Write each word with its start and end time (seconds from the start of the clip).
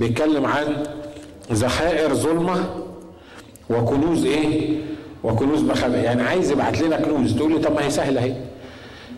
بيتكلم 0.00 0.46
عن 0.46 0.82
ذخائر 1.52 2.14
ظلمة 2.14 2.64
وكنوز 3.70 4.24
إيه؟ 4.24 4.78
وكنوز 5.24 5.62
مخابئ 5.62 5.98
يعني 5.98 6.22
عايز 6.22 6.50
يبعت 6.50 6.80
لنا 6.80 6.96
كنوز. 6.96 7.36
تقول 7.36 7.52
لي 7.52 7.58
طب 7.58 7.74
ما 7.74 7.84
هي 7.84 7.90
سهلة 7.90 8.20
أهي. 8.20 8.34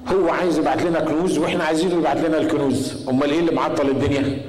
هو 0.08 0.28
عايز 0.28 0.58
يبعت 0.58 0.82
لنا 0.82 1.00
كنوز 1.00 1.38
وإحنا 1.38 1.64
عايزينه 1.64 1.94
يبعت 1.94 2.16
لنا 2.16 2.38
الكنوز. 2.38 3.08
أمال 3.08 3.30
إيه 3.30 3.38
اللي 3.40 3.52
معطل 3.52 3.88
الدنيا؟ 3.88 4.40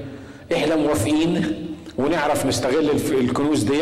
إحنا 0.54 0.76
موافقين 0.76 1.56
ونعرف 1.98 2.46
نستغل 2.46 2.90
الكنوز 3.12 3.64
دي 3.64 3.80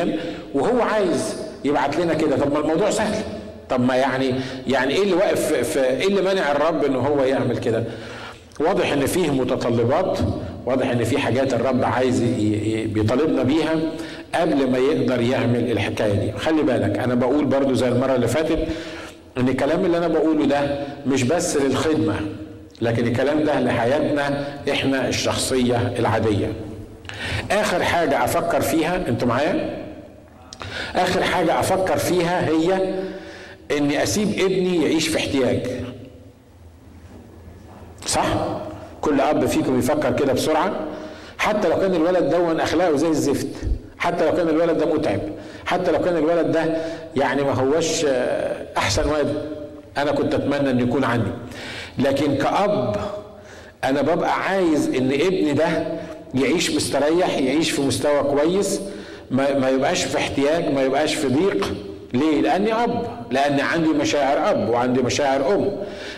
وهو 0.54 0.82
عايز 0.82 1.36
يبعت 1.66 1.98
لنا 2.00 2.14
كده. 2.14 2.38
طب 2.38 2.54
ما 2.54 2.60
الموضوع 2.60 2.90
سهل. 2.90 3.24
طب 3.70 3.82
ما 3.82 3.96
يعني 3.96 4.36
يعني 4.68 4.94
إيه 4.94 5.04
اللي 5.04 5.14
واقف 5.14 5.54
في 5.54 5.84
إيه 5.84 6.08
اللي 6.08 6.22
مانع 6.22 6.52
الرب 6.52 6.84
إن 6.86 6.96
هو 6.96 7.24
يعمل 7.24 7.58
كده؟ 7.58 7.84
واضح 8.60 8.92
إن 8.92 9.06
فيه 9.06 9.32
متطلبات. 9.32 10.20
واضح 10.66 10.90
إن 10.90 11.04
في 11.04 11.18
حاجات 11.18 11.54
الرب 11.54 11.84
عايز 11.84 12.22
بيطالبنا 12.86 13.44
بيها 13.44 13.76
قبل 14.36 14.70
ما 14.72 14.78
يقدر 14.78 15.22
يعمل 15.22 15.72
الحكاية 15.72 16.14
دي. 16.14 16.32
خلي 16.32 16.64
بالك 16.64 16.98
أنا 17.00 17.16
بقول 17.16 17.46
برضو 17.46 17.74
زي 17.74 17.88
المرة 17.88 18.16
اللي 18.16 18.28
فاتت 18.28 18.68
إن 19.38 19.50
الكلام 19.50 19.86
اللي 19.86 19.98
أنا 19.98 20.08
بقوله 20.08 20.46
ده 20.46 20.80
مش 21.08 21.24
بس 21.24 21.58
للخدمة 21.58 22.16
لكن 22.82 23.08
الكلام 23.08 23.44
ده 23.44 23.60
لحياتنا 23.60 24.48
إحنا 24.72 25.08
الشخصية 25.08 25.94
العادية. 26.00 26.54
آخر 27.52 27.84
حاجة 27.84 28.24
أفكر 28.24 28.62
فيها 28.62 29.08
أنتوا 29.08 29.28
معايا؟ 29.28 29.78
آخر 30.96 31.24
حاجة 31.24 31.60
أفكر 31.60 31.98
فيها 31.98 32.48
هي 32.48 32.94
إني 33.78 34.04
أسيب 34.04 34.28
ابني 34.40 34.84
يعيش 34.84 35.08
في 35.08 35.18
احتياج. 35.18 35.60
صح؟ 38.06 38.26
كل 39.02 39.22
أب 39.22 39.46
فيكم 39.46 39.80
يفكر 39.80 40.12
كده 40.12 40.34
بسرعة. 40.34 40.72
حتى 41.38 41.70
لو 41.70 41.76
كان 41.80 41.96
الولد 41.96 42.30
دون 42.30 42.60
أخلاقه 42.60 42.96
زي 42.96 43.08
الزفت 43.08 43.48
حتى 43.98 44.26
لو 44.26 44.32
كان 44.36 44.50
الولد 44.50 44.78
ده 44.78 44.86
متعب 44.86 45.20
حتى 45.66 45.92
لو 45.92 46.00
كان 46.00 46.18
الولد 46.18 46.52
ده 46.52 46.66
يعني 47.16 47.44
ما 47.44 47.52
هوش 47.54 48.06
أحسن 48.78 49.10
واد 49.10 49.36
أنا 49.98 50.12
كنت 50.12 50.34
أتمنى 50.34 50.70
أن 50.70 50.80
يكون 50.80 51.04
عندي. 51.04 51.32
لكن 52.00 52.36
كأب 52.36 52.96
أنا 53.84 54.02
ببقى 54.02 54.42
عايز 54.44 54.88
إن 54.88 55.12
ابني 55.12 55.54
ده 55.54 55.68
يعيش 56.34 56.72
مستريح 56.76 57.38
يعيش 57.38 57.72
في 57.72 57.82
مستوى 57.82 58.24
كويس 58.24 58.82
ما, 59.32 59.58
ما 59.60 59.70
يبقاش 59.70 60.04
في 60.04 60.18
احتياج 60.18 60.74
ما 60.74 60.84
يبقاش 60.84 61.16
في 61.16 61.28
ضيق. 61.28 61.74
ليه؟ 62.14 62.42
لأني 62.42 62.74
أب 62.74 63.04
لأني 63.32 63.62
عندي 63.62 63.90
مشاعر 63.90 64.50
أب 64.52 64.70
وعندي 64.70 65.02
مشاعر 65.02 65.56
أم. 65.56 65.72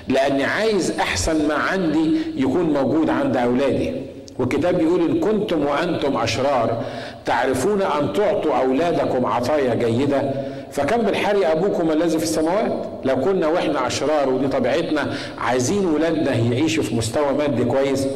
لأني 0.08 0.44
عايز 0.44 0.92
أحسن 1.00 1.48
ما 1.48 1.54
عندي 1.54 2.12
يكون 2.36 2.74
موجود 2.74 3.10
عند 3.10 3.38
أولادي. 3.38 3.92
والكتاب 4.40 4.78
بيقول 4.78 5.02
إن 5.10 5.20
كنتم 5.20 5.66
وأنتم 5.66 6.18
أشرار 6.18 6.84
تعرفون 7.26 7.82
أن 7.82 8.14
تعطوا 8.14 8.56
أولادكم 8.58 9.26
عطايا 9.26 9.74
جيدة. 9.74 10.32
فكم 10.72 10.98
بالحري 10.98 11.46
أبوكم 11.46 11.92
الذي 11.92 12.18
في 12.18 12.24
السماوات؟ 12.24 12.86
لو 13.06 13.16
كنا 13.16 13.48
وإحنا 13.48 13.88
أشرار 13.88 14.30
ودي 14.30 14.48
طبيعتنا 14.48 15.14
عايزين 15.38 15.86
ولادنا 15.86 16.36
يعيشوا 16.36 16.84
في 16.84 16.96
مستوى 16.96 17.34
مادي 17.38 17.66
كويس. 17.66 18.08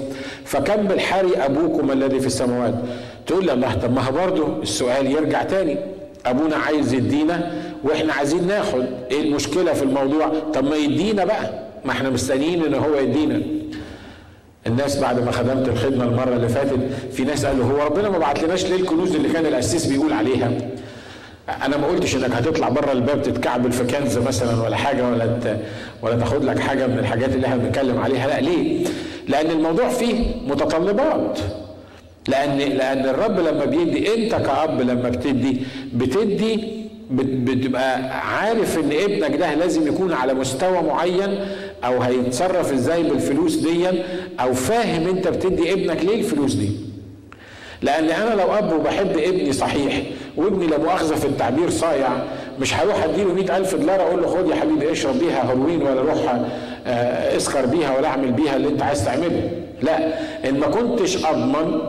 فكم 0.45 0.87
بالحري 0.87 1.37
أبوكم 1.37 1.91
الذي 1.91 2.19
في 2.19 2.27
السماوات؟ 2.27 2.73
تقول 3.27 3.45
لي 3.45 3.53
الله 3.53 3.73
طب 3.73 3.93
ما 3.95 4.09
برضه 4.09 4.47
السؤال 4.61 5.11
يرجع 5.11 5.43
تاني. 5.43 5.77
أبونا 6.25 6.55
عايز 6.55 6.93
يدينا 6.93 7.51
وإحنا 7.83 8.13
عايزين 8.13 8.47
ناخد. 8.47 8.85
إيه 9.11 9.21
المشكلة 9.21 9.73
في 9.73 9.83
الموضوع؟ 9.83 10.31
طب 10.53 10.63
ما 10.63 10.75
يدينا 10.75 11.25
بقى. 11.25 11.66
ما 11.87 11.93
إحنا 11.93 12.09
مستنيين 12.09 12.63
ان 12.65 12.73
هو 12.73 12.95
يدينا. 12.95 13.41
الناس 14.67 14.97
بعد 14.99 15.19
ما 15.25 15.31
خدمت 15.31 15.69
الخدمة 15.69 16.03
المرة 16.03 16.35
اللي 16.35 16.49
فاتت 16.49 16.79
في 17.13 17.23
ناس 17.23 17.45
قالوا 17.45 17.65
هو 17.65 17.85
ربنا 17.85 18.09
ما 18.09 18.17
بعتلناش 18.17 18.65
ليه 18.65 18.75
الكنوز 18.75 19.15
اللي 19.15 19.29
كان 19.29 19.45
القسيس 19.45 19.85
بيقول 19.85 20.13
عليها؟ 20.13 20.51
أنا 21.65 21.77
ما 21.77 21.87
قلتش 21.87 22.15
إنك 22.15 22.31
هتطلع 22.31 22.69
بره 22.69 22.91
الباب 22.91 23.21
تتكعبل 23.21 23.71
في 23.71 23.83
كنز 23.83 24.17
مثلا 24.17 24.63
ولا 24.63 24.75
حاجة 24.75 25.07
ولا. 25.09 25.37
ولا 26.01 26.15
تاخد 26.15 26.43
لك 26.45 26.59
حاجة 26.59 26.87
من 26.87 26.99
الحاجات 26.99 27.35
اللي 27.35 27.47
إحنا 27.47 27.57
بنتكلم 27.57 27.97
عليها. 27.97 28.27
لا 28.27 28.39
ليه؟ 28.41 28.85
لأن 29.27 29.51
الموضوع 29.51 29.89
فيه 29.89 30.25
متطلبات. 30.47 31.39
لأن 32.27 32.57
لأن 32.57 33.05
الرب 33.09 33.39
لما 33.39 33.65
بيدي 33.65 34.13
أنت 34.15 34.35
كأب 34.35 34.81
لما 34.81 35.09
بتدي 35.09 35.61
بتدي 35.93 36.77
بتبقى 37.11 38.19
عارف 38.19 38.77
إن 38.77 38.91
ابنك 38.91 39.35
ده 39.35 39.53
لازم 39.53 39.87
يكون 39.87 40.13
على 40.13 40.33
مستوى 40.33 40.81
معين 40.81 41.39
أو 41.83 42.01
هيتصرف 42.01 42.73
إزاي 42.73 43.03
بالفلوس 43.03 43.55
دي 43.55 43.87
أو 44.39 44.53
فاهم 44.53 45.07
أنت 45.07 45.27
بتدي 45.27 45.73
ابنك 45.73 46.05
ليه 46.05 46.19
الفلوس 46.19 46.53
دي. 46.53 46.69
لأن 47.81 48.09
أنا 48.09 48.41
لو 48.41 48.53
أب 48.53 48.73
وبحب 48.73 49.17
ابني 49.17 49.53
صحيح 49.53 50.01
وابني 50.37 50.67
لا 50.67 50.77
مؤاخذة 50.77 51.15
في 51.15 51.25
التعبير 51.25 51.69
صايع 51.69 52.07
مش 52.59 52.73
هروح 52.73 53.03
أديله 53.03 53.33
مئة 53.33 53.57
ألف 53.57 53.75
دولار 53.75 54.01
أقول 54.01 54.21
له 54.21 54.27
خد 54.27 54.49
يا 54.49 54.55
حبيبي 54.55 54.91
اشرب 54.91 55.19
بيها 55.19 55.49
هيروين 55.51 55.81
ولا 55.81 56.01
روح 56.01 56.39
اسكر 57.35 57.65
بيها 57.65 57.97
ولا 57.97 58.07
اعمل 58.07 58.31
بيها 58.31 58.55
اللي 58.55 58.67
انت 58.67 58.81
عايز 58.81 59.05
تعمله. 59.05 59.49
لا 59.81 59.99
إن 60.49 60.59
ما 60.59 60.67
كنتش 60.67 61.25
أضمن 61.25 61.79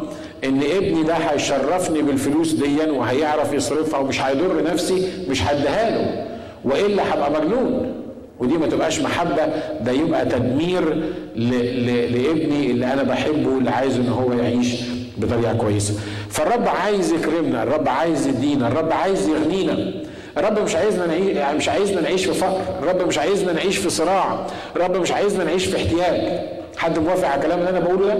إن 0.44 0.60
ابني 0.76 1.02
ده 1.02 1.14
هيشرفني 1.14 2.02
بالفلوس 2.02 2.52
دي 2.52 2.90
وهيعرف 2.90 3.52
يصرفها 3.52 4.00
ومش 4.00 4.20
هيضر 4.22 4.64
نفسي 4.72 5.08
مش 5.28 5.42
هديها 5.42 5.90
له 5.90 6.26
وإلا 6.64 7.14
هبقى 7.14 7.30
مجنون. 7.40 7.94
ودي 8.40 8.58
ما 8.58 8.66
تبقاش 8.66 9.00
محبة 9.00 9.46
ده 9.80 9.92
يبقى 9.92 10.24
تدمير 10.26 10.94
ل... 11.36 11.48
ل... 11.86 12.12
لابني 12.22 12.70
اللي 12.70 12.92
أنا 12.92 13.02
بحبه 13.02 13.48
واللي 13.48 13.70
عايز 13.70 13.96
إن 13.96 14.08
هو 14.08 14.32
يعيش 14.32 14.74
بطريقة 15.18 15.54
كويسة. 15.54 15.94
فالرب 16.30 16.68
عايز 16.68 17.12
يكرمنا 17.12 17.62
الرب 17.62 17.88
عايز 17.88 18.26
يدينا 18.26 18.68
الرب 18.68 18.92
عايز 18.92 19.28
يغنينا. 19.28 19.92
الرب 20.38 20.58
مش 20.58 20.74
عايزنا 20.76 21.06
نعيش 21.06 21.36
يعني 21.36 21.58
مش 21.58 21.68
عايزنا 21.68 22.00
نعيش 22.00 22.24
في 22.26 22.32
فقر 22.32 22.60
الرب 22.82 23.08
مش 23.08 23.18
عايزنا 23.18 23.52
نعيش 23.52 23.76
في 23.76 23.90
صراع 23.90 24.46
الرب 24.76 24.96
مش 24.96 25.12
عايزنا 25.12 25.44
نعيش 25.44 25.66
في 25.66 25.76
احتياج. 25.76 26.40
حد 26.76 26.98
موافق 26.98 27.28
على 27.28 27.40
الكلام 27.40 27.58
اللي 27.58 27.70
أنا 27.70 27.80
بقوله 27.80 28.06
ده؟ 28.06 28.18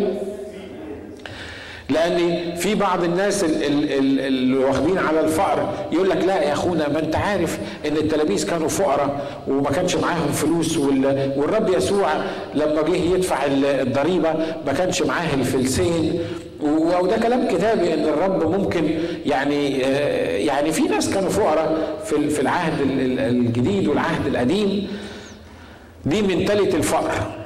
لأن 1.91 2.39
في 2.57 2.75
بعض 2.75 3.05
الناس 3.05 3.45
اللي 3.45 4.57
واخدين 4.59 4.99
على 4.99 5.21
الفقر 5.21 5.73
يقول 5.93 6.11
لك 6.11 6.25
لا 6.25 6.43
يا 6.43 6.53
اخونا 6.53 6.89
ما 6.89 6.99
انت 6.99 7.17
عارف 7.17 7.59
ان 7.87 7.97
التلاميذ 7.97 8.47
كانوا 8.51 8.69
فقراء 8.69 9.27
وما 9.49 9.71
كانش 9.71 9.97
معاهم 9.97 10.29
فلوس 10.33 10.77
والرب 10.77 11.69
يسوع 11.77 12.09
لما 12.55 12.83
جه 12.83 12.95
يدفع 12.97 13.39
الضريبة 13.47 14.33
ما 14.67 14.73
كانش 14.73 15.03
معاه 15.03 15.35
الفلسين. 15.35 16.19
وده 16.63 17.17
كلام 17.17 17.49
كتابي 17.49 17.95
ان 17.95 18.05
الرب 18.05 18.51
ممكن 18.61 18.91
يعني 19.27 19.79
يعني 20.47 20.73
في 20.73 20.83
ناس 20.83 21.11
كانوا 21.11 21.29
فقراء 21.31 21.99
في 22.05 22.41
العهد 22.41 22.81
الجديد 23.19 23.89
والعهد 23.89 24.27
القديم. 24.27 24.89
دي 26.07 26.23
منتاليتي 26.23 26.77
الفقر. 26.77 27.38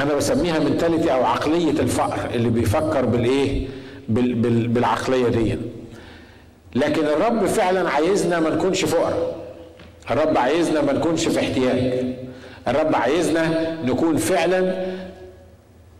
أنا 0.00 0.14
بسميها 0.14 0.58
منتاليتي 0.58 1.12
أو 1.12 1.24
عقلية 1.24 1.70
الفقر 1.70 2.30
اللي 2.34 2.48
بيفكر 2.48 3.04
بالإيه؟ 3.04 3.68
بال 4.08 4.34
بال 4.34 4.68
بالعقلية 4.68 5.28
دي. 5.28 5.58
لكن 6.74 7.04
الرب 7.04 7.46
فعلا 7.46 7.90
عايزنا 7.90 8.40
ما 8.40 8.50
نكونش 8.50 8.84
فقراء. 8.84 9.36
الرب 10.10 10.38
عايزنا 10.38 10.82
ما 10.82 10.92
نكونش 10.92 11.28
في 11.28 11.40
احتياج. 11.40 12.04
الرب 12.68 12.94
عايزنا 12.94 13.76
نكون 13.84 14.16
فعلا 14.16 14.86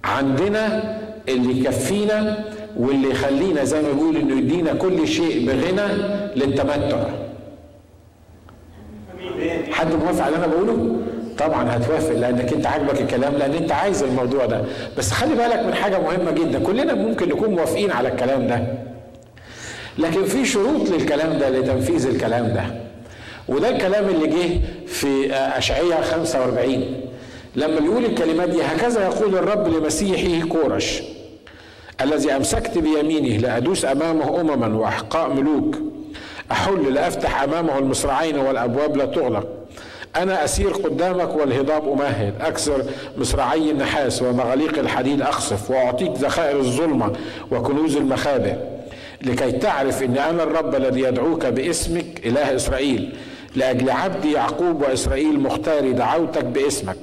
عندنا 0.05 0.97
اللي 1.29 1.61
يكفينا 1.61 2.45
واللي 2.77 3.11
يخلينا 3.11 3.65
زي 3.65 3.83
ما 3.83 3.93
بيقول 3.93 4.17
إنه 4.17 4.39
يدينا 4.39 4.73
كل 4.75 5.09
شيء 5.09 5.47
بغنى 5.47 5.93
للتمتع. 6.37 7.05
حد 9.71 9.95
موافق 9.95 10.25
على 10.25 10.35
اللي 10.35 10.47
أنا 10.47 10.55
بقوله؟ 10.55 10.92
طبعا 11.39 11.77
هتوافق 11.77 12.13
لأنك 12.15 12.53
أنت 12.53 12.67
عاجبك 12.67 13.01
الكلام 13.01 13.35
لأن 13.35 13.55
أنت 13.55 13.73
عايز 13.73 14.03
الموضوع 14.03 14.47
ده. 14.47 14.63
بس 14.99 15.11
خلي 15.11 15.35
بالك 15.35 15.59
من 15.67 15.75
حاجة 15.75 15.99
مهمة 15.99 16.31
جدا 16.31 16.59
كلنا 16.59 16.95
ممكن 16.95 17.29
نكون 17.29 17.51
موافقين 17.51 17.91
على 17.91 18.09
الكلام 18.09 18.47
ده. 18.47 18.65
لكن 19.99 20.25
في 20.25 20.45
شروط 20.45 20.89
للكلام 20.91 21.39
ده 21.39 21.51
لتنفيذ 21.51 22.07
الكلام 22.07 22.47
ده. 22.55 22.65
وده 23.49 23.69
الكلام 23.69 24.09
اللي 24.09 24.27
جه 24.27 24.61
في 24.87 25.33
اشعياء 25.35 26.03
45 26.03 26.85
لما 27.57 27.81
بيقول 27.81 28.05
الكلمات 28.05 28.49
دي 28.49 28.63
هكذا 28.63 29.03
يقول 29.05 29.35
الرب 29.35 29.69
لمسيحه 29.69 30.47
كورش 30.49 31.03
الذي 32.01 32.33
أمسكت 32.37 32.79
بيمينه 32.79 33.37
لأدوس 33.37 33.85
أمامه 33.85 34.41
امما 34.41 34.79
وأحقاء 34.79 35.33
ملوك. 35.33 35.77
أحل 36.53 36.95
لأفتح 36.95 37.43
أمامه 37.43 37.79
المصراعين 37.79 38.39
والأبواب 38.39 38.97
لا 38.97 39.05
تغلق. 39.05 39.47
أنا 40.17 40.45
أسير 40.45 40.71
قدامك 40.73 41.37
والهضاب 41.37 41.89
أمهد. 41.89 42.35
أكسر 42.41 42.83
مصراعي 43.19 43.71
النحاس 43.71 44.23
ومغاليق 44.23 44.79
الحديد 44.79 45.23
أخصف 45.23 45.71
وأعطيك 45.71 46.11
ذخائر 46.11 46.59
الظلمة 46.59 47.13
وكنوز 47.51 47.97
المخابئ 47.97 48.55
لكي 49.23 49.53
تعرف 49.53 50.03
أن 50.03 50.19
أنا 50.19 50.43
الرب 50.43 50.75
الذي 50.75 51.01
يدعوك 51.01 51.47
باسمك 51.47 52.27
إله 52.27 52.57
إسرائيل. 52.57 53.17
لأجل 53.57 53.91
عبدي 53.91 54.33
يعقوب 54.33 54.83
وإسرائيل 54.83 55.41
مختاري 55.41 55.93
دعوتك 55.93 56.45
باسمك. 56.45 56.97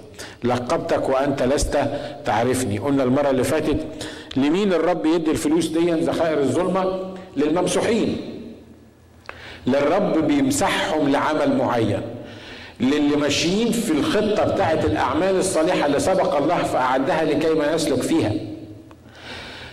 لقبتك 0.44 1.10
وأنت 1.10 1.44
لست 1.44 1.80
تعرفني. 2.26 2.80
قلنا 2.80 3.04
المرة 3.04 3.30
اللي 3.30 3.44
فاتت 3.44 3.78
لمين 4.36 4.74
الرب 4.74 5.06
يدي 5.06 5.32
الفلوس 5.32 5.68
دي 5.68 5.92
ذخائر 5.92 6.40
الظلمة؟ 6.40 7.14
للممسوحين. 7.38 8.18
للرب 9.68 10.28
بيمسحهم 10.28 11.10
لعمل 11.10 11.58
معين. 11.58 12.02
للي 12.80 13.16
ماشيين 13.16 13.72
في 13.72 13.92
الخطة 13.92 14.44
بتاعت 14.44 14.86
الأعمال 14.86 15.36
الصالحة 15.36 15.86
اللي 15.86 16.00
سبق 16.00 16.38
الله 16.38 16.64
فأعدها 16.64 17.24
لكي 17.26 17.50
ما 17.54 17.74
يسلك 17.74 18.02
فيها. 18.02 18.32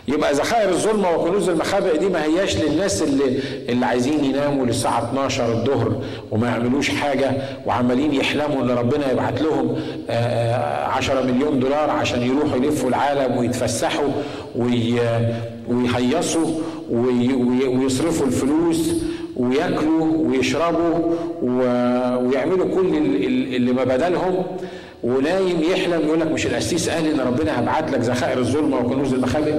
يبقى 0.08 0.32
ذخائر 0.32 0.68
الظلمة 0.68 1.16
وكنوز 1.16 1.48
المخابئ 1.48 1.98
دي 1.98 2.08
ما 2.08 2.24
هياش 2.24 2.56
للناس 2.56 3.02
اللي 3.02 3.38
اللي 3.68 3.86
عايزين 3.86 4.24
يناموا 4.24 4.66
للساعة 4.66 5.04
12 5.10 5.52
الظهر 5.52 6.02
وما 6.30 6.48
يعملوش 6.48 6.90
حاجة 6.90 7.32
وعمالين 7.66 8.14
يحلموا 8.14 8.62
إن 8.62 8.70
ربنا 8.70 9.12
يبعت 9.12 9.42
لهم 9.42 9.76
10 10.08 11.22
مليون 11.22 11.60
دولار 11.60 11.90
عشان 11.90 12.22
يروحوا 12.22 12.56
يلفوا 12.56 12.88
العالم 12.88 13.36
ويتفسحوا 13.36 14.08
ويهيصوا 15.68 16.46
ويصرفوا 17.68 18.26
الفلوس. 18.26 18.90
وياكلوا 19.36 20.28
ويشربوا 20.28 21.14
ويعملوا 21.42 22.74
كل 22.74 22.96
اللي 23.56 23.72
ما 23.72 23.84
بدلهم. 23.84 24.42
ونايم 25.04 25.60
يحلم 25.62 26.00
يقول 26.06 26.20
لك 26.20 26.26
مش 26.32 26.46
القسيس 26.46 26.88
قال 26.88 27.06
إن 27.06 27.20
ربنا 27.20 27.60
هبعت 27.60 27.90
لك 27.90 28.00
ذخائر 28.00 28.38
الظلمة 28.38 28.78
وكنوز 28.78 29.14
المخابئ 29.14 29.54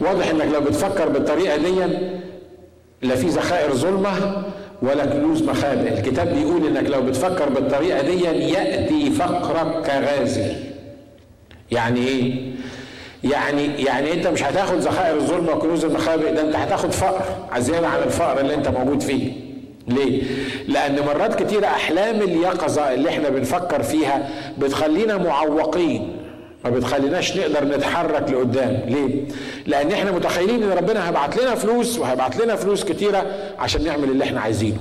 واضح 0.00 0.30
إنك 0.30 0.54
لو 0.54 0.60
بتفكر 0.60 1.08
بالطريقة 1.08 1.56
دي 1.56 1.96
لا 3.02 3.16
في 3.16 3.26
ذخائر 3.26 3.74
ظلمة 3.74 4.42
ولا 4.82 5.06
كنوز 5.06 5.42
مخابئ. 5.42 5.98
الكتاب 5.98 6.34
بيقول 6.34 6.66
إنك 6.66 6.90
لو 6.90 7.02
بتفكر 7.02 7.48
بالطريقة 7.48 8.02
دي 8.02 8.22
يأتي 8.24 9.10
فقرك 9.10 9.86
كغازل 9.86 10.52
يعني 11.72 12.00
إيه؟ 12.00 12.52
يعني 13.24 13.82
يعني 13.82 14.12
انت 14.12 14.26
مش 14.26 14.42
هتاخد 14.42 14.78
ذخائر 14.78 15.16
الظلمه 15.16 15.52
وكنوز 15.52 15.84
المخابئ 15.84 16.32
ده 16.34 16.40
انت 16.42 16.56
هتاخد 16.56 16.92
فقر 16.92 17.24
زياده 17.58 17.88
عن 17.88 18.02
الفقر 18.02 18.40
اللي 18.40 18.54
انت 18.54 18.68
موجود 18.68 19.00
فيه. 19.02 19.32
ليه؟ 19.88 20.22
لأن 20.68 21.00
مرات 21.06 21.42
كتيرة 21.42 21.66
أحلام 21.66 22.22
اليقظة 22.22 22.94
اللي 22.94 23.08
إحنا 23.08 23.28
بنفكر 23.28 23.82
فيها 23.82 24.28
بتخلينا 24.58 25.16
معوقين 25.16 26.16
ما 26.64 26.70
بتخليناش 26.70 27.36
نقدر 27.36 27.64
نتحرك 27.64 28.30
لقدام. 28.30 28.80
ليه؟ 28.86 29.24
لأن 29.66 29.92
إحنا 29.92 30.10
متخيلين 30.12 30.62
إن 30.62 30.70
ربنا 30.78 31.08
هيبعت 31.08 31.36
لنا 31.36 31.54
فلوس 31.54 31.98
وهيبعت 31.98 32.36
لنا 32.36 32.56
فلوس 32.56 32.84
كتيرة 32.84 33.26
عشان 33.58 33.84
نعمل 33.84 34.04
اللي 34.04 34.24
إحنا 34.24 34.40
عايزينه. 34.40 34.78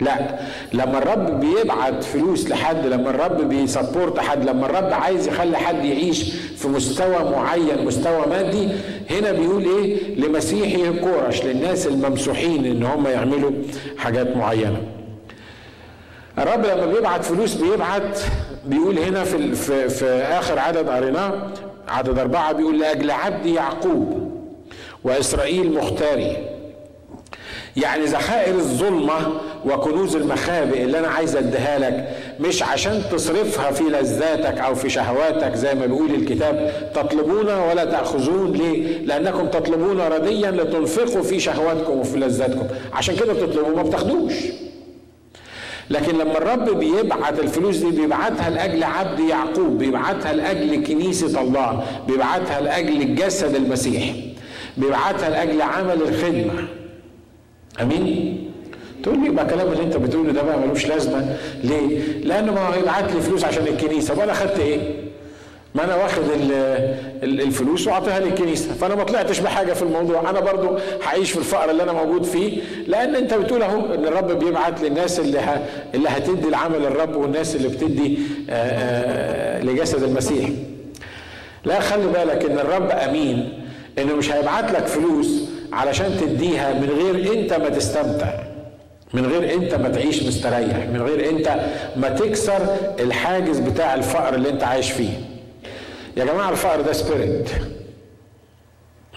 لا 0.00 0.38
لما 0.72 0.98
الرب 0.98 1.40
بيبعت 1.40 2.04
فلوس 2.04 2.48
لحد 2.48 2.86
لما 2.86 3.10
الرب 3.10 3.48
بيسبورت 3.48 4.18
حد 4.18 4.44
لما 4.48 4.66
الرب 4.66 4.92
عايز 4.92 5.28
يخلي 5.28 5.56
حد 5.56 5.84
يعيش 5.84 6.32
في 6.32 6.68
مستوى 6.68 7.30
معين 7.30 7.84
مستوى 7.84 8.26
مادي 8.26 8.68
هنا 9.10 9.32
بيقول 9.32 9.64
إيه؟ 9.64 10.14
لمسيحي 10.20 11.00
كورش 11.00 11.44
للناس 11.44 11.86
الممسوحين 11.86 12.64
إن 12.66 12.82
هم 12.82 13.06
يعملوا 13.06 13.50
حاجات 13.98 14.36
معينة. 14.36 14.82
الرب 16.38 16.66
لما 16.66 16.86
بيبعت 16.86 17.24
فلوس 17.24 17.54
بيبعت 17.54 18.20
بيقول 18.66 18.98
هنا 18.98 19.24
في 19.24 19.54
في, 19.54 19.88
في 19.88 20.06
آخر 20.22 20.58
عدد 20.58 20.88
قريناه 20.88 21.32
عدد 21.88 22.18
أربعة 22.18 22.52
بيقول 22.52 22.80
لأجل 22.80 23.10
عبد 23.10 23.46
يعقوب 23.46 24.30
وإسرائيل 25.04 25.74
مختاري. 25.74 26.49
يعني 27.76 28.04
ذخائر 28.04 28.54
الظلمة 28.54 29.32
وكنوز 29.66 30.16
المخابئ 30.16 30.82
اللي 30.82 30.98
أنا 30.98 31.08
عايز 31.08 31.36
أديها 31.36 31.78
لك 31.78 32.08
مش 32.40 32.62
عشان 32.62 33.02
تصرفها 33.12 33.70
في 33.70 33.84
لذاتك 33.84 34.58
أو 34.58 34.74
في 34.74 34.90
شهواتك 34.90 35.54
زي 35.54 35.74
ما 35.74 35.86
بيقول 35.86 36.14
الكتاب 36.14 36.72
تطلبون 36.94 37.46
ولا 37.48 37.84
تأخذون 37.84 38.52
ليه؟ 38.52 38.98
لأنكم 38.98 39.46
تطلبون 39.46 40.00
رديا 40.00 40.50
لتنفقوا 40.50 41.22
في 41.22 41.40
شهواتكم 41.40 41.98
وفي 41.98 42.16
لذاتكم. 42.18 42.66
عشان 42.92 43.16
كده 43.16 43.32
بتطلبوا 43.32 43.76
ما 43.76 43.82
بتاخدوش. 43.82 44.32
لكن 45.90 46.18
لما 46.18 46.38
الرب 46.38 46.78
بيبعت 46.78 47.38
الفلوس 47.40 47.76
دي 47.76 47.90
بيبعتها 47.90 48.50
لأجل 48.50 48.84
عبد 48.84 49.20
يعقوب 49.20 49.78
بيبعتها 49.78 50.32
لأجل 50.32 50.86
كنيسة 50.86 51.40
الله 51.40 51.82
بيبعتها 52.08 52.60
لأجل 52.60 53.14
جسد 53.14 53.54
المسيح 53.54 54.12
بيبعتها 54.76 55.30
لأجل 55.30 55.62
عمل 55.62 56.02
الخدمة. 56.02 56.68
أمين. 57.82 58.50
تقول 59.02 59.20
لي 59.20 59.26
يبقى 59.26 59.46
كلام 59.46 59.72
اللي 59.72 59.82
أنت 59.82 59.96
بتقوله 59.96 60.32
ده 60.32 60.42
بقى 60.42 60.58
ملوش 60.58 60.86
لازمة. 60.86 61.36
ليه؟ 61.64 61.98
لأنه 62.24 62.52
ما 62.54 62.76
يبعت 62.82 63.12
لي 63.12 63.20
فلوس 63.20 63.44
عشان 63.44 63.66
الكنيسة. 63.66 64.18
وأنا 64.18 64.32
خدت 64.32 64.58
إيه؟ 64.58 64.78
ما 65.74 65.84
أنا 65.84 65.94
واخد 65.96 66.22
الفلوس 67.22 67.86
وأعطيها 67.86 68.20
للكنيسة. 68.20 68.72
فأنا 68.72 68.94
ما 68.94 69.04
طلعتش 69.04 69.38
بحاجة 69.38 69.72
في 69.72 69.82
الموضوع. 69.82 70.30
أنا 70.30 70.40
برضو 70.40 70.78
هعيش 71.04 71.30
في 71.30 71.38
الفقر 71.38 71.70
اللي 71.70 71.82
أنا 71.82 71.92
موجود 71.92 72.24
فيه. 72.24 72.60
لأن 72.86 73.14
أنت 73.14 73.34
بتقول 73.34 73.62
أهو 73.62 73.94
إن 73.94 74.04
الرب 74.06 74.38
بيبعت 74.44 74.82
للناس 74.82 75.20
اللي 75.20 75.38
ه... 75.38 75.66
اللي 75.94 76.08
هتدي 76.08 76.48
العمل 76.48 76.86
الرب 76.86 77.16
والناس 77.16 77.56
اللي 77.56 77.68
بتدي 77.68 78.18
آآ 78.50 79.58
آآ 79.58 79.62
لجسد 79.62 80.02
المسيح. 80.02 80.48
لا 81.64 81.80
خلي 81.80 82.06
بالك 82.06 82.44
إن 82.50 82.58
الرب 82.58 82.90
أمين. 82.90 83.52
إنه 83.98 84.14
مش 84.14 84.32
هيبعت 84.32 84.72
لك 84.72 84.86
فلوس 84.86 85.49
علشان 85.72 86.16
تديها 86.20 86.72
من 86.72 86.88
غير 86.90 87.32
انت 87.40 87.52
ما 87.52 87.68
تستمتع 87.68 88.32
من 89.14 89.26
غير 89.26 89.54
انت 89.54 89.74
ما 89.74 89.88
تعيش 89.88 90.22
مستريح 90.22 90.76
من 90.92 91.02
غير 91.02 91.30
انت 91.30 91.60
ما 91.96 92.08
تكسر 92.08 92.76
الحاجز 93.00 93.58
بتاع 93.58 93.94
الفقر 93.94 94.34
اللي 94.34 94.50
انت 94.50 94.62
عايش 94.64 94.90
فيه. 94.92 95.10
يا 96.16 96.24
جماعة 96.24 96.50
الفقر 96.50 96.80
ده 96.80 96.92
spirit 96.92 97.50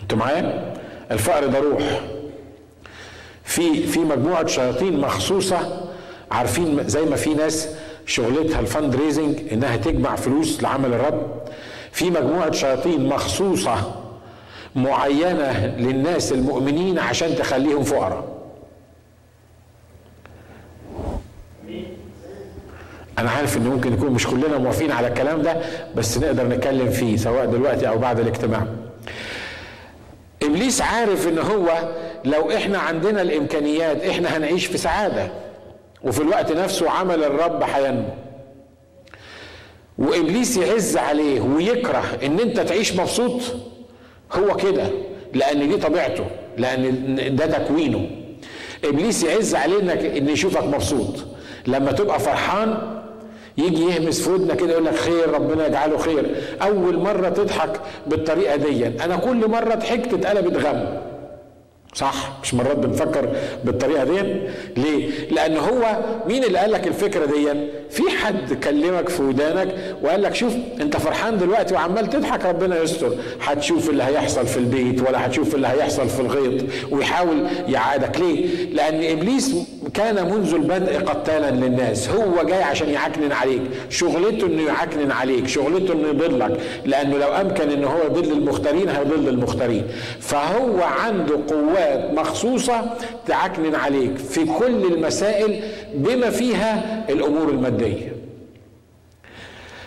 أنتوا 0.01 0.17
معايا؟ 0.17 0.73
الفقر 1.11 1.47
ده 1.47 1.59
روح. 1.59 2.01
في 3.44 3.88
في 3.88 3.99
مجموعة 3.99 4.47
شياطين 4.47 4.99
مخصوصة 4.99 5.81
عارفين 6.31 6.88
زي 6.88 7.01
ما 7.01 7.15
في 7.15 7.33
ناس 7.33 7.67
شغلتها 8.06 8.59
ال 8.59 8.67
fund 8.67 8.95
raising 8.95 9.35
إنها 9.51 9.75
تجمع 9.77 10.15
فلوس 10.15 10.63
لعمل 10.63 10.94
الرب. 10.94 11.41
في 11.91 12.09
مجموعة 12.09 12.51
شياطين 12.51 13.06
مخصوصة 13.06 14.02
معينة 14.75 15.75
للناس 15.77 16.31
المؤمنين 16.31 16.99
عشان 16.99 17.35
تخليهم 17.35 17.83
فقراء. 17.83 18.33
أنا 23.19 23.29
عارف 23.31 23.57
إن 23.57 23.63
ممكن 23.67 23.93
يكون 23.93 24.11
مش 24.11 24.27
كلنا 24.27 24.57
موافقين 24.57 24.91
على 24.91 25.07
الكلام 25.07 25.41
ده 25.41 25.57
بس 25.95 26.17
نقدر 26.17 26.47
نتكلم 26.47 26.89
فيه 26.89 27.17
سواء 27.17 27.45
دلوقتي 27.45 27.87
أو 27.87 27.97
بعد 27.97 28.19
الاجتماع. 28.19 28.65
إبليس 30.43 30.81
عارف 30.81 31.27
إن 31.27 31.39
هو 31.39 31.69
لو 32.25 32.51
إحنا 32.51 32.77
عندنا 32.80 33.21
الإمكانيات 33.21 34.03
إحنا 34.03 34.37
هنعيش 34.37 34.65
في 34.65 34.77
سعادة 34.77 35.27
وفي 36.03 36.21
الوقت 36.21 36.51
نفسه 36.51 36.89
عمل 36.89 37.23
الرب 37.23 37.63
هينمو 37.63 38.09
وإبليس 39.97 40.57
يعز 40.57 40.97
عليه 40.97 41.42
ويكره 41.42 42.03
إن 42.23 42.39
أنت 42.39 42.59
تعيش 42.59 42.94
مبسوط 42.95 43.42
هو 44.35 44.56
كده 44.56 44.83
لأن 45.33 45.69
دي 45.69 45.78
طبيعته 45.78 46.25
لأن 46.57 47.35
ده 47.35 47.45
تكوينه. 47.45 48.09
إبليس 48.85 49.23
يعز 49.23 49.56
عليه 49.56 49.80
انك 49.80 50.06
إن 50.06 50.30
يشوفك 50.30 50.63
مبسوط. 50.63 51.16
لما 51.68 51.92
تبقى 51.92 52.19
فرحان 52.19 52.78
يجي 53.57 53.83
يهمس 53.83 54.21
في 54.21 54.30
ودنك 54.30 54.57
كده 54.57 54.71
يقول 54.71 54.85
لك 54.85 54.95
خير 54.95 55.30
ربنا 55.33 55.68
يجعله 55.68 55.97
خير. 55.97 56.35
أول 56.61 56.97
مرة 56.97 57.30
تضحك 57.30 57.80
بالطريقة 58.07 58.56
دي 58.56 58.87
أنا 58.87 59.16
كل 59.16 59.47
مرة 59.49 59.75
ضحكت 59.75 60.13
اتقلبت 60.13 60.57
غم. 60.57 60.85
صح؟ 61.94 62.14
مش 62.44 62.54
مرات 62.54 62.78
بنفكر 62.78 63.30
بالطريقة 63.64 64.04
دي 64.04 64.21
ليه؟ 64.78 65.09
لأن 65.31 65.57
هو 65.57 65.97
مين 66.28 66.44
اللي 66.44 66.57
قال 66.59 66.71
لك 66.71 66.88
الفكرة 66.88 67.26
دي 67.26 67.68
في 67.90 68.04
حد 68.23 68.54
كلمك 68.54 69.09
في 69.09 69.21
ودانك 69.23 69.76
وقال 70.04 70.21
لك 70.21 70.35
شوف 70.35 70.54
أنت 70.81 70.97
فرحان 70.97 71.38
دلوقتي 71.38 71.73
وعمال 71.73 72.09
تضحك 72.09 72.45
ربنا 72.45 72.81
يستر. 72.81 73.16
هتشوف 73.42 73.90
اللي 73.90 74.04
هيحصل 74.04 74.47
في 74.47 74.57
البيت 74.57 75.02
ولا 75.02 75.26
هتشوف 75.26 75.56
اللي 75.56 75.68
هيحصل 75.68 76.09
في 76.09 76.19
الغيط 76.19 76.64
ويحاول 76.92 77.47
يعادك. 77.68 78.19
ليه؟ 78.19 78.45
لأن 78.73 79.18
إبليس 79.18 79.56
كان 79.94 80.31
منذ 80.31 80.54
البدء 80.54 81.00
قتالا 81.00 81.52
للناس. 81.52 82.09
هو 82.09 82.44
جاي 82.44 82.64
عشان 82.64 82.90
يعكنن 82.90 83.31
عليك. 83.31 83.62
شغلته 83.90 84.47
إنه 84.47 84.62
يعكنن 84.62 85.12
عليك. 85.12 85.47
شغلته 85.47 85.94
إنه 85.94 86.07
يضلك. 86.07 86.59
لأنه 86.85 87.18
لو 87.18 87.28
أمكن 87.28 87.69
ان 87.71 87.83
هو 87.83 88.04
يضل 88.06 88.31
المختارين 88.31 88.90
هيضل 88.90 89.28
المختارين. 89.28 89.88
فهو 90.19 90.81
عنده 90.81 91.40
قوات 91.50 92.14
مخصوصة 92.14 92.81
تعكنن 93.28 93.76
عليك 93.76 94.18
في 94.18 94.45
كل 94.45 94.94
المسائل 94.94 95.62
بما 95.94 96.30
فيها 96.30 97.04
الأمور 97.09 97.50
المادية. 97.50 98.14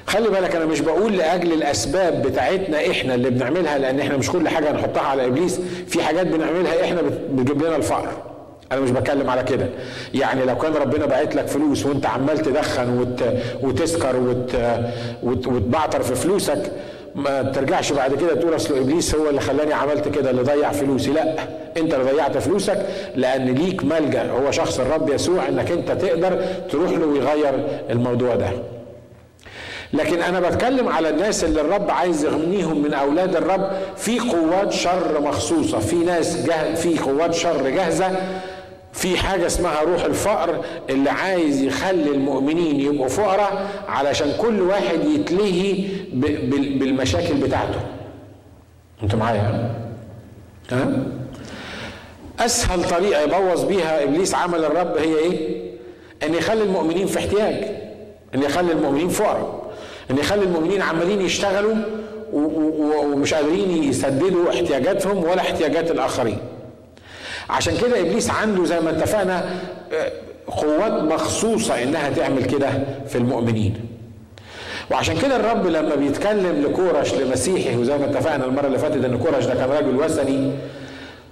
خلي 0.06 0.28
بالك 0.28 0.56
أنا 0.56 0.64
مش 0.64 0.80
بقول 0.80 1.16
لأجل 1.16 1.52
الأسباب 1.52 2.22
بتاعتنا 2.22 2.90
إحنا 2.90 3.14
اللي 3.14 3.30
بنعملها 3.30 3.78
لأن 3.78 4.00
إحنا 4.00 4.16
مش 4.16 4.30
كل 4.30 4.48
حاجة 4.48 4.70
هنحطها 4.70 5.02
على 5.02 5.26
إبليس. 5.26 5.60
في 5.86 6.02
حاجات 6.02 6.26
بنعملها 6.26 6.84
إحنا 6.84 7.02
بتجيب 7.32 7.62
لنا 7.62 7.76
الفقر. 7.76 8.35
أنا 8.72 8.80
مش 8.80 8.90
بتكلم 8.90 9.30
على 9.30 9.42
كده. 9.42 9.68
يعني 10.14 10.44
لو 10.44 10.58
كان 10.58 10.74
ربنا 10.74 11.06
باعت 11.06 11.34
لك 11.34 11.46
فلوس 11.46 11.86
وانت 11.86 12.06
عمال 12.06 12.38
تدخن 12.38 12.98
وت... 12.98 13.24
وتسكر 13.62 14.16
وت... 14.16 14.56
وت... 15.22 15.46
وتبعتر 15.46 16.02
في 16.02 16.14
فلوسك 16.14 16.72
ما 17.14 17.42
ترجعش 17.42 17.92
بعد 17.92 18.14
كده 18.14 18.34
تقول 18.34 18.56
أصل 18.56 18.78
إبليس 18.78 19.14
هو 19.14 19.28
اللي 19.30 19.40
خلاني 19.40 19.72
عملت 19.74 20.08
كده 20.08 20.30
اللي 20.30 20.42
ضيع 20.42 20.72
فلوسي. 20.72 21.10
لا 21.10 21.34
انت 21.76 21.94
اللي 21.94 22.12
ضيعت 22.12 22.38
فلوسك 22.38 22.86
لأن 23.14 23.44
ليك 23.44 23.84
ملجأ. 23.84 24.30
هو 24.30 24.50
شخص 24.50 24.80
الرب 24.80 25.10
يسوع 25.10 25.48
إنك 25.48 25.70
انت 25.70 25.92
تقدر 25.92 26.40
تروح 26.70 26.90
له 26.90 27.06
ويغير 27.06 27.66
الموضوع 27.90 28.34
ده. 28.34 28.48
لكن 29.92 30.22
أنا 30.22 30.40
بتكلم 30.40 30.88
على 30.88 31.08
الناس 31.08 31.44
اللي 31.44 31.60
الرب 31.60 31.90
عايز 31.90 32.24
يغنيهم 32.24 32.82
من 32.82 32.94
أولاد 32.94 33.36
الرب. 33.36 33.70
في 33.96 34.18
قوات 34.18 34.72
شر 34.72 35.20
مخصوصة. 35.20 35.78
في 35.78 35.96
ناس 35.96 36.46
جه 36.46 36.74
في 36.74 36.98
قوات 36.98 37.34
شر 37.34 37.70
جاهزة. 37.70 38.10
في 38.96 39.16
حاجة 39.16 39.46
اسمها 39.46 39.80
روح 39.82 40.04
الفقر 40.04 40.64
اللي 40.90 41.10
عايز 41.10 41.62
يخلي 41.62 42.10
المؤمنين 42.10 42.80
يبقوا 42.80 43.08
فقراء 43.08 43.66
علشان 43.88 44.32
كل 44.38 44.60
واحد 44.62 45.04
يتلهي 45.04 45.84
بالمشاكل 46.78 47.34
بتاعته. 47.34 47.80
انت 49.02 49.14
معايا؟ 49.14 49.70
ها؟ 50.72 50.92
أسهل 52.40 52.88
طريقة 52.88 53.22
يبوظ 53.22 53.64
بيها 53.64 54.04
إبليس 54.04 54.34
عمل 54.34 54.64
الرب 54.64 54.96
هي 54.96 55.16
إيه؟ 55.16 55.60
إن 56.22 56.34
يخلي 56.34 56.62
المؤمنين 56.62 57.06
في 57.06 57.18
احتياج 57.18 57.54
إن 58.34 58.42
يخلي 58.42 58.72
المؤمنين 58.72 59.08
فقراء 59.08 59.70
إن 60.10 60.18
يخلي 60.18 60.42
المؤمنين 60.42 60.82
عمالين 60.82 61.20
يشتغلوا 61.20 61.74
ومش 62.32 63.34
قادرين 63.34 63.82
يسددوا 63.82 64.50
احتياجاتهم 64.50 65.24
ولا 65.24 65.40
احتياجات 65.40 65.90
الآخرين. 65.90 66.38
عشان 67.50 67.74
كده 67.76 68.00
إبليس 68.00 68.30
عنده 68.30 68.64
زي 68.64 68.80
ما 68.80 68.90
اتفقنا 68.90 69.44
آه، 69.92 70.12
قوات 70.46 70.92
مخصوصة 70.92 71.82
إنها 71.82 72.10
تعمل 72.10 72.44
كده 72.44 72.68
في 73.08 73.18
المؤمنين. 73.18 73.74
وعشان 74.90 75.18
كده 75.18 75.36
الرب 75.36 75.66
لما 75.66 75.94
بيتكلم 75.94 76.62
لكورش 76.66 77.14
لمسيحي 77.14 77.76
وزي 77.76 77.98
ما 77.98 78.04
اتفقنا 78.04 78.44
المرة 78.44 78.66
اللي 78.66 78.78
فاتت 78.78 79.04
إن 79.04 79.18
كورش 79.18 79.44
ده 79.44 79.54
كان 79.54 79.70
راجل 79.70 79.96
وثني 79.96 80.50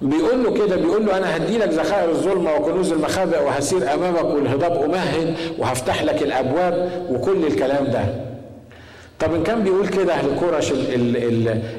بيقول 0.03 0.45
له 0.45 0.53
كده 0.55 0.77
بيقول 0.77 1.07
له 1.07 1.17
أنا 1.17 1.37
هدي 1.37 1.59
لك 1.59 1.69
ذخائر 1.69 2.09
الظلمة 2.11 2.55
وكنوز 2.55 2.93
المخابئ 2.93 3.43
وهسير 3.43 3.95
أمامك 3.95 4.25
والهضاب 4.25 4.83
أمهد 4.83 5.35
وهفتح 5.59 6.03
لك 6.03 6.23
الأبواب 6.23 7.07
وكل 7.11 7.47
الكلام 7.47 7.85
ده. 7.87 8.05
طب 9.25 9.35
إن 9.35 9.43
كان 9.43 9.63
بيقول 9.63 9.89
كده 9.89 10.23
لكورش 10.23 10.73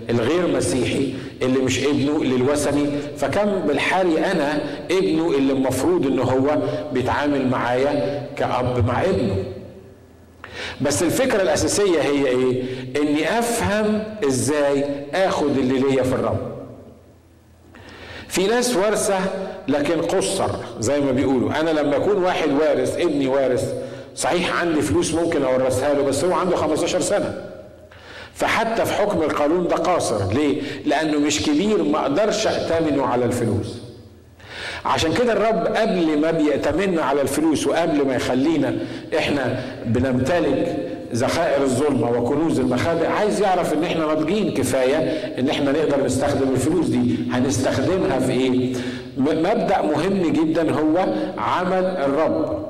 الغير 0.10 0.48
مسيحي 0.48 1.14
اللي 1.42 1.60
مش 1.60 1.84
ابنه 1.84 2.24
للوثني 2.24 2.86
فكم 3.18 3.60
بالحالي 3.68 4.32
أنا 4.32 4.60
ابنه 4.92 5.28
اللي 5.32 5.54
المفروض 5.54 6.06
إن 6.08 6.20
هو 6.20 6.58
بيتعامل 6.94 7.48
معايا 7.48 8.26
كأب 8.38 8.88
مع 8.88 9.02
ابنه 9.04 9.36
بس 10.82 11.04
الفكرة 11.04 11.42
الأساسية 11.42 12.02
هي 12.02 12.28
إيه؟ 12.28 12.64
إني 12.98 13.40
أفهم 13.40 14.04
إزاي 14.28 14.86
آخد 15.14 15.58
اللي 15.58 15.80
ليا 15.80 16.04
في 16.04 16.14
الرب. 16.16 16.56
في 18.28 18.48
ناس 18.48 18.76
وارثة 18.76 19.20
لكن 19.68 20.02
قصر 20.02 20.50
زي 20.80 21.02
ما 21.02 21.12
بيقولوا، 21.12 21.60
أنا 21.60 21.70
لما 21.70 21.96
أكون 21.98 22.24
واحد 22.24 22.52
وارث 22.52 22.98
ابني 23.00 23.28
وارث 23.28 23.74
صحيح 24.16 24.62
عندي 24.62 24.82
فلوس 24.82 25.14
ممكن 25.14 25.44
أورثها 25.44 25.94
له 25.94 26.02
بس 26.04 26.24
هو 26.24 26.34
عنده 26.34 26.56
15 26.56 27.02
سنة. 27.02 27.42
فحتى 28.34 28.86
في 28.86 28.94
حكم 28.94 29.22
القانون 29.22 29.68
ده 29.68 29.76
قاصر. 29.76 30.34
ليه؟ 30.34 30.62
لأنه 30.86 31.20
مش 31.20 31.42
كبير 31.44 31.84
ما 31.84 32.00
أقدرش 32.00 32.48
اتمنه 32.48 33.06
على 33.06 33.26
الفلوس. 33.26 33.78
عشان 34.86 35.14
كده 35.14 35.34
الرب 35.34 35.68
قبل 35.68 36.20
ما 36.22 36.32
بيأتمنا 36.32 37.02
على 37.02 37.22
الفلوس 37.22 37.68
وقبل 37.68 38.06
ما 38.08 38.16
يخلينا 38.16 38.76
إحنا 39.18 39.64
بنمتلك 39.86 40.78
ذخائر 41.14 41.64
الظلمة 41.64 42.12
وكنوز 42.12 42.60
المخابئ 42.60 43.08
عايز 43.08 43.42
يعرف 43.42 43.74
إن 43.74 43.84
إحنا 43.84 44.06
ناضجين 44.06 44.54
كفاية 44.54 44.98
إن 45.40 45.50
إحنا 45.50 45.72
نقدر 45.72 46.06
نستخدم 46.06 46.50
الفلوس 46.54 46.88
دي. 46.88 47.16
هنستخدمها 47.32 48.20
في 48.20 48.32
إيه؟ 48.32 48.74
مبدأ 49.18 49.82
مهم 49.82 50.32
جدا 50.32 50.72
هو 50.72 51.06
عمل 51.38 51.84
الرب. 51.86 52.65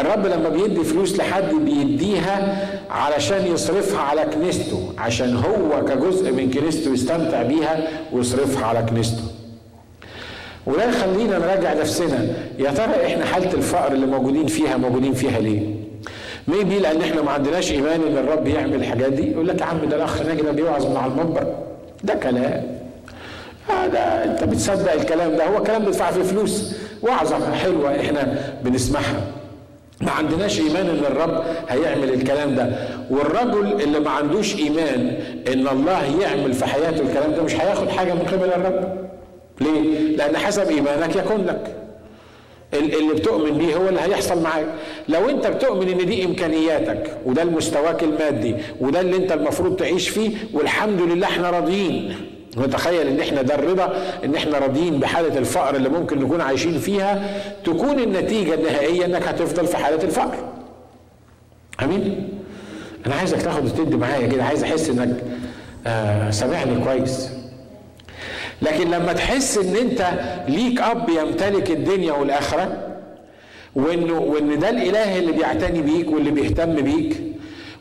الرب 0.00 0.26
لما 0.26 0.48
بيدي 0.48 0.84
فلوس 0.84 1.16
لحد 1.18 1.54
بيديها 1.54 2.66
علشان 2.90 3.46
يصرفها 3.46 4.00
على 4.00 4.22
كنيسته 4.22 4.92
عشان 4.98 5.36
هو 5.36 5.84
كجزء 5.84 6.32
من 6.32 6.50
كنيسته 6.50 6.92
يستمتع 6.92 7.42
بيها 7.42 7.88
ويصرفها 8.12 8.66
على 8.66 8.82
كنيسته. 8.82 9.22
وده 10.66 10.84
يخلينا 10.88 11.38
نراجع 11.38 11.74
نفسنا 11.74 12.26
يا 12.58 12.70
ترى 12.70 13.06
إحنا 13.06 13.24
حالة 13.24 13.52
الفقر 13.52 13.92
اللي 13.92 14.06
موجودين 14.06 14.46
فيها 14.46 14.76
موجودين 14.76 15.14
فيها 15.14 15.38
ليه؟ 15.38 15.60
ميبي 16.48 16.78
لأن 16.78 17.00
إحنا 17.00 17.22
ما 17.22 17.30
عندناش 17.30 17.72
إيمان 17.72 18.00
إن 18.02 18.16
الرب 18.18 18.46
يعمل 18.46 18.74
الحاجات 18.74 19.12
دي 19.12 19.30
يقول 19.32 19.48
لك 19.48 19.60
يا 19.60 19.66
عم 19.66 19.88
ده 19.88 19.96
الأخ 19.96 20.22
ده 20.22 20.52
بيوعظ 20.52 20.86
من 20.86 20.96
على 20.96 21.12
المنبر. 21.12 21.54
ده 22.04 22.14
كلام. 22.14 22.76
آه 23.70 24.24
أنت 24.24 24.44
بتصدق 24.44 24.92
الكلام 24.92 25.36
ده 25.36 25.46
هو 25.46 25.62
كلام 25.62 25.84
بيدفع 25.84 26.10
فيه 26.10 26.22
فلوس. 26.22 26.74
وعظة 27.02 27.52
حلوة 27.54 28.00
إحنا 28.00 28.38
بنسمعها. 28.62 29.35
ما 30.00 30.10
عندناش 30.10 30.60
إيمان 30.60 30.86
إن 30.88 30.98
الرب 31.04 31.44
هيعمل 31.68 32.12
الكلام 32.14 32.54
ده. 32.54 32.70
والرجل 33.10 33.82
اللي 33.82 34.00
ما 34.00 34.10
عندوش 34.10 34.56
إيمان 34.56 35.16
إن 35.52 35.68
الله 35.68 36.20
يعمل 36.22 36.52
في 36.52 36.66
حياته 36.66 37.00
الكلام 37.02 37.32
ده 37.32 37.42
مش 37.42 37.54
هياخد 37.54 37.88
حاجة 37.88 38.12
من 38.14 38.20
قبل 38.22 38.44
الرب. 38.48 39.06
ليه؟ 39.60 40.16
لأن 40.16 40.36
حسب 40.36 40.70
إيمانك 40.70 41.16
يكون 41.16 41.44
لك. 41.46 41.76
اللي 42.74 43.14
بتؤمن 43.14 43.58
بيه 43.58 43.76
هو 43.76 43.88
اللي 43.88 44.00
هيحصل 44.00 44.42
معاك. 44.42 44.66
لو 45.08 45.28
أنت 45.30 45.46
بتؤمن 45.46 45.88
إن 45.88 46.06
دي 46.06 46.24
إمكانياتك 46.24 47.10
وده 47.26 47.42
المستواك 47.42 48.02
المادي 48.02 48.54
وده 48.80 49.00
اللي 49.00 49.16
أنت 49.16 49.32
المفروض 49.32 49.76
تعيش 49.76 50.08
فيه 50.08 50.30
والحمد 50.54 51.00
لله 51.02 51.26
إحنا 51.26 51.50
راضيين. 51.50 52.14
نتخيل 52.58 53.06
ان 53.06 53.20
إحنا 53.20 53.42
ده 53.42 53.54
الرضا 53.54 54.02
ان 54.24 54.34
إحنا 54.34 54.58
راضيين 54.58 54.98
بحالة 55.00 55.38
الفقر 55.38 55.76
اللي 55.76 55.88
ممكن 55.88 56.18
نكون 56.18 56.40
عايشين 56.40 56.78
فيها 56.78 57.22
تكون 57.64 57.98
النتيجة 58.00 58.54
النهائية 58.54 59.04
انك 59.04 59.22
هتفضل 59.28 59.66
في 59.66 59.76
حالة 59.76 60.02
الفقر. 60.04 60.36
امين؟ 61.82 62.28
أنا 63.06 63.14
عايزك 63.14 63.42
تاخد 63.42 63.64
وتدي 63.64 63.96
معايا 63.96 64.26
كده 64.26 64.44
عايز 64.44 64.62
احس 64.64 64.88
انك 64.90 65.16
آه 65.86 66.30
سامعني 66.30 66.84
كويس. 66.84 67.28
لكن 68.62 68.90
لما 68.90 69.12
تحس 69.12 69.58
ان 69.58 69.76
انت 69.76 70.06
ليك 70.48 70.80
اب 70.80 71.08
يمتلك 71.08 71.70
الدنيا 71.70 72.12
والاخرة 72.12 72.78
وانه 73.74 74.18
وان 74.18 74.58
ده 74.58 74.70
الإله 74.70 75.18
اللي 75.18 75.32
بيعتني 75.32 75.82
بيك 75.82 76.10
واللي 76.10 76.30
بيهتم 76.30 76.74
بيك 76.74 77.22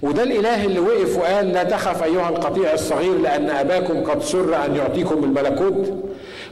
وده 0.01 0.23
الإله 0.23 0.65
اللي 0.65 0.79
وقف 0.79 1.17
وقال 1.17 1.47
لا 1.53 1.63
تخف 1.63 2.03
أيها 2.03 2.29
القطيع 2.29 2.73
الصغير 2.73 3.17
لأن 3.17 3.49
أباكم 3.49 4.03
قد 4.03 4.21
سر 4.23 4.65
أن 4.65 4.75
يعطيكم 4.75 5.23
الملكوت. 5.23 5.93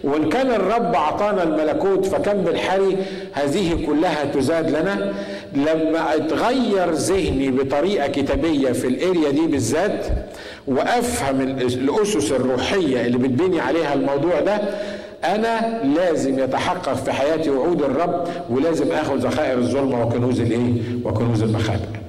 وإن 0.03 0.29
كان 0.29 0.51
الرب 0.51 0.95
أعطانا 0.95 1.43
الملكوت 1.43 2.05
فكم 2.05 2.33
بالحري 2.33 2.97
هذه 3.33 3.85
كلها 3.85 4.23
تزاد 4.25 4.69
لنا. 4.69 5.13
لما 5.55 6.15
اتغير 6.15 6.91
ذهني 6.91 7.51
بطريقة 7.51 8.07
كتابية 8.07 8.71
في 8.71 8.87
الآريا 8.87 9.29
دي 9.31 9.47
بالذات 9.47 10.05
وأفهم 10.67 11.41
الأسس 11.41 12.31
الروحية 12.31 13.05
اللي 13.05 13.17
بتبني 13.17 13.59
عليها 13.61 13.93
الموضوع 13.93 14.39
ده 14.39 14.61
أنا 15.23 15.81
لازم 15.95 16.39
يتحقق 16.39 16.93
في 16.93 17.11
حياتي 17.11 17.49
وعود 17.49 17.81
الرب 17.81 18.27
ولازم 18.49 18.91
آخذ 18.91 19.15
ذخائر 19.17 19.57
الظلمة 19.57 20.05
وكنوز 20.05 20.39
الإيه؟ 20.41 20.71
وكنوز 21.05 21.43
المخابئ. 21.43 22.02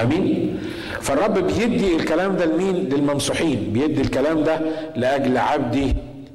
أمين. 0.00 0.58
فالرب 1.00 1.34
بيدي 1.38 1.96
الكلام 1.96 2.36
ده 2.36 2.44
لمين؟ 2.44 2.74
للممسوحين. 2.76 3.70
بيدي 3.72 4.00
الكلام 4.00 4.44
ده 4.44 4.60
لأجل 4.96 5.36
عبدي 5.38 5.94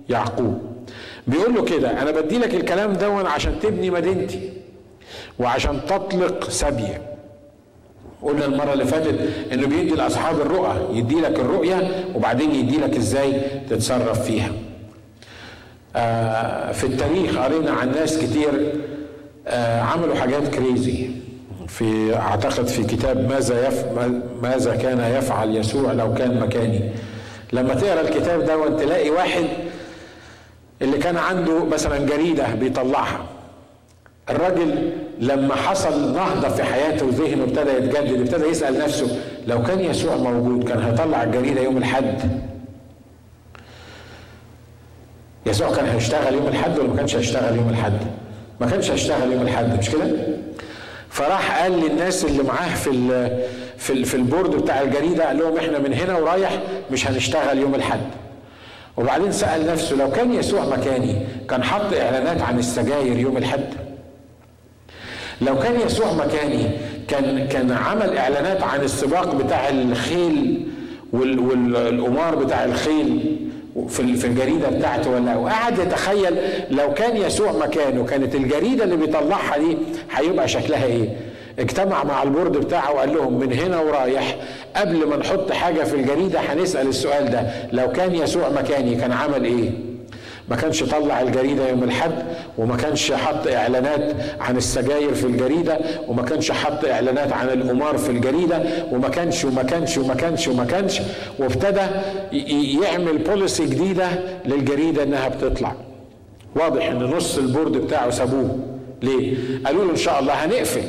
يعقوب. 0.09 0.61
بيقول 1.27 1.55
له 1.55 1.63
كده 1.65 2.01
أنا 2.01 2.11
بدي 2.11 2.37
لك 2.37 2.55
الكلام 2.55 2.93
ده 2.93 3.07
عشان 3.29 3.59
تبني 3.59 3.89
مدينتي 3.89 4.49
وعشان 5.39 5.79
تطلق 5.87 6.49
سبية. 6.49 7.01
قلنا 8.21 8.45
المرة 8.45 8.73
اللي 8.73 8.85
فاتت 8.85 9.29
إنه 9.53 9.67
بيدي 9.67 9.95
لأصحاب 9.95 10.41
الرؤى 10.41 10.97
يدي 10.97 11.21
لك 11.21 11.39
الرؤية 11.39 12.05
وبعدين 12.15 12.55
يدي 12.55 12.77
لك 12.77 12.95
إزاي 12.97 13.41
تتصرف 13.69 14.25
فيها. 14.25 14.51
آه 15.95 16.71
في 16.71 16.83
التاريخ 16.83 17.37
قرينا 17.37 17.71
عن 17.71 17.91
ناس 17.91 18.17
كتير 18.17 18.73
آه 19.47 19.81
عملوا 19.81 20.15
حاجات 20.15 20.47
كريزي 20.47 21.09
في 21.73 22.15
أعتقد 22.15 22.67
في 22.67 22.83
كتاب 22.83 23.29
ماذا 23.29 23.67
يف 23.67 23.85
ماذا 24.41 24.75
كان 24.75 24.99
يفعل 25.17 25.55
يسوع 25.55 25.91
لو 25.91 26.13
كان 26.13 26.39
مكاني. 26.39 26.89
لما 27.53 27.73
تقرأ 27.73 28.01
الكتاب 28.01 28.45
ده 28.45 28.77
تلاقي 28.77 29.09
واحد 29.09 29.43
اللي 30.81 30.97
كان 30.97 31.17
عنده 31.17 31.65
مثلا 31.65 31.97
جريدة 32.05 32.53
بيطلعها. 32.53 33.25
الراجل 34.29 34.91
لما 35.19 35.55
حصل 35.55 36.13
نهضة 36.13 36.49
في 36.49 36.63
حياته 36.63 37.05
وذهنه 37.05 37.43
ابتدى 37.43 37.69
يتجدد 37.71 38.19
ابتدى 38.19 38.45
يسأل 38.49 38.79
نفسه 38.79 39.19
لو 39.47 39.63
كان 39.63 39.79
يسوع 39.79 40.15
موجود 40.15 40.69
كان 40.69 40.83
هيطلع 40.83 41.23
الجريدة 41.23 41.61
يوم 41.61 41.77
الأحد؟ 41.77 42.15
يسوع 45.45 45.75
كان 45.75 45.85
هيشتغل 45.85 46.33
يوم 46.33 46.47
الأحد 46.47 46.79
ولا 46.79 46.87
ما 46.87 46.95
كانش 46.95 47.15
هيشتغل 47.15 47.55
يوم 47.55 47.69
الأحد؟ 47.69 47.93
ما 48.61 48.67
كانش 48.67 48.91
هيشتغل 48.91 49.31
يوم 49.31 49.41
الأحد 49.41 49.79
مش 49.79 49.89
كده؟ 49.89 50.07
فراح 51.13 51.61
قال 51.61 51.71
للناس 51.71 52.25
اللي 52.25 52.43
معاه 52.43 52.75
في 52.75 52.89
ال 52.89 53.37
في 53.77 53.93
ال 53.93 54.05
في 54.05 54.15
البورد 54.15 54.49
بتاع 54.55 54.81
الجريدة 54.81 55.25
قال 55.27 55.37
لهم 55.37 55.57
إحنا 55.57 55.79
من 55.79 55.93
هنا 55.93 56.17
ورايح 56.17 56.59
مش 56.91 57.07
هنشتغل 57.07 57.57
يوم 57.57 57.75
الأحد. 57.75 57.99
وبعدين 58.97 59.31
سأل 59.31 59.67
نفسه 59.67 59.95
لو 59.95 60.11
كان 60.11 60.33
يسوع 60.33 60.65
مكاني 60.65 61.15
كان 61.49 61.63
حط 61.63 61.93
إعلانات 61.93 62.41
عن 62.41 62.59
السجاير 62.59 63.19
يوم 63.19 63.37
الأحد؟ 63.37 63.63
لو 65.41 65.59
كان 65.59 65.81
يسوع 65.81 66.13
مكاني 66.13 66.69
كان 67.07 67.47
كان 67.47 67.71
عمل 67.71 68.17
إعلانات 68.17 68.63
عن 68.63 68.81
السباق 68.81 69.35
بتاع 69.35 69.69
الخيل 69.69 70.67
والقمار 71.13 72.35
بتاع 72.35 72.65
الخيل. 72.65 73.37
في 73.89 74.15
في 74.15 74.27
الجريدة 74.27 74.69
بتاعته 74.69 75.09
ولا 75.11 75.35
وقعد 75.35 75.79
يتخيل 75.79 76.37
لو 76.71 76.93
كان 76.93 77.17
يسوع 77.17 77.51
مكانه 77.51 78.05
كانت 78.05 78.35
الجريدة 78.35 78.83
اللي 78.83 78.95
بيطلعها 78.97 79.57
دي 79.57 79.77
هيبقى 80.11 80.47
شكلها 80.47 80.85
إيه؟ 80.85 81.09
اجتمع 81.59 82.03
مع 82.03 82.23
البورد 82.23 82.57
بتاعه 82.57 82.91
وقال 82.93 83.13
لهم 83.13 83.39
من 83.39 83.53
هنا 83.53 83.79
ورايح 83.79 84.35
قبل 84.75 85.07
ما 85.07 85.15
نحط 85.15 85.51
حاجة 85.51 85.83
في 85.83 85.95
الجريدة 85.95 86.39
هنسأل 86.39 86.87
السؤال 86.87 87.31
ده 87.31 87.51
لو 87.71 87.91
كان 87.91 88.15
يسوع 88.15 88.49
مكاني 88.49 88.95
كان 88.95 89.11
عمل 89.11 89.43
إيه؟ 89.45 89.69
ما 90.53 90.59
كانش 90.59 90.83
طلع 90.83 91.21
الجريدة 91.21 91.69
يوم 91.69 91.83
الحد 91.83 92.11
وما 92.57 92.75
كانش 92.77 93.11
حط 93.11 93.47
إعلانات 93.47 94.15
عن 94.39 94.57
السجاير 94.57 95.13
في 95.13 95.23
الجريدة 95.23 95.77
وما 96.07 96.21
كانش 96.23 96.51
حط 96.51 96.85
إعلانات 96.85 97.33
عن 97.33 97.49
القمار 97.49 97.97
في 97.97 98.09
الجريدة 98.09 98.63
وما 98.91 99.09
كانش 99.09 99.45
وما 99.45 99.63
كانش 99.63 99.97
وما 99.97 100.13
كانش 100.13 100.47
وما 100.47 100.65
كانش 100.65 101.01
وابتدى 101.39 101.81
يعمل 102.83 103.17
بوليسي 103.17 103.65
جديدة 103.65 104.07
للجريدة 104.45 105.03
إنها 105.03 105.27
بتطلع 105.29 105.75
واضح 106.55 106.85
إن 106.89 107.03
نص 107.03 107.37
البورد 107.37 107.71
بتاعه 107.77 108.09
سابوه 108.09 108.59
ليه؟ 109.01 109.35
قالوا 109.65 109.85
له 109.85 109.91
إن 109.91 109.95
شاء 109.95 110.19
الله 110.19 110.33
هنقفل 110.33 110.83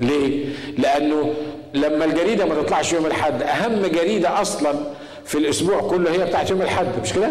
ليه؟ 0.00 0.44
لأنه 0.78 1.30
لما 1.74 2.04
الجريدة 2.04 2.44
ما 2.46 2.54
تطلعش 2.54 2.92
يوم 2.92 3.06
الحد 3.06 3.42
أهم 3.42 3.86
جريدة 3.86 4.40
أصلا 4.40 4.74
في 5.24 5.38
الأسبوع 5.38 5.80
كله 5.80 6.10
هي 6.12 6.18
بتاعت 6.26 6.50
يوم 6.50 6.62
الحد 6.62 6.86
مش 7.02 7.12
كده؟ 7.12 7.30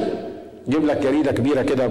جيب 0.70 0.86
لك 0.86 0.98
جريدة 0.98 1.32
كبيرة 1.32 1.62
كده 1.62 1.88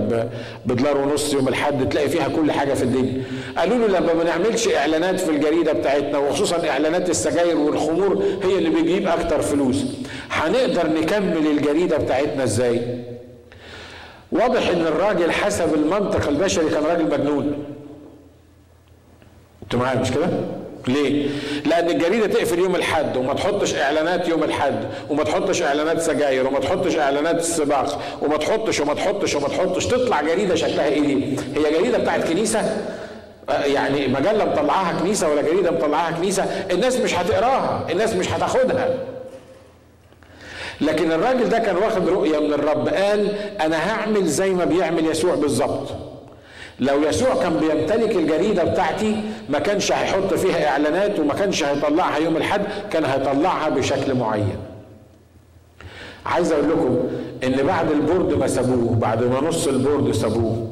بدولار 0.66 0.98
ونص 0.98 1.34
يوم 1.34 1.48
الحد 1.48 1.88
تلاقي 1.88 2.08
فيها 2.08 2.28
كل 2.28 2.52
حاجة 2.52 2.74
في 2.74 2.82
الدنيا. 2.82 3.22
قالوا 3.58 3.78
له 3.78 3.98
لما 3.98 4.14
ما 4.14 4.24
نعملش 4.24 4.68
إعلانات 4.68 5.20
في 5.20 5.30
الجريدة 5.30 5.72
بتاعتنا 5.72 6.18
وخصوصا 6.18 6.68
إعلانات 6.68 7.10
السجاير 7.10 7.56
والخمور 7.56 8.22
هي 8.42 8.58
اللي 8.58 8.70
بيجيب 8.70 9.08
أكتر 9.08 9.42
فلوس. 9.42 9.84
هنقدر 10.30 10.86
نكمل 10.86 11.46
الجريدة 11.46 11.96
بتاعتنا 11.96 12.44
إزاي؟ 12.44 12.80
واضح 14.32 14.68
إن 14.68 14.80
الراجل 14.80 15.30
حسب 15.32 15.74
المنطق 15.74 16.28
البشري 16.28 16.70
كان 16.70 16.84
راجل 16.84 17.04
مجنون. 17.04 17.64
أنتوا 19.62 19.80
معايا 19.80 20.00
مش 20.00 20.10
كده؟ 20.10 20.28
ليه؟ 20.88 21.28
لأن 21.66 21.90
الجريدة 21.90 22.26
تقفل 22.26 22.58
يوم 22.58 22.76
الحد 22.76 23.16
وما 23.16 23.34
تحطش 23.34 23.74
إعلانات 23.74 24.28
يوم 24.28 24.44
الحد 24.44 24.84
وما 25.10 25.24
تحطش 25.24 25.62
إعلانات 25.62 26.00
سجاير 26.00 26.46
وما 26.46 26.58
تحطش 26.58 26.96
إعلانات 26.96 27.38
السباق 27.38 28.02
وما 28.22 28.36
تحطش 28.36 28.80
وما 28.80 28.94
تحطش 28.94 29.34
وما 29.34 29.48
تحطش 29.48 29.86
تطلع 29.86 30.22
جريدة 30.22 30.54
شكلها 30.54 30.86
إيه 30.88 31.00
دي؟ 31.00 31.36
هي 31.56 31.78
جريدة 31.80 31.98
بتاعت 31.98 32.28
كنيسة 32.28 32.60
آه، 33.50 33.64
يعني 33.64 34.08
مجلة 34.08 34.44
مطلعاها 34.44 35.00
كنيسة 35.00 35.28
ولا 35.28 35.42
جريدة 35.42 35.70
مطلعاها 35.70 36.10
كنيسة 36.12 36.42
الناس 36.70 36.96
مش 36.96 37.14
هتقراها 37.14 37.86
الناس 37.90 38.14
مش 38.14 38.32
هتاخدها 38.32 38.94
لكن 40.80 41.12
الراجل 41.12 41.48
ده 41.48 41.58
كان 41.58 41.76
واخد 41.76 42.08
رؤية 42.08 42.38
من 42.38 42.52
الرب 42.52 42.88
قال 42.88 43.28
أنا 43.60 43.90
هعمل 43.90 44.26
زي 44.26 44.50
ما 44.50 44.64
بيعمل 44.64 45.06
يسوع 45.06 45.34
بالظبط 45.34 45.88
لو 46.80 47.02
يسوع 47.08 47.34
كان 47.42 47.56
بيمتلك 47.56 48.16
الجريدة 48.16 48.64
بتاعتي 48.64 49.16
ما 49.48 49.58
كانش 49.58 49.92
هيحط 49.92 50.34
فيها 50.34 50.68
إعلانات 50.68 51.18
وما 51.20 51.34
كانش 51.34 51.64
هيطلعها 51.64 52.18
يوم 52.18 52.36
الحد 52.36 52.62
كان 52.92 53.04
هيطلعها 53.04 53.68
بشكل 53.68 54.14
معين. 54.14 54.56
عايز 56.26 56.52
أقول 56.52 56.68
لكم 56.70 56.98
إن 57.44 57.66
بعد 57.66 57.90
ال 57.90 57.98
board 57.98 58.34
ما 58.34 58.46
سابوه 58.46 58.94
بعد 58.94 59.24
ما 59.24 59.40
نص 59.40 59.68
ال 59.68 59.76
board 59.76 60.12
سابوه 60.12 60.66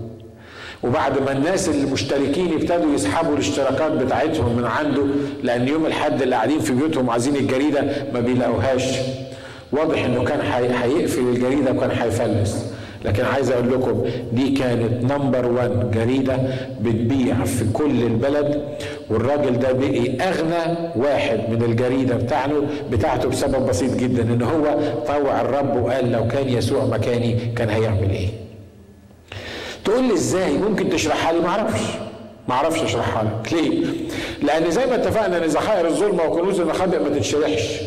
وبعد 0.83 1.23
ما 1.23 1.33
الناس 1.33 1.68
المشتركين 1.68 2.53
ابتدوا 2.53 2.94
يسحبوا 2.94 3.35
الاشتراكات 3.35 3.92
بتاعتهم 3.92 4.57
من 4.57 4.64
عنده 4.64 5.03
لأن 5.42 5.68
يوم 5.68 5.87
الحد 5.87 6.23
اللي 6.23 6.35
قاعدين 6.35 6.61
في 6.61 6.73
بيوتهم 6.73 7.11
عايزين 7.11 7.37
الجريدة 7.37 7.83
ما 8.12 8.21
بيلاقوهاش. 8.21 8.85
واضح 9.73 10.05
إنه 10.05 10.25
كان 10.25 10.40
هيقفل 10.83 11.21
الجريدة 11.21 11.73
وكان 11.73 11.90
هيفلس. 11.90 12.73
لكن 13.04 13.24
عايز 13.24 13.50
أقول 13.50 13.72
لكم 13.72 14.04
دي 14.32 14.50
كانت 14.50 15.12
number 15.12 15.46
1 15.52 15.90
جريدة 15.90 16.38
بتبيع 16.80 17.44
في 17.44 17.64
كل 17.72 18.02
البلد 18.02 18.62
والراجل 19.11 19.58
ده 19.58 19.72
بقي 19.72 20.16
أغنى 20.28 20.78
واحد 20.96 21.40
من 21.50 21.62
الجريدة 21.62 22.16
بتاعته 22.16 22.62
بتاعته 22.90 23.28
بسبب 23.28 23.66
بسيط 23.66 23.96
جدا 23.96 24.22
إن 24.22 24.42
هو 24.42 24.78
طوع 25.06 25.40
الرب 25.40 25.76
وقال 25.84 26.12
لو 26.12 26.28
كان 26.28 26.48
يسوع 26.48 26.84
مكاني 26.84 27.52
كان 27.56 27.68
هيعمل 27.70 28.11
إيه. 28.11 28.28
تقول 29.84 30.04
لي 30.04 30.14
إزاي؟ 30.14 30.52
ممكن 30.52 30.90
تشرحها 30.90 31.32
لي؟ 31.32 31.40
ما 32.48 32.54
أعرفش 32.54 32.82
أشرحها 32.82 33.22
لك. 33.24 33.52
ليه؟ 33.52 33.87
لأن 34.42 34.70
زي 34.70 34.87
ما 34.87 34.94
اتفقنا 34.94 35.37
إن 35.37 35.42
ذخائر 35.42 35.87
الظلمة 35.87 36.24
وكنوز 36.24 36.61
المخابئ 36.61 36.98
ما 36.98 37.08
تتشرحش. 37.08 37.80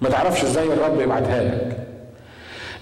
ما 0.00 0.08
تعرفش 0.08 0.44
إزاي 0.44 0.64
الرب 0.64 1.00
يبعتها 1.00 1.44
لك. 1.44 1.85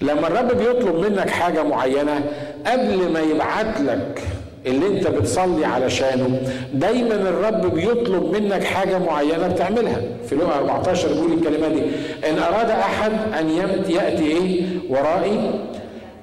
لما 0.07 0.27
الرب 0.27 0.57
بيطلب 0.57 0.95
منك 0.95 1.29
حاجة 1.29 1.63
معينة 1.63 2.23
قبل 2.67 3.11
ما 3.13 3.19
يبعت 3.19 3.81
لك 3.81 4.21
اللي 4.65 4.87
انت 4.87 5.07
بتصلي 5.07 5.65
علشانه 5.65 6.41
دايما 6.73 7.15
الرب 7.15 7.73
بيطلب 7.75 8.23
منك 8.41 8.63
حاجة 8.63 8.97
معينة 8.99 9.47
بتعملها. 9.47 10.01
في 10.29 10.35
لغة 10.35 10.55
14 10.57 11.07
بيقول 11.13 11.33
الكلمة 11.33 11.67
دي 11.67 11.81
إن 12.29 12.39
أراد 12.39 12.69
أحد 12.69 13.11
أن 13.39 13.49
يأتي 13.89 14.25
إيه؟ 14.25 14.61
ورائي. 14.89 15.51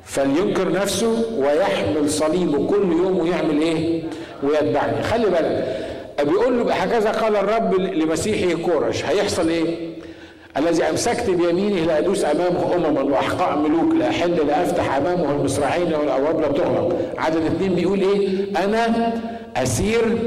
فلينكر 0.04 0.72
نفسه 0.72 1.24
ويحمل 1.38 2.10
صليبه 2.10 2.66
كل 2.66 2.92
يوم 2.92 3.18
ويعمل 3.18 3.60
إيه؟ 3.60 4.02
ويتبعني. 4.42 5.02
خلي 5.02 5.24
بالك 5.24 5.76
بيقول 6.22 6.58
له 6.58 6.72
هكذا 6.74 7.10
قال 7.10 7.36
الرب 7.36 7.74
لمسيحه 7.74 8.62
كورش 8.62 9.04
هيحصل 9.04 9.48
إيه؟ 9.48 9.91
الذي 10.56 10.82
أمسكت 10.82 11.30
بيمينه 11.30 11.84
لادوس 11.84 12.24
أمامه 12.24 12.74
أمما 12.74 13.02
واحقاء 13.02 13.58
ملوك 13.58 13.94
لا 13.94 14.08
احل 14.08 14.46
لا 14.46 14.62
أفتح 14.62 14.96
أمامه 14.96 15.30
المصراعين 15.32 15.94
والابواب 15.94 16.40
لا 16.40 16.48
تغلق. 16.48 16.96
عدد 17.18 17.36
اثنين 17.46 17.74
بيقول 17.74 18.00
إيه؟ 18.00 18.44
أنا 18.64 19.12
أسير 19.56 20.18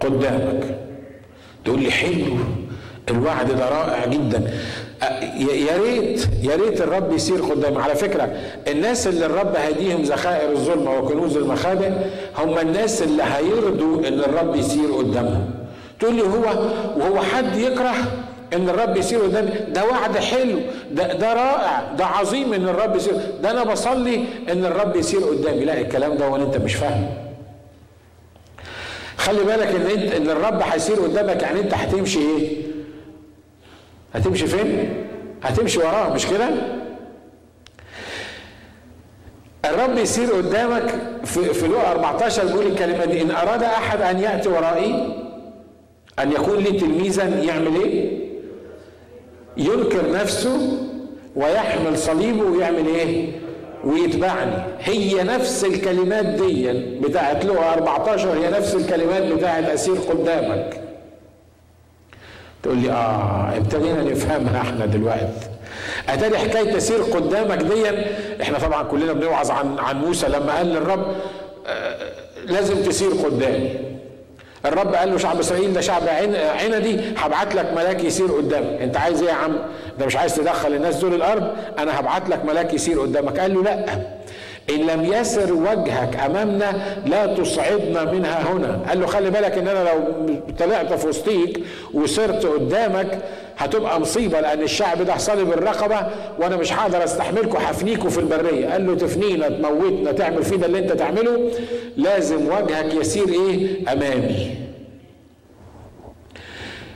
قدامك. 0.00 0.78
تقول 1.64 1.82
لي 1.82 1.90
حلو 1.90 2.36
الوعد 3.10 3.48
ده 3.48 3.68
رائع 3.68 4.06
جدا. 4.06 4.50
يا 5.38 5.76
ريت 5.82 6.26
يا 6.42 6.56
ريت 6.56 6.80
الرب 6.80 7.12
يسير 7.12 7.42
قدام 7.42 7.78
على 7.78 7.94
فكرة 7.94 8.32
الناس 8.68 9.06
اللي 9.06 9.26
الرب 9.26 9.56
هديهم 9.56 10.02
ذخائر 10.02 10.52
الظلمة 10.52 10.98
وكنوز 10.98 11.36
المخابئ 11.36 11.90
هم 12.38 12.58
الناس 12.58 13.02
اللي 13.02 13.22
هيرضوا 13.22 14.08
إن 14.08 14.18
الرب 14.18 14.56
يسير 14.56 14.92
قدامهم. 14.98 15.50
تقول 16.00 16.14
لي 16.14 16.22
هو 16.22 16.44
وهو 16.96 17.22
حد 17.22 17.56
يكره 17.56 17.94
إن 18.52 18.68
الرب 18.68 18.96
يسير 18.96 19.20
قدامي؟ 19.22 19.50
ده 19.68 19.84
وعد 19.84 20.18
حلو 20.18 20.58
ده 20.92 21.12
ده 21.14 21.32
رائع 21.34 21.92
ده 21.98 22.06
عظيم 22.06 22.52
إن 22.52 22.68
الرب 22.68 22.96
يسير. 22.96 23.14
ده 23.42 23.50
أنا 23.50 23.64
بصلي 23.64 24.24
إن 24.52 24.64
الرب 24.64 24.96
يسير 24.96 25.20
قدامي. 25.20 25.64
لا 25.64 25.80
الكلام 25.80 26.16
ده 26.16 26.28
وأنا 26.28 26.44
أنت 26.44 26.56
مش 26.56 26.74
فاهم 26.74 27.06
خلي 29.16 29.44
بالك 29.44 29.66
إن 29.66 29.86
أنت 30.00 30.12
إن 30.12 30.30
الرب 30.30 30.62
هيسير 30.62 30.96
قدامك 31.00 31.42
يعني 31.42 31.60
أنت 31.60 31.74
هتمشي 31.74 32.18
إيه؟ 32.18 32.56
هتمشي 34.14 34.46
فين؟ 34.46 34.94
هتمشي 35.42 35.78
وراه 35.78 36.14
مش 36.14 36.26
كده؟ 36.26 36.48
الرب 39.64 39.98
يسير 39.98 40.32
قدامك 40.32 40.94
في 41.24 41.54
في 41.54 41.66
لوقا 41.68 41.90
14 41.92 42.46
بيقول 42.46 42.66
الكلمة 42.66 43.04
دي 43.04 43.22
إن 43.22 43.30
أراد 43.30 43.62
أحد 43.62 44.00
أن 44.00 44.18
يأتي 44.18 44.48
ورائي 44.48 45.16
أن 46.22 46.32
يكون 46.32 46.56
لي 46.58 46.72
تلميذا 46.80 47.24
يعمل 47.24 47.74
إيه؟ 47.84 48.18
ينكر 49.56 50.12
نفسه 50.12 50.78
ويحمل 51.36 51.98
صليبه 51.98 52.42
ويعمل 52.44 52.86
إيه؟ 52.86 53.28
ويتبعني 53.84 54.52
هي 54.80 55.22
نفس 55.22 55.64
الكلمات 55.64 56.24
دي 56.26 56.72
بتاعت 57.00 57.44
لغة 57.44 57.72
14 57.72 58.32
هي 58.32 58.50
نفس 58.50 58.74
الكلمات 58.74 59.22
بتاعت 59.22 59.64
أسير 59.64 59.94
قدامك 59.94 60.80
تقول 62.62 62.78
لي 62.78 62.90
آه 62.92 63.56
ابتدينا 63.56 64.02
نفهمها 64.02 64.60
إحنا 64.60 64.86
دلوقتي 64.86 65.26
أتاري 66.08 66.38
حكاية 66.38 66.72
تسير 66.74 67.02
قدامك 67.02 67.58
دي 67.62 67.84
إحنا 68.42 68.58
طبعا 68.58 68.82
كلنا 68.82 69.12
بنوعظ 69.12 69.50
عن 69.50 69.78
عن 69.78 69.96
موسى 70.00 70.28
لما 70.28 70.56
قال 70.56 70.66
للرب 70.66 71.06
آه 71.66 71.96
لازم 72.46 72.82
تسير 72.82 73.10
قدامي 73.10 73.70
الرب 74.64 74.94
قال 74.94 75.10
له 75.10 75.18
شعب 75.18 75.40
إسرائيل 75.40 75.72
ده 75.72 75.80
شعب 75.80 76.02
عندي 76.64 77.00
هبعت 77.16 77.54
لك 77.54 77.72
ملاك 77.76 78.04
يسير 78.04 78.26
قدامك 78.26 78.80
أنت 78.82 78.96
عايز 78.96 79.22
إيه 79.22 79.28
يا 79.28 79.34
عم؟ 79.34 79.56
انت 79.94 80.06
مش 80.06 80.16
عايز 80.16 80.34
تدخل 80.36 80.74
الناس 80.74 80.96
دول 80.96 81.14
الأرض 81.14 81.50
أنا 81.78 82.00
هبعت 82.00 82.28
لك 82.28 82.44
ملاك 82.44 82.74
يسير 82.74 83.00
قدامك. 83.00 83.38
قال 83.38 83.54
له 83.54 83.62
لا 83.62 83.84
إن 84.70 84.86
لم 84.86 85.04
يسر 85.04 85.52
وجهك 85.52 86.16
أمامنا 86.26 86.72
لا 87.06 87.26
تصعدنا 87.26 88.04
منها 88.04 88.42
هنا. 88.52 88.80
قال 88.88 89.00
له 89.00 89.06
خلي 89.06 89.30
بالك 89.30 89.58
إن 89.58 89.68
أنا 89.68 89.88
لو 89.88 90.00
طلعت 90.58 90.92
في 90.92 91.08
وسطيك 91.08 91.60
وسرت 91.94 92.46
قدامك 92.46 93.18
هتبقى 93.60 94.00
مصيبة 94.00 94.40
لأن 94.40 94.62
الشعب 94.62 95.02
ده 95.02 95.16
صلب 95.16 95.52
الرقبة 95.52 96.06
وأنا 96.38 96.56
مش 96.56 96.72
هقدر 96.72 97.04
أستحملكم 97.04 97.58
هفنيكوا 97.58 98.10
في 98.10 98.18
البرية. 98.18 98.66
قال 98.68 98.86
له 98.86 98.94
تفنينا 98.94 99.48
تموتنا 99.48 100.12
تعمل 100.12 100.42
فينا 100.42 100.66
اللي 100.66 100.78
أنت 100.78 100.92
تعمله. 100.92 101.50
لازم 101.96 102.46
وجهك 102.46 102.94
يسير 102.94 103.28
إيه؟ 103.28 103.92
أمامي. 103.92 104.50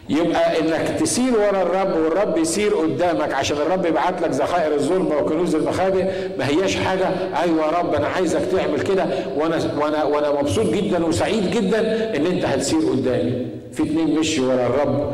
يبقى 0.09 0.61
إنك 0.61 1.01
تسير 1.01 1.33
ورا 1.39 1.63
الرب 1.63 1.97
والرب 1.97 2.39
يسير 2.39 2.75
قدامك 2.75 3.35
عشان 3.35 3.57
الرب 3.57 3.87
يبعت 3.87 4.23
لك 4.23 4.31
ذخائر 4.31 4.75
الظلمة 4.75 5.17
وكنوز 5.19 5.55
المخابئ 5.55 6.05
ما 6.39 6.49
هياش 6.49 6.77
حاجة. 6.77 7.09
أيوه 7.43 7.67
يا 7.67 7.71
رب 7.79 7.95
أنا 7.95 8.07
عايزك 8.07 8.41
تعمل 8.53 8.81
كده. 8.81 9.07
وأنا 9.37 9.59
وأنا 9.79 10.05
وأنا 10.05 10.33
مبسوط 10.41 10.67
جدا 10.75 11.05
وسعيد 11.07 11.51
جدا 11.51 11.81
إن 12.17 12.27
أنت 12.27 12.45
هتسير 12.45 12.79
قدامي. 12.81 13.47
في 13.73 13.83
اتنين 13.83 14.19
مشي 14.19 14.41
ورا 14.41 14.67
الرب. 14.67 15.13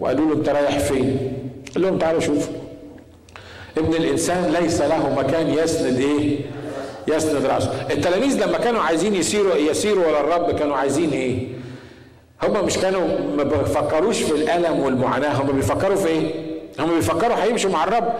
وقالوا 0.00 0.26
له 0.26 0.34
انت 0.34 0.48
رايح 0.48 0.78
فين؟ 0.78 1.32
قال 1.74 1.82
لهم 1.82 1.98
تعالوا 1.98 2.20
شوفوا 2.20 2.52
ابن 3.78 3.94
الإنسان 3.94 4.52
ليس 4.60 4.80
له 4.80 5.14
مكان 5.18 5.50
يسند 5.50 5.98
إيه؟ 6.00 6.38
يسند 7.08 7.46
رأسه 7.46 7.72
التلاميذ 7.90 8.44
لما 8.46 8.58
كانوا 8.58 8.80
عايزين 8.82 9.14
يسيروا 9.14 9.54
يسيروا 9.56 10.06
ورا 10.06 10.20
الرب 10.20 10.58
كانوا 10.58 10.76
عايزين 10.76 11.10
إيه؟ 11.10 11.46
هم 12.42 12.64
مش 12.66 12.78
كانوا 12.78 13.06
ما 13.36 13.42
بيفكروش 13.42 14.22
في 14.22 14.32
الألم 14.32 14.80
والمعاناة 14.80 15.32
هم 15.42 15.46
بيفكروا 15.52 15.96
في 15.96 16.08
إيه؟ 16.08 16.30
هم 16.78 16.94
بيفكروا 16.94 17.36
هيمشوا 17.44 17.70
مع 17.70 17.84
الرب 17.84 18.12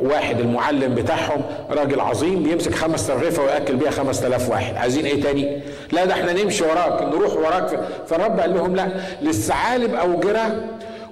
واحد 0.00 0.40
المعلم 0.40 0.94
بتاعهم 0.94 1.42
راجل 1.70 2.00
عظيم 2.00 2.42
بيمسك 2.42 2.74
خمس 2.74 3.06
ترغيفة 3.06 3.42
ويأكل 3.42 3.76
بيها 3.76 3.90
خمس 3.90 4.20
تلاف 4.20 4.50
واحد 4.50 4.76
عايزين 4.76 5.06
إيه 5.06 5.22
تاني 5.22 5.58
لا 5.92 6.04
ده 6.04 6.12
إحنا 6.14 6.32
نمشي 6.32 6.64
وراك 6.64 7.02
نروح 7.02 7.36
وراك 7.36 7.80
فالرب 8.06 8.40
قال 8.40 8.54
لهم 8.54 8.76
لا 8.76 8.88
للثعالب 9.22 9.94
اوجره 9.94 10.64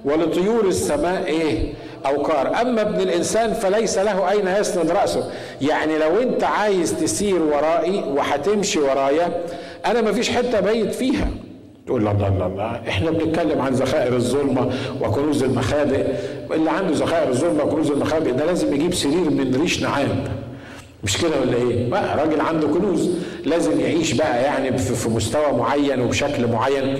ولطيور 0.07 0.67
السماء 0.67 1.25
إيه؟ 1.25 1.73
أوقار. 2.05 2.61
أما 2.61 2.81
ابن 2.81 3.01
الإنسان 3.01 3.53
فليس 3.53 3.97
له 3.97 4.31
أين 4.31 4.47
يسند 4.47 4.91
رأسه. 4.91 5.31
يعني 5.61 5.97
لو 5.97 6.21
أنت 6.21 6.43
عايز 6.43 6.93
تسير 6.99 7.41
ورائي 7.41 8.03
وهتمشي 8.07 8.79
ورايا 8.79 9.41
أنا 9.85 10.01
مفيش 10.01 10.29
حتة 10.29 10.59
بيت 10.59 10.95
فيها. 10.95 11.27
تقول 11.87 12.05
لا 12.05 12.09
لا 12.13 12.51
لا 12.57 12.89
إحنا 12.89 13.11
بنتكلم 13.11 13.61
عن 13.61 13.73
ذخائر 13.73 14.15
الظلمة 14.15 14.71
وكنوز 15.01 15.43
المخابئ. 15.43 16.05
اللي 16.51 16.69
عنده 16.71 16.93
ذخائر 16.93 17.29
الظلمة 17.29 17.63
وكنوز 17.63 17.91
المخابئ 17.91 18.31
ده 18.31 18.45
لازم 18.45 18.73
يجيب 18.73 18.93
سرير 18.93 19.29
من 19.29 19.57
ريش 19.61 19.81
نعام. 19.81 20.23
مش 21.03 21.17
كده 21.17 21.31
ولا 21.41 21.57
إيه؟ 21.57 21.89
بقى 21.89 22.17
راجل 22.17 22.41
عنده 22.41 22.67
كنوز. 22.67 23.09
لازم 23.45 23.79
يعيش 23.79 24.13
بقى 24.13 24.43
يعني 24.43 24.77
في 24.77 25.09
مستوى 25.09 25.51
معين 25.51 26.01
وبشكل 26.01 26.47
معين. 26.47 26.97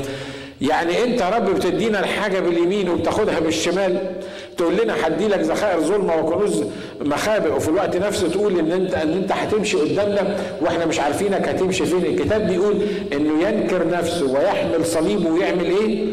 يعني 0.61 1.03
انت 1.03 1.21
يا 1.21 1.29
رب 1.29 1.49
بتدينا 1.55 1.99
الحاجة 1.99 2.39
باليمين 2.39 2.89
وبتاخدها 2.89 3.39
بالشمال 3.39 4.11
تقول 4.57 4.77
لنا 4.77 5.07
هدي 5.07 5.27
لك 5.27 5.39
ذخائر 5.39 5.79
ظلمة 5.79 6.15
وكنوز 6.21 6.63
مخابئ 7.01 7.51
وفي 7.51 7.67
الوقت 7.69 7.95
نفسه 7.97 8.27
تقول 8.29 8.59
إن 8.59 8.71
انت 8.71 8.93
إن 8.93 9.13
أنت 9.13 9.31
هتمشي 9.31 9.77
قدامنا 9.77 10.35
وإحنا 10.61 10.85
مش 10.85 10.99
عارفينك 10.99 11.47
هتمشي 11.47 11.85
فين. 11.85 12.05
الكتاب 12.05 12.47
بيقول 12.47 12.75
إنه 13.13 13.47
ينكر 13.47 13.87
نفسه 13.89 14.25
ويحمل 14.25 14.85
صليبه 14.85 15.29
ويعمل 15.31 15.65
إيه؟ 15.65 16.05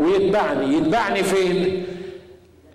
ويتبعني. 0.00 0.76
يتبعني 0.76 1.22
فين؟ 1.22 1.82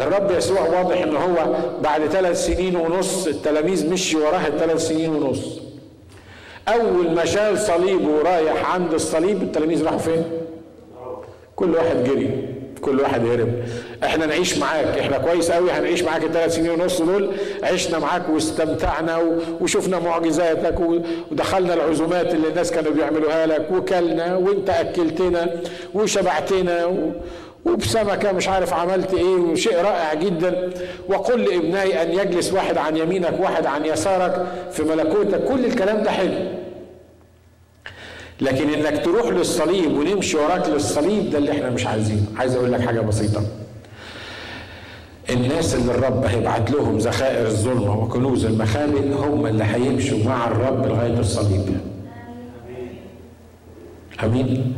الرب 0.02 0.32
يسوع 0.32 0.62
واضح 0.62 1.02
إن 1.02 1.16
هو 1.16 1.56
بعد 1.84 2.02
ثلاث 2.08 2.46
سنين 2.46 2.76
ونص 2.76 3.28
التلاميذ 3.28 3.90
مشي 3.94 4.18
وراه 4.18 4.48
الثلاث 4.48 4.88
سنين 4.88 5.10
ونص. 5.10 5.60
أول 6.68 7.12
ما 7.12 7.26
شال 7.26 7.58
صليبه 7.60 8.08
ورايح 8.08 8.74
عند 8.74 8.94
الصليب 8.94 9.42
التلاميذ 9.44 9.84
راحوا 9.84 9.98
فين؟ 9.98 10.24
كل 11.56 11.72
واحد 11.76 12.04
جري 12.04 12.30
كل 12.82 13.00
واحد 13.00 13.26
هرب. 13.26 13.50
إحنا 14.04 14.26
نعيش 14.26 14.58
معاك 14.58 14.86
إحنا 15.00 15.18
كويس 15.18 15.52
قوي 15.52 15.72
هنعيش 15.72 16.04
معاك 16.04 16.24
الثلاث 16.24 16.56
سنين 16.56 16.70
ونص 16.72 17.02
دول. 17.02 17.32
عشنا 17.64 18.00
معاك 18.00 18.30
واستمتعنا 18.30 19.20
وشفنا 19.62 20.00
معجزاتك 20.00 20.76
ودخلنا 21.32 21.74
العزومات 21.74 22.34
اللي 22.34 22.48
الناس 22.48 22.72
كانوا 22.72 22.92
بيعملوها 22.92 23.46
لك 23.46 23.68
وكلنا 23.72 24.36
وإنت 24.36 24.70
أكلتنا 24.70 25.50
وشبعتنا 25.94 26.92
وبسمكة 27.66 28.32
مش 28.32 28.48
عارف 28.48 28.74
عملت 28.74 29.14
إيه 29.14 29.36
وشيء 29.36 29.76
رائع 29.76 30.14
جدا. 30.14 30.70
وقل 31.10 31.42
لابنائي 31.44 32.02
أن 32.02 32.12
يجلس 32.12 32.54
واحد 32.54 32.78
عن 32.78 32.98
يمينك 32.98 33.34
واحد 33.40 33.66
عن 33.66 33.86
يسارك 33.86 34.46
في 34.72 34.84
ملكوتك. 34.84 35.44
كل 35.44 35.66
الكلام 35.66 36.04
ده 36.04 36.12
حلو. 36.12 36.34
لكن 38.42 38.70
إنك 38.70 39.06
تروح 39.06 39.28
للصليب 39.28 39.98
ونمشي 39.98 40.38
وراك 40.38 40.70
للصليب 40.70 41.30
ده 41.30 41.38
اللي 41.38 41.52
إحنا 41.52 41.70
مش 41.70 41.88
عايزينه. 41.88 42.22
عايز 42.38 42.56
أقول 42.56 42.72
لك 42.72 42.82
حاجة 42.82 43.00
بسيطة. 43.00 43.42
الناس 45.30 45.76
اللي 45.76 45.92
الرب 45.92 46.26
هيبعت 46.26 46.72
لهم 46.72 46.98
ذخائر 46.98 47.46
الظلمة 47.48 48.04
وكنوز 48.04 48.46
المخابئ 48.46 49.14
هم 49.14 49.46
اللي 49.46 49.64
هيمشوا 49.64 50.18
مع 50.26 50.48
الرب 50.48 50.86
لغاية 50.88 51.20
الصليب. 51.20 51.78
أمين. 54.24 54.74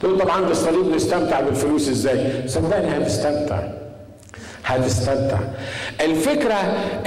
تقول 0.00 0.18
طبعا 0.18 0.32
عند 0.32 0.50
الصليب 0.50 0.94
نستمتع 0.94 1.40
بالفلوس 1.40 1.88
إزاي؟ 1.88 2.48
صدقني 2.48 2.96
هتستمتع. 2.98 3.62
هتستمتع. 4.64 5.38
الفكرة 6.00 6.54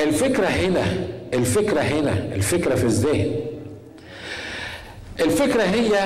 الفكرة 0.04 0.46
هنا 0.46 0.84
الفكرة 1.34 1.80
هنا 1.82 2.14
الفكرة 2.36 2.76
في 2.76 2.84
الذهن. 2.84 3.32
الفكرة 5.22 5.62
هي 5.64 6.00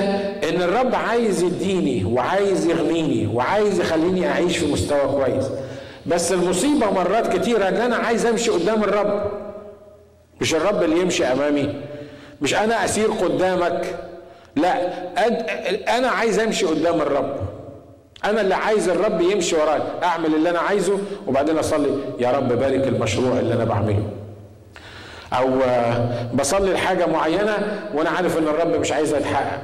إن 0.49 0.62
الرب 0.62 0.95
عايز 0.95 1.43
يديني 1.43 2.06
وعايز 2.06 2.65
يغنيني 2.65 3.28
وعايز 3.34 3.80
يخليني 3.80 4.28
أعيش 4.28 4.58
في 4.58 4.71
مستوى 4.71 5.08
كويس. 5.08 5.45
بس 6.06 6.32
المصيبة 6.32 6.91
مرات 6.91 7.38
كتيرة 7.38 7.67
إن 7.67 7.76
أنا 7.76 7.95
عايز 7.95 8.26
أمشي 8.26 8.52
قدام 8.52 8.84
الرب. 8.84 9.32
مش 10.41 10.56
الرب 10.56 10.84
اللي 10.84 10.99
يمشي 10.99 11.26
أمامي. 11.26 11.82
مش 12.41 12.56
أنا 12.56 12.86
أسير 12.86 13.12
قدامك. 13.12 13.99
لا 14.56 14.88
أنا 15.97 16.08
عايز 16.08 16.39
أمشي 16.39 16.65
قدام 16.65 17.02
الرب. 17.02 17.36
أنا 18.26 18.41
اللي 18.41 18.56
عايز 18.56 18.89
الرب 18.89 19.21
يمشي 19.21 19.56
وراي. 19.56 19.82
أعمل 20.04 20.36
اللي 20.36 20.49
أنا 20.49 20.60
عايزه 20.60 20.97
وبعدين 21.28 21.58
أصلي. 21.58 21.89
يا 22.19 22.32
رب 22.32 22.47
بارك 22.47 22.88
المشروع 22.88 23.39
اللي 23.39 23.54
أنا 23.54 23.63
بعمله. 23.63 24.04
أو 25.34 25.50
بصلي 26.34 26.74
لحاجة 26.74 27.06
معينة 27.06 27.82
وأنا 27.93 28.10
عارف 28.10 28.38
إن 28.38 28.43
الرب 28.43 28.76
مش 28.80 28.91
عايزها 28.91 29.19
تتحقق 29.19 29.62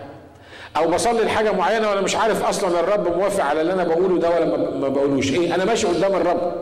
أو 0.77 0.87
بصلي 0.87 1.23
لحاجة 1.23 1.51
معينة 1.51 1.89
وأنا 1.89 2.01
مش 2.01 2.15
عارف 2.15 2.45
أصلا 2.45 2.79
الرب 2.79 3.17
موافق 3.17 3.43
على 3.43 3.61
اللي 3.61 3.73
أنا 3.73 3.83
بقوله 3.83 4.19
ده 4.19 4.29
ولا 4.29 4.45
ما 4.77 4.87
بقولوش. 4.87 5.31
إيه؟ 5.31 5.55
أنا 5.55 5.65
ماشي 5.65 5.87
قدام 5.87 6.15
الرب. 6.15 6.53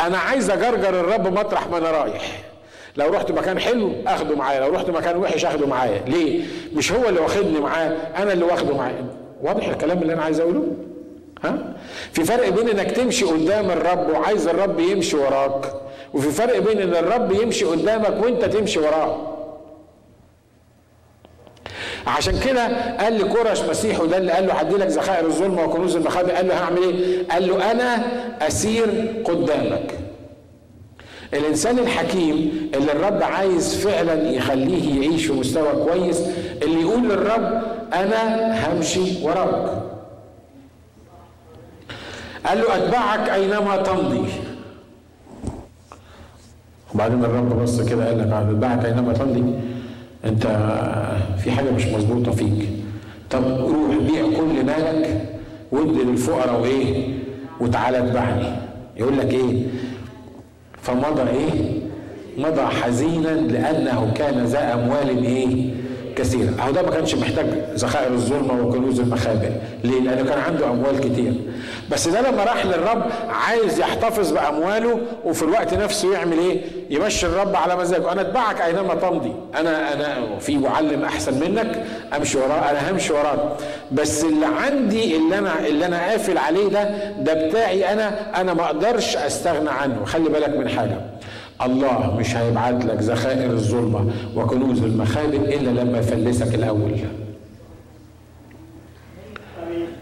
أنا 0.00 0.18
عايز 0.18 0.50
أجرجر 0.50 1.00
الرب 1.00 1.38
مطرح 1.38 1.68
ما 1.68 1.78
أنا 1.78 1.90
رايح. 1.90 2.42
لو 2.96 3.08
رحت 3.08 3.30
مكان 3.32 3.58
حلو 3.60 3.92
أخده 4.06 4.36
معايا 4.36 4.60
لو 4.60 4.74
رحت 4.74 4.90
مكان 4.90 5.16
وحش 5.16 5.44
أخده 5.44 5.66
معايا. 5.66 6.02
ليه؟ 6.06 6.44
مش 6.74 6.92
هو 6.92 7.08
اللي 7.08 7.20
واخدني 7.20 7.60
معاه 7.60 7.92
أنا 8.16 8.32
اللي 8.32 8.44
واخده 8.44 8.74
معايا. 8.76 9.04
واضح 9.42 9.68
الكلام 9.68 10.02
اللي 10.02 10.12
أنا 10.12 10.22
عايز 10.22 10.40
أقوله؟ 10.40 10.62
ها 11.44 11.74
في 12.12 12.24
فرق 12.24 12.48
بين 12.48 12.68
إنك 12.68 12.90
تمشي 12.90 13.24
قدام 13.24 13.70
الرب 13.70 14.10
وعايز 14.10 14.48
الرب 14.48 14.80
يمشي 14.80 15.16
وراك 15.16 15.72
وفي 16.14 16.30
فرق 16.30 16.58
بين 16.58 16.78
إن 16.82 16.94
الرب 17.04 17.32
يمشي 17.32 17.64
قدامك 17.64 18.24
وأنت 18.24 18.44
تمشي 18.44 18.78
وراه 18.80 19.32
عشان 22.06 22.40
كده 22.40 22.96
قال 22.96 23.18
لكرش 23.18 23.60
مسيحه 23.62 24.06
ده 24.06 24.16
اللي 24.16 24.32
قال 24.32 24.46
له 24.46 24.52
هدي 24.54 24.74
لك 24.76 24.86
ذخائر 24.86 25.26
الظلمه 25.26 25.64
وكنوز 25.64 25.96
المخابئ 25.96 26.32
قال 26.32 26.48
له 26.48 26.54
هعمل 26.64 26.78
إيه؟ 26.82 27.28
قال 27.28 27.48
له 27.48 27.70
أنا 27.70 28.02
أسير 28.42 29.14
قدامك. 29.24 29.94
الإنسان 31.34 31.78
الحكيم 31.78 32.70
اللي 32.74 32.92
الرب 32.92 33.22
عايز 33.22 33.86
فعلا 33.86 34.30
يخليه 34.30 35.00
يعيش 35.02 35.26
في 35.26 35.32
مستوى 35.32 35.72
كويس 35.84 36.22
اللي 36.62 36.80
يقول 36.80 37.02
للرب 37.08 37.62
أنا 37.94 38.54
همشي 38.72 39.00
وراك. 39.26 39.82
قال 42.46 42.58
له 42.58 42.76
أتبعك 42.76 43.28
أينما 43.28 43.76
تمضي. 43.76 44.22
وبعدين 46.94 47.24
الرب 47.24 47.62
بص 47.62 47.80
كده 47.80 48.06
قال 48.06 48.18
لك 48.18 48.32
أتبعك 48.32 48.84
أينما 48.84 49.12
تمضي. 49.12 49.44
أنت 50.24 50.46
في 51.38 51.50
حاجة 51.50 51.70
مش 51.70 51.86
مظبوطة 51.86 52.30
فيك. 52.32 52.68
طب 53.30 53.42
روح 53.44 53.96
بيع 53.96 54.22
كل 54.38 54.64
مالك 54.66 55.24
وادي 55.72 56.02
للفقراء 56.02 56.60
وإيه؟ 56.60 57.14
وتعالى 57.60 57.98
اتبعني. 57.98 58.48
يقول 58.96 59.18
لك 59.18 59.32
إيه؟ 59.34 59.66
فمضى 60.82 61.22
إيه؟ 61.22 61.80
مضى 62.38 62.62
حزينا 62.62 63.28
لأنه 63.28 64.12
كان 64.14 64.44
ذا 64.44 64.74
أموال 64.74 65.24
إيه؟ 65.24 65.74
كثيرة. 66.16 66.50
أهو 66.60 66.70
ده 66.70 66.82
ما 66.82 66.90
كانش 66.90 67.14
محتاج 67.14 67.46
ذخائر 67.74 68.12
الظلمة 68.12 68.66
وكنوز 68.66 69.00
المخابئ 69.00 69.50
ليه؟ 69.84 70.00
لأنه 70.00 70.30
كان 70.30 70.38
عنده 70.38 70.66
أموال 70.70 71.00
كتير. 71.00 71.32
بس 71.90 72.08
ده 72.08 72.20
لما 72.30 72.44
راح 72.44 72.66
للرب 72.66 73.02
عايز 73.28 73.80
يحتفظ 73.80 74.32
بأمواله 74.32 75.00
وفي 75.24 75.42
الوقت 75.42 75.74
نفسه 75.74 76.12
يعمل 76.12 76.38
إيه؟ 76.38 76.60
يمشي 76.90 77.26
الرب 77.26 77.56
على 77.56 77.76
مزاجه. 77.76 78.12
أنا 78.12 78.20
أتبعك 78.20 78.60
أينما 78.60 78.94
تمضي. 78.94 79.32
أنا 79.54 79.92
أنا 79.92 80.38
في 80.40 80.58
معلم 80.58 81.04
أحسن 81.04 81.40
منك 81.40 81.84
أمشي 82.16 82.38
وراه 82.38 82.70
أنا 82.70 82.90
همشي 82.90 83.12
وراك. 83.12 83.38
بس 83.92 84.24
اللي 84.24 84.46
عندي 84.46 85.16
اللي 85.16 85.38
أنا 85.38 85.66
اللي 85.66 85.86
أنا 85.86 86.10
قافل 86.10 86.38
عليه 86.38 86.68
ده 86.68 86.90
ده 87.20 87.48
بتاعي 87.48 87.92
أنا 87.92 88.40
أنا 88.40 88.54
ما 88.54 88.64
أقدرش 88.64 89.16
أستغنى 89.16 89.70
عنه. 89.70 90.04
خلي 90.04 90.28
بالك 90.28 90.48
من 90.48 90.68
حاجة. 90.68 91.00
الله 91.62 92.16
مش 92.18 92.36
هيبعت 92.36 92.84
لك 92.84 92.98
ذخائر 93.02 93.50
الظلمة 93.50 94.12
وكنوز 94.36 94.82
المخابئ 94.82 95.56
إلا 95.56 95.80
لما 95.80 95.98
يفلسك 95.98 96.54
الأول. 96.54 96.92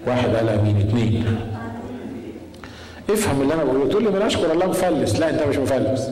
واحد 0.06 0.36
قال 0.36 0.48
آمين. 0.48 0.76
اثنين 0.76 1.40
افهم 3.10 3.42
اللي 3.42 3.54
أنا 3.54 3.64
بقوله. 3.64 3.88
تقول 3.88 4.02
لي 4.04 4.10
من 4.10 4.22
اشكر 4.22 4.52
الله 4.52 4.66
مفلس. 4.66 5.20
لا 5.20 5.30
أنت 5.30 5.42
مش 5.42 5.56
مفلس. 5.56 6.10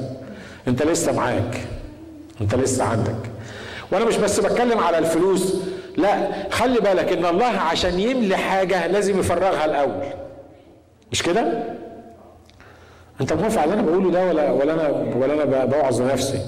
أنت 0.69 0.83
لسه 0.83 1.13
معاك. 1.13 1.61
أنت 2.41 2.55
لسه 2.55 2.85
عندك. 2.85 3.17
وأنا 3.93 4.05
مش 4.05 4.17
بس 4.17 4.41
بتكلم 4.41 4.79
على 4.79 4.99
الفلوس. 4.99 5.55
لا 5.97 6.29
خلي 6.51 6.81
بالك 6.81 7.13
إن 7.13 7.27
الله 7.27 7.47
عشان 7.47 8.01
يملي 8.01 8.37
حاجة 8.37 8.87
لازم 8.87 9.19
يفرغها 9.19 9.65
الأول. 9.65 10.05
مش 11.13 11.23
كده؟ 11.23 11.63
انت 13.21 13.33
موافق 13.33 13.61
على 13.63 13.73
اللي 13.73 13.83
أنا 13.83 13.91
بقوله 13.91 14.11
ده 14.11 14.27
ولا 14.27 14.51
ولا 14.51 14.73
أنا 14.75 15.17
ولا 15.17 15.35
أنا 15.43 15.65
بوعظ 15.65 16.03
نفسي؟ 16.03 16.39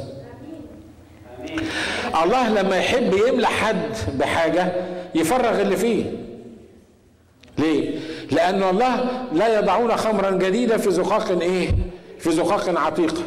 الله 2.22 2.48
لما 2.48 2.76
يحب 2.76 3.14
يملى 3.28 3.46
حد 3.46 3.96
بحاجة 4.18 4.72
يفرغ 5.14 5.60
اللي 5.60 5.76
فيه. 5.76 6.04
ليه؟ 7.58 7.98
لأن 8.30 8.62
الله 8.62 9.04
لا 9.32 9.58
يضعون 9.58 9.96
خمرا 9.96 10.30
جديده 10.30 10.76
في 10.76 10.90
زقاق 10.90 11.40
إيه؟ 11.40 11.68
في 12.18 12.30
زقاق 12.32 12.78
عتيقه 12.78 13.22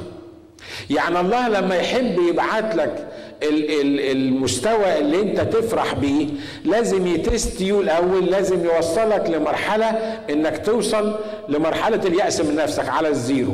يعني 0.89 1.19
الله 1.19 1.49
لما 1.49 1.75
يحب 1.75 2.19
يبعت 2.29 2.75
لك 2.75 3.07
المستوى 3.43 4.99
اللي 4.99 5.21
انت 5.21 5.39
تفرح 5.41 5.93
بيه 5.93 6.27
لازم 6.65 7.07
يتستيو 7.07 7.81
الأول 7.81 8.25
لازم 8.25 8.65
يوصلك 8.65 9.29
لمرحلة 9.29 9.85
إنك 10.29 10.65
توصل 10.65 11.15
لمرحلة 11.49 12.01
اليأس 12.05 12.41
من 12.41 12.55
نفسك 12.55 12.89
على 12.89 13.07
الزيرو. 13.07 13.53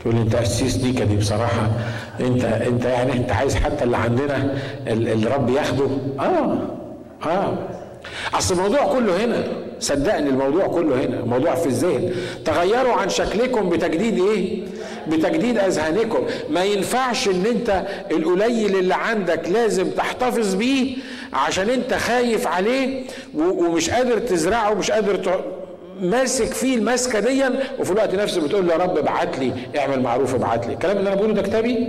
تقول 0.00 0.14
لي 0.14 0.24
ديكا 0.82 1.04
دي 1.04 1.16
بصراحة 1.16 1.70
انت 2.20 2.44
انت 2.44 2.84
يعني 2.84 3.12
انت 3.12 3.32
عايز 3.32 3.54
حتى 3.54 3.84
اللي 3.84 3.96
عندنا 3.96 4.54
الرب 4.86 5.50
ياخده؟ 5.50 5.88
آه 6.20 6.58
آه. 7.26 7.58
أصل 8.34 8.54
الموضوع 8.54 8.92
كله 8.92 9.24
هنا 9.24 9.44
صدقني 9.80 10.28
الموضوع 10.30 10.66
كله 10.66 11.04
هنا 11.04 11.20
الموضوع 11.20 11.54
في 11.54 11.66
الذهن. 11.66 12.12
تغيروا 12.44 12.92
عن 12.92 13.08
شكلكم 13.08 13.68
بتجديد 13.68 14.18
إيه؟ 14.24 14.62
بتجديد 15.10 15.58
أذهانكم. 15.58 16.26
ما 16.50 16.64
ينفعش 16.64 17.28
إن 17.28 17.46
أنت 17.46 17.82
القليل 18.10 18.76
اللي 18.76 18.94
عندك 18.94 19.48
لازم 19.48 19.90
تحتفظ 19.90 20.54
بيه 20.54 20.96
عشان 21.32 21.70
أنت 21.70 21.94
خايف 21.94 22.46
عليه 22.46 23.02
ومش 23.34 23.90
قادر 23.90 24.18
تزرعه 24.18 24.70
ومش 24.72 24.90
قادر 24.90 25.44
ماسك 26.00 26.52
فيه 26.54 26.76
الماسكة 26.76 27.20
دي 27.20 27.44
وفي 27.78 27.90
الوقت 27.90 28.14
نفسه 28.14 28.40
بتقول 28.40 28.66
له 28.66 28.72
يا 28.72 28.78
رب 28.78 28.98
ابعت 28.98 29.38
لي 29.38 29.52
اعمل 29.78 30.02
معروف 30.02 30.34
ابعت 30.34 30.66
لي. 30.66 30.72
الكلام 30.72 30.96
اللي 30.96 31.08
أنا 31.08 31.16
بقوله 31.16 31.34
ده 31.34 31.42
كتابي؟ 31.42 31.88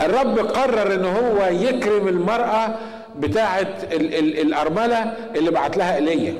الرب 0.00 0.38
قرر 0.38 0.94
إن 0.94 1.04
هو 1.04 1.46
يكرم 1.46 2.08
المرأة 2.08 2.74
بتاعة 3.18 3.66
ال 3.92 4.14
ال 4.14 4.40
الأرملة 4.40 5.14
اللي 5.36 5.50
بعت 5.50 5.76
لها 5.76 5.96
إيليا. 5.96 6.34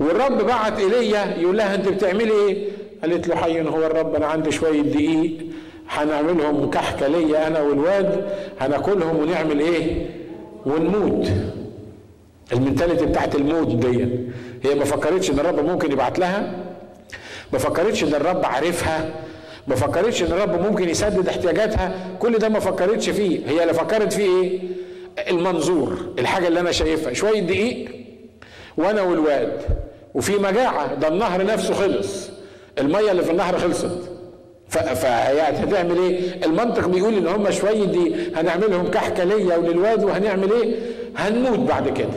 والرب 0.00 0.46
بعت 0.46 0.78
ايليا 0.78 1.36
يقول 1.38 1.56
لها 1.58 1.74
أنت 1.74 1.88
بتعملي 1.88 2.32
إيه؟ 2.32 2.68
قالت 3.02 3.28
له 3.28 3.36
حي 3.36 3.62
هو 3.62 3.86
الرب 3.86 4.14
أنا 4.14 4.26
عندي 4.26 4.50
شوية 4.52 4.82
دقيق 4.82 5.32
هنعملهم 5.88 6.70
كحكة 6.70 7.06
ليا 7.06 7.46
أنا 7.46 7.60
والواد 7.60 8.28
هناكلهم 8.60 9.16
ونعمل 9.16 9.60
إيه؟ 9.60 10.06
ونموت. 10.66 11.28
المنتاليتي 12.52 13.06
بتاعت 13.06 13.34
الموت 13.34 13.68
دي. 13.74 14.08
هي 14.64 14.74
ما 14.74 14.84
فكرتش 14.84 15.30
إن 15.30 15.38
الرب 15.38 15.60
ممكن 15.66 15.92
يبعت 15.92 16.18
لها؟ 16.18 16.52
ما 17.52 17.58
فكرتش 17.58 18.04
إن 18.04 18.14
الرب 18.14 18.44
عارفها؟ 18.44 19.10
ما 19.68 19.74
فكرتش 19.74 20.22
إن 20.22 20.26
الرب 20.32 20.62
ممكن 20.66 20.88
يسدد 20.88 21.28
احتياجاتها؟ 21.28 21.94
كل 22.18 22.38
ده 22.38 22.48
ما 22.48 22.60
فكرتش 22.60 23.10
فيه. 23.10 23.40
هي 23.48 23.62
اللي 23.62 23.74
فكرت 23.74 24.12
فيه 24.12 24.42
إيه؟ 24.42 24.60
المنظور 25.30 25.98
الحاجة 26.18 26.48
اللي 26.48 26.60
أنا 26.60 26.72
شايفها. 26.72 27.12
شوية 27.12 27.40
دقيق 27.40 27.88
وأنا 28.78 29.02
والواد. 29.02 29.52
وفي 30.14 30.32
مجاعة 30.38 30.94
ده 30.94 31.08
النهر 31.08 31.44
نفسه 31.46 31.74
خلص. 31.74 32.30
المية 32.78 33.10
اللي 33.10 33.22
في 33.22 33.30
النهر 33.30 33.58
خلصت. 33.58 34.10
فهي 34.68 35.40
هتعمل 35.40 35.98
إيه؟ 35.98 36.44
المنطق 36.44 36.86
بيقول 36.88 37.14
ان 37.14 37.26
هم 37.26 37.50
شوية 37.50 37.84
دي 37.84 38.14
هنعملهم 38.36 38.90
كحكة 38.90 39.24
ليا 39.24 39.56
وللواد 39.56 40.04
وهنعمل 40.04 40.52
إيه؟ 40.52 40.74
هنموت 41.16 41.58
بعد 41.58 41.88
كده. 41.88 42.08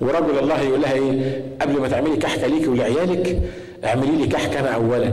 ورجل 0.00 0.38
الله 0.38 0.60
يقول 0.60 0.80
لها 0.80 0.92
إيه؟ 0.92 1.42
قبل 1.60 1.80
ما 1.80 1.88
تعملي 1.88 2.16
كحكه 2.16 2.46
ليكي 2.46 2.68
ولعيالك 2.68 3.42
اعملي 3.84 4.16
لي 4.16 4.26
كحكه 4.26 4.60
أنا 4.60 4.68
اولا. 4.74 5.12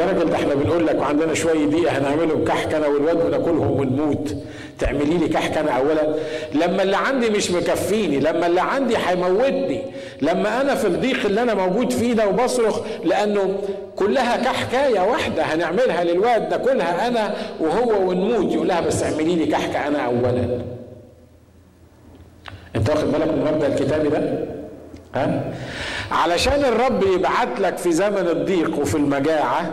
يا 0.00 0.06
راجل 0.06 0.30
ده 0.30 0.36
إحنا 0.36 0.54
بنقول 0.54 0.86
لك 0.86 1.00
وعندنا 1.00 1.34
شوية 1.34 1.66
دقيقة 1.66 1.98
هنعملهم 1.98 2.44
كحكه 2.44 2.76
أنا 2.76 2.86
والواد 2.86 3.26
وناكلهم 3.26 3.70
ونموت. 3.80 4.36
تعملي 4.78 5.18
لي 5.18 5.28
كحكه 5.28 5.60
أنا 5.60 5.70
اولا. 5.70 6.14
لما 6.54 6.82
اللي 6.82 6.96
عندي 6.96 7.30
مش 7.30 7.50
مكفيني 7.50 8.20
لما 8.20 8.46
اللي 8.46 8.60
عندي 8.60 8.96
هيموتني 9.06 9.82
لما 10.22 10.60
أنا 10.60 10.74
في 10.74 10.86
الضيق 10.86 11.26
اللي 11.26 11.42
أنا 11.42 11.54
موجود 11.54 11.92
فيه 11.92 12.12
ده 12.12 12.28
وبصرخ 12.28 12.80
لأنه 13.04 13.58
كلها 13.96 14.36
كحكاية 14.36 15.00
واحدة 15.00 15.42
هنعملها 15.42 16.04
للواد 16.04 16.50
ناكلها 16.50 17.08
أنا 17.08 17.34
وهو 17.60 18.08
ونموت. 18.10 18.52
يقول 18.52 18.68
لها 18.68 18.80
بس 18.80 19.02
اعملي 19.02 19.36
لي 19.36 19.46
كحكة 19.46 19.86
أنا 19.86 19.98
اولا. 20.06 20.60
أنت 22.76 22.90
واخد 22.90 23.12
بالك 23.12 23.28
من 23.28 23.46
المبدا 23.48 23.66
الكتابي 23.66 24.08
ده؟ 24.08 24.44
ها؟ 25.14 25.52
علشان 26.12 26.64
الرب 26.64 27.02
يبعت 27.02 27.60
لك 27.60 27.76
في 27.78 27.92
زمن 27.92 28.28
الضيق 28.28 28.78
وفي 28.78 28.94
المجاعة 28.94 29.70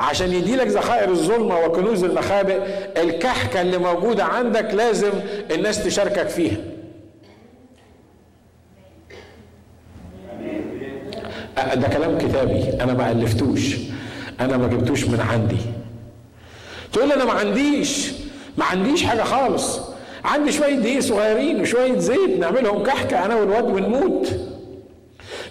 عشان 0.00 0.32
يدي 0.32 0.56
لك 0.56 0.66
ذخائر 0.66 1.08
الظلمة 1.10 1.58
وكنوز 1.60 2.04
المخابئ. 2.04 2.60
الكحكه 3.02 3.60
اللي 3.60 3.78
موجوده 3.78 4.24
عندك 4.24 4.74
لازم 4.74 5.10
الناس 5.50 5.84
تشاركك 5.84 6.28
فيها. 6.28 6.56
ده 11.74 11.88
كلام 11.88 12.18
كتابي. 12.18 12.64
أنا 12.80 12.94
ما 12.94 13.10
ألفتوش. 13.10 13.76
أنا 14.40 14.56
ما 14.56 14.66
جبتوش 14.66 15.04
من 15.04 15.20
عندي. 15.20 15.56
تقول 16.92 17.12
أنا 17.12 17.24
ما 17.24 17.32
عنديش. 17.32 18.12
ما 18.58 18.64
عنديش 18.64 19.04
حاجة 19.04 19.22
خالص. 19.22 19.80
عندي 20.24 20.52
شوية 20.52 20.74
دقيق 20.74 21.00
صغيرين 21.00 21.60
وشوية 21.60 21.98
زيت 21.98 22.38
نعملهم 22.38 22.82
كحكة 22.82 23.24
أنا 23.24 23.34
والواد 23.36 23.64
ونموت. 23.64 24.32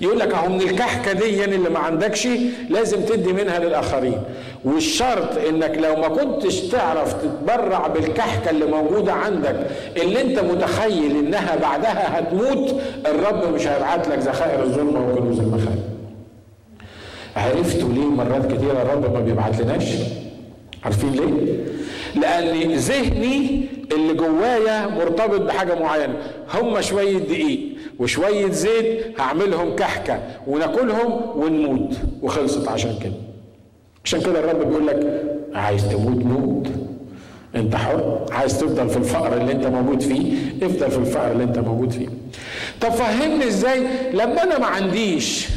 يقول 0.02 0.20
لك 0.20 0.34
اهو 0.34 0.50
من 0.50 0.62
الكحكه 0.62 1.12
دي 1.14 1.46
اللي 1.46 1.58
ما 1.70 1.80
عندكش 1.80 2.28
لازم 2.70 3.02
تدي 3.02 3.34
منها 3.34 3.60
للآخرين. 3.60 4.18
والشرط 4.66 5.38
إنك 5.50 5.78
لو 5.78 5.96
ما 5.96 6.08
كنتش 6.08 6.60
تعرف 6.62 7.14
تتبرع 7.14 7.88
بالكحكة 7.88 8.50
اللي 8.50 8.66
موجودة 8.66 9.14
عندك 9.14 9.56
اللي 9.98 10.22
أنت 10.22 10.40
متخيل 10.40 11.18
إنها 11.18 11.56
بعدها 11.56 12.20
هتموت 12.20 12.82
الرب 13.06 13.54
مش 13.54 13.68
هيبعت 13.68 14.08
لك 14.08 14.18
ذخائر 14.20 14.64
الظلمة 14.64 15.10
وكنوز 15.12 15.40
المخابئ 15.40 15.80
عرفتوا 17.36 17.90
ليه 17.90 18.06
مرات 18.06 18.46
كتيرة 18.54 18.82
الرب 18.82 19.14
ما 19.14 19.20
بيبعت 19.20 19.62
لناش؟ 19.62 19.86
عارفين 20.86 21.10
ليه؟ 21.12 21.56
لأن 22.22 22.72
ذهني 22.74 23.66
اللي 23.92 24.14
جوايا 24.14 24.88
مرتبط 24.88 25.42
بحاجة 25.42 25.80
معينة. 25.80 26.14
هم 26.54 26.82
شوية 26.82 27.18
دقيق. 27.18 27.60
وشوية 28.00 28.52
زيت 28.52 29.20
هعملهم 29.20 29.76
كحكة 29.76 30.20
وناكلهم 30.48 31.22
ونموت. 31.36 31.96
وخلصت 32.22 32.68
عشان 32.68 33.00
كده. 33.04 33.14
عشان 34.06 34.22
كده 34.22 34.40
الرب 34.40 34.68
بيقول 34.70 34.88
لك 34.88 35.24
عايز 35.54 35.90
تموت 35.90 36.26
موت. 36.26 36.68
انت 37.56 37.76
حر. 37.76 38.26
عايز 38.32 38.60
تفضل 38.60 38.90
في 38.90 38.98
الفقر 38.98 39.38
اللي 39.42 39.52
انت 39.52 39.68
موجود 39.68 40.02
فيه. 40.02 40.34
افضل 40.64 40.92
في 40.92 40.98
الفقر 40.98 41.32
اللي 41.32 41.44
انت 41.44 41.60
موجود 41.60 41.92
فيه. 41.92 42.08
طب 42.82 42.90
فهمني 42.90 43.48
إزاي 43.48 43.80
لما 44.14 44.44
أنا 44.44 44.60
ما 44.60 44.66
عنديش 44.66 45.48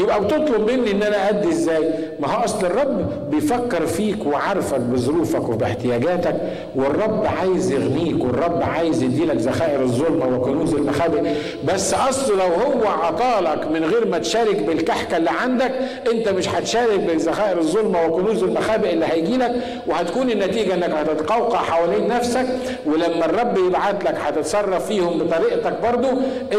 يبقى 0.00 0.20
بتطلب 0.24 0.70
مني 0.70 0.90
إن 0.90 1.02
أنا 1.02 1.28
أدي 1.28 1.48
إزاي؟ 1.48 1.84
ما 2.20 2.28
هو 2.28 2.44
أصل 2.44 2.66
الرب 2.66 3.06
بيفكر 3.30 3.86
فيك 3.86 4.26
وعارفك 4.26 4.80
بظروفك 4.80 5.48
وباحتياجاتك 5.48 6.36
والرب 6.74 7.26
عايز 7.40 7.72
يغنيك 7.72 8.24
والرب 8.24 8.62
عايز 8.62 9.02
يديلك 9.02 9.36
ذخائر 9.36 9.82
الظلمة 9.82 10.36
وكنوز 10.38 10.74
المخابئ. 10.74 11.22
بس 11.64 11.94
اصله 11.94 12.36
لو 12.36 12.54
هو 12.54 12.88
عطالك 12.88 13.66
من 13.72 13.84
غير 13.84 14.06
ما 14.08 14.18
تشارك 14.18 14.56
بالكحكة 14.62 15.16
اللي 15.16 15.30
عندك 15.30 15.72
أنت 16.12 16.28
مش 16.28 16.48
هتشارك 16.48 17.00
بذخائر 17.00 17.58
الظلمة 17.58 18.06
وكنوز 18.06 18.42
المخابئ 18.42 18.92
اللي 18.92 19.06
هيجيلك 19.06 19.52
وهتكون 19.86 20.30
النتيجة 20.30 20.74
إنك 20.74 20.90
هتتقوقع 20.90 21.58
حوالين 21.58 22.08
نفسك 22.08 22.46
ولما 22.86 23.24
الرب 23.24 23.58
يبعت 23.58 24.04
لك 24.04 24.14
هتتصرف 24.26 24.86
فيهم 24.86 25.18
بطريقتك 25.18 25.74
برضو 25.82 26.08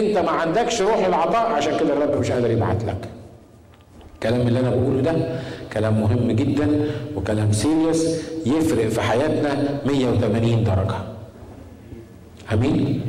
أنت 0.02 0.18
ما 0.18 0.32
عندكش 0.32 0.82
روح 0.82 1.06
العطاء 1.06 1.52
عشان 1.52 1.78
كده 1.80 1.94
الرب 1.94 2.20
مش 2.20 2.32
قادر 2.32 2.52
يبعت 2.52 2.84
لك. 2.84 2.98
الكلام 4.22 4.48
اللي 4.48 4.60
أنا 4.60 4.70
بقوله 4.70 5.02
ده 5.02 5.14
كلام 5.74 6.02
مهم 6.02 6.32
جدا 6.32 6.86
وكلام 7.16 7.52
سيريس 7.52 8.22
يفرق 8.46 8.88
في 8.88 9.02
حياتنا 9.02 9.82
180 9.86 10.64
درجة. 10.64 10.96
أمين؟ 12.54 13.02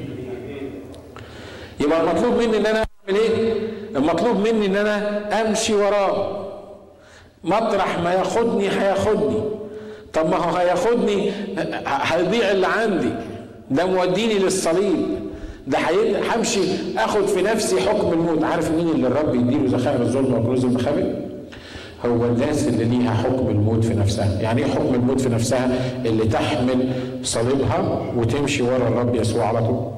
يبقى 1.81 2.01
المطلوب 2.01 2.35
مني 2.35 2.57
إن 2.57 2.67
أنا 2.67 2.79
أعمل 3.09 3.21
إيه؟ 3.21 3.53
المطلوب 3.97 4.37
مني 4.37 4.67
إن 4.67 4.77
أنا 4.77 4.97
أمشي 5.43 5.75
وراه. 5.75 6.47
مطرح 7.45 7.99
ما 7.99 8.13
ياخدني 8.13 8.69
هياخدني. 8.69 9.41
طب 10.13 10.31
ما 10.31 10.37
هو 10.37 10.57
هياخدني 10.57 11.33
هيضيع 11.87 12.51
اللي 12.51 12.67
عندي. 12.67 13.11
ده 13.71 13.87
موديني 13.87 14.35
للصليب. 14.39 15.22
ده 15.67 15.79
همشي 16.37 16.61
آخد 16.99 17.27
في 17.27 17.43
نفسي 17.43 17.81
حكم 17.81 18.13
الموت. 18.13 18.45
عارف 18.45 18.71
مين 18.71 18.89
اللي 18.89 19.07
الرب 19.07 19.35
يديله 19.35 19.79
ذخائر 19.79 20.03
الظلم 20.03 20.35
وكنوز 20.35 20.65
المخابئ 20.65 21.05
هو 22.07 22.25
الناس 22.25 22.69
اللي 22.69 22.85
ليها 22.85 23.15
حكم 23.15 23.49
الموت 23.49 23.85
في 23.85 23.95
نفسها. 23.95 24.41
يعني 24.41 24.65
إيه 24.65 24.71
حكم 24.71 24.95
الموت 24.95 25.21
في 25.21 25.29
نفسها؟ 25.29 25.71
اللي 26.05 26.25
تحمل 26.25 26.89
صليبها 27.23 28.03
وتمشي 28.17 28.63
ورا 28.63 28.89
الرب 28.89 29.15
يسوع 29.15 29.45
على 29.47 29.59
طول. 29.67 29.91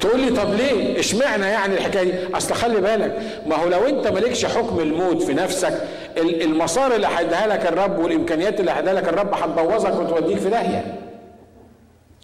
تقول 0.00 0.20
لي 0.20 0.30
طب 0.30 0.54
ليه؟ 0.54 1.00
اشمعنى 1.00 1.46
يعني 1.46 1.74
الحكاية 1.74 2.04
دي؟ 2.10 2.36
أصل 2.36 2.54
خلي 2.54 2.80
بالك 2.80 3.18
ما 3.46 3.56
هو 3.56 3.68
لو 3.68 3.78
أنت 3.86 4.06
مالكش 4.06 4.46
حكم 4.46 4.80
الموت 4.80 5.22
في 5.22 5.34
نفسك 5.34 5.82
المسار 6.18 6.94
اللي 6.94 7.06
هيديها 7.16 7.46
لك 7.46 7.66
الرب 7.66 7.98
والإمكانيات 7.98 8.60
اللي 8.60 8.70
هيديها 8.70 8.92
لك 8.92 9.08
الرب 9.08 9.34
هتبوظك 9.34 10.00
وتوديك 10.00 10.38
في 10.38 10.50
داهية. 10.50 10.94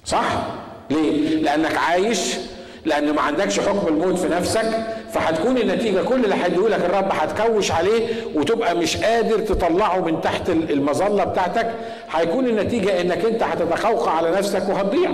صح؟ 0.05 0.47
ليه؟ 0.91 1.43
لأنك 1.43 1.77
عايش 1.77 2.35
لأن 2.85 3.15
ما 3.15 3.21
عندكش 3.21 3.61
حكم 3.61 3.89
الموت 3.89 4.19
في 4.19 4.29
نفسك 4.29 4.87
فهتكون 5.13 5.59
النتيجة 5.59 6.03
كل 6.03 6.25
اللي 6.25 6.35
هيديهولك 6.45 6.81
الرب 6.85 7.09
هتكوش 7.13 7.73
عليه 7.73 8.07
وتبقى 8.35 8.75
مش 8.77 8.97
قادر 8.97 9.39
تطلعه 9.39 9.99
من 10.01 10.21
تحت 10.21 10.51
المظلة 10.51 11.25
بتاعتك. 11.25 11.71
هيكون 12.11 12.47
النتيجة 12.47 13.01
إنك 13.01 13.25
أنت 13.25 13.43
هتتقوقع 13.43 14.11
على 14.11 14.31
نفسك 14.31 14.69
وهتضيع. 14.69 15.11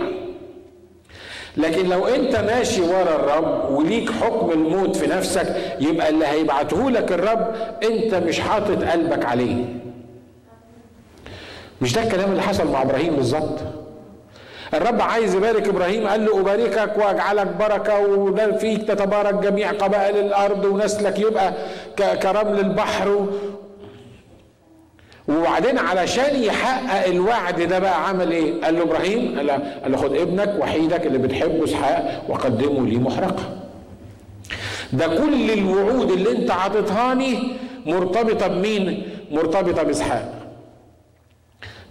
لكن 1.57 1.89
لو 1.89 2.07
أنت 2.07 2.37
ماشي 2.37 2.81
ورا 2.81 3.15
الرب 3.17 3.71
وليك 3.71 4.11
حكم 4.11 4.51
الموت 4.51 4.97
في 4.97 5.07
نفسك 5.07 5.57
يبقى 5.81 6.09
اللي 6.09 6.27
هيبعته 6.27 6.91
لك 6.91 7.13
الرب 7.13 7.55
أنت 7.83 8.15
مش 8.15 8.41
حاطط 8.41 8.85
قلبك 8.85 9.25
عليه. 9.25 9.65
مش 11.81 11.93
ده 11.93 12.03
الكلام 12.03 12.31
اللي 12.31 12.43
حصل 12.43 12.71
مع 12.73 12.83
إبراهيم 12.83 13.17
بالظبط؟ 13.17 13.59
الرب 14.75 15.03
عايز 15.03 15.35
يبارك 15.35 15.69
إبراهيم 15.69 16.09
قال 16.09 16.25
له 16.25 16.41
أباركك 16.41 16.97
وأجعلك 16.97 17.47
بركة 17.47 17.99
وفيك 18.01 18.83
تتبارك 18.89 19.35
جميع 19.35 19.71
قبائل 19.71 20.17
الأرض 20.27 20.65
ونسلك 20.65 21.19
يبقى 21.19 21.53
كرمل 22.23 22.59
البحر 22.61 23.27
وبعدين 25.29 25.79
علشان 25.79 26.43
يحقق 26.43 27.05
الوعد 27.07 27.63
ده 27.63 27.79
بقى 27.79 28.09
عمل 28.09 28.31
إيه؟ 28.33 28.63
قال 28.65 28.75
له 28.75 28.83
إبراهيم 28.83 29.37
قال 29.83 29.93
له 29.93 29.97
خد 29.99 30.15
ابنك 30.17 30.55
وحيدك 30.61 31.07
اللي 31.07 31.19
بتحبه 31.19 31.65
إسحاق 31.65 32.23
وقدمه 32.29 32.87
لي 32.87 32.97
محرقة. 32.99 33.57
ده 34.93 35.07
كل 35.07 35.51
الوعود 35.51 36.11
اللي 36.11 36.31
أنت 36.33 36.51
عطيتهاني 36.51 37.39
مرتبطة 37.87 38.47
بمين؟ 38.47 39.03
مرتبطة 39.31 39.83
بإسحاق. 39.83 40.33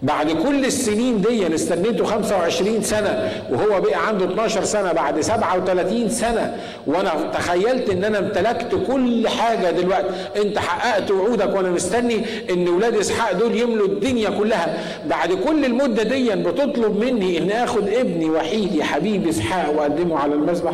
بعد 0.01 0.31
كل 0.31 0.65
السنين 0.65 1.21
دي 1.21 1.55
استنيته 1.55 2.05
25 2.05 2.81
سنة 2.81 3.31
وهو 3.49 3.81
بقى 3.81 4.07
عنده 4.07 4.25
12 4.25 4.63
سنة 4.63 4.91
بعد 4.91 5.21
37 5.21 6.09
سنة. 6.09 6.57
وأنا 6.87 7.11
تخيلت 7.33 7.89
إن 7.89 8.03
أنا 8.03 8.19
امتلكت 8.19 8.83
كل 8.87 9.27
حاجة 9.27 9.71
دلوقتي. 9.71 10.07
أنت 10.41 10.57
حققت 10.59 11.11
وعودك 11.11 11.55
وأنا 11.55 11.69
مستني 11.69 12.25
إن 12.49 12.69
ولاد 12.69 12.95
إسحاق 12.95 13.31
دول 13.31 13.57
يملوا 13.57 13.87
الدنيا 13.87 14.29
كلها. 14.29 14.77
بعد 15.09 15.33
كل 15.33 15.65
المدة 15.65 16.03
دي 16.03 16.35
بتطلب 16.35 16.99
مني 16.99 17.37
إن 17.37 17.51
آخد 17.51 17.87
ابني 17.89 18.29
وحيدي 18.29 18.83
حبيبي 18.83 19.29
إسحاق 19.29 19.75
وأقدمه 19.77 20.19
على 20.19 20.33
المذبح 20.33 20.73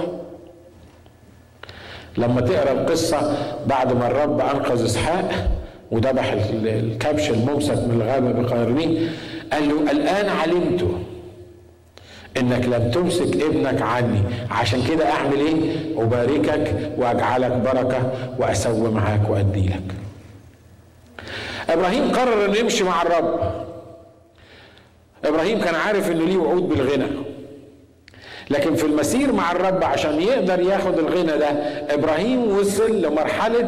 لما 2.17 2.41
تقرأ 2.41 2.71
القصة 2.71 3.37
بعد 3.67 3.93
ما 3.93 4.07
الرب 4.07 4.39
أنقذ 4.39 4.85
إسحاق 4.85 5.31
وذبح 5.91 6.31
الكبش 6.63 7.29
الممسك 7.29 7.77
من 7.77 8.01
الغابة 8.01 8.41
بقرنيه 8.41 9.09
قال 9.53 9.69
له 9.69 9.91
الآن 9.91 10.29
علمت 10.29 10.87
إنك 12.37 12.65
لم 12.65 12.91
تمسك 12.91 13.41
ابنك 13.41 13.81
عني. 13.81 14.21
عشان 14.51 14.83
كده 14.89 15.11
أعمل 15.11 15.39
إيه؟ 15.39 15.53
أباركك 15.97 16.91
وأجعلك 16.97 17.51
بركة 17.51 18.11
وأسوي 18.39 18.91
معاك 18.91 19.29
وأدي 19.29 19.65
لك. 19.67 19.95
إبراهيم 21.69 22.11
قرر 22.11 22.45
إنه 22.45 22.57
يمشي 22.57 22.83
مع 22.83 23.01
الرب. 23.01 23.39
إبراهيم 25.25 25.61
كان 25.61 25.75
عارف 25.75 26.11
إنه 26.11 26.25
ليه 26.25 26.37
وعود 26.37 26.69
بالغنى. 26.69 27.07
لكن 28.49 28.75
في 28.75 28.85
المسير 28.85 29.33
مع 29.33 29.51
الرب 29.51 29.83
عشان 29.83 30.21
يقدر 30.21 30.59
ياخد 30.59 30.99
الغنى 30.99 31.37
ده 31.37 31.47
إبراهيم 31.93 32.57
وصل 32.57 33.01
لمرحلة 33.01 33.59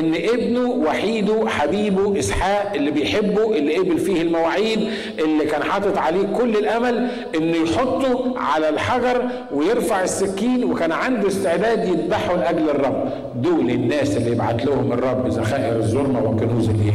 إن 0.00 0.14
ابنه 0.14 0.70
وحيده 0.70 1.48
حبيبه 1.48 2.18
إسحاق 2.18 2.72
اللي 2.74 2.90
بيحبه 2.90 3.56
اللي 3.56 3.76
قبل 3.78 3.98
فيه 3.98 4.22
المواعيد 4.22 4.90
اللي 5.18 5.44
كان 5.44 5.62
حاطط 5.62 5.98
عليه 5.98 6.26
كل 6.38 6.56
الأمل 6.56 7.08
إنه 7.36 7.56
يحطه 7.56 8.34
على 8.38 8.68
الحجر 8.68 9.22
ويرفع 9.52 10.02
السكين 10.02 10.64
وكان 10.64 10.92
عنده 10.92 11.28
استعداد 11.28 11.88
يذبحه 11.88 12.36
لأجل 12.36 12.70
الرب. 12.70 13.08
دول 13.36 13.70
الناس 13.70 14.16
اللي 14.16 14.30
يبعت 14.32 14.64
لهم 14.66 14.92
الرب 14.92 15.28
ذخائر 15.28 15.76
الظلمة 15.76 16.24
وكنوز 16.30 16.68
الإيه؟ 16.68 16.92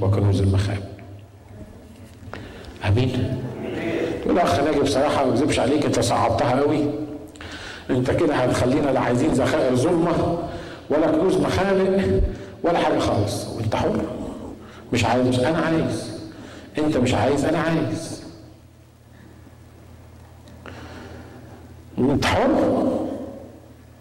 وكنوز 0.00 0.40
المخاب 0.40 0.78
آمين. 2.88 3.12
تقول 4.22 4.38
أخ 4.38 4.60
ناجي 4.60 4.80
بصراحة 4.80 5.24
ما 5.26 5.32
أكذبش 5.34 5.58
عليك 5.58 5.84
أنت 5.86 6.00
صعبتها 6.00 6.60
قوي 6.60 6.84
أنت 7.90 8.10
كده 8.10 8.34
هتخلينا 8.34 8.90
لا 8.90 9.00
عايزين 9.00 9.30
ذخائر 9.30 9.76
ظلمة 9.76 10.38
ولا 10.90 11.06
كنوز 11.06 11.36
مخابئ 11.36 12.10
ولا 12.64 12.78
حاجة 12.78 12.98
خالص. 12.98 13.46
وأنت 13.48 13.76
حر. 13.76 14.00
مش 14.92 15.04
عايز. 15.04 15.38
أنا 15.40 15.58
عايز. 15.58 16.20
أنت 16.78 16.96
مش 16.96 17.14
عايز. 17.14 17.44
أنا 17.44 17.58
عايز. 17.58 18.22
انت 21.98 22.24
حر. 22.26 22.48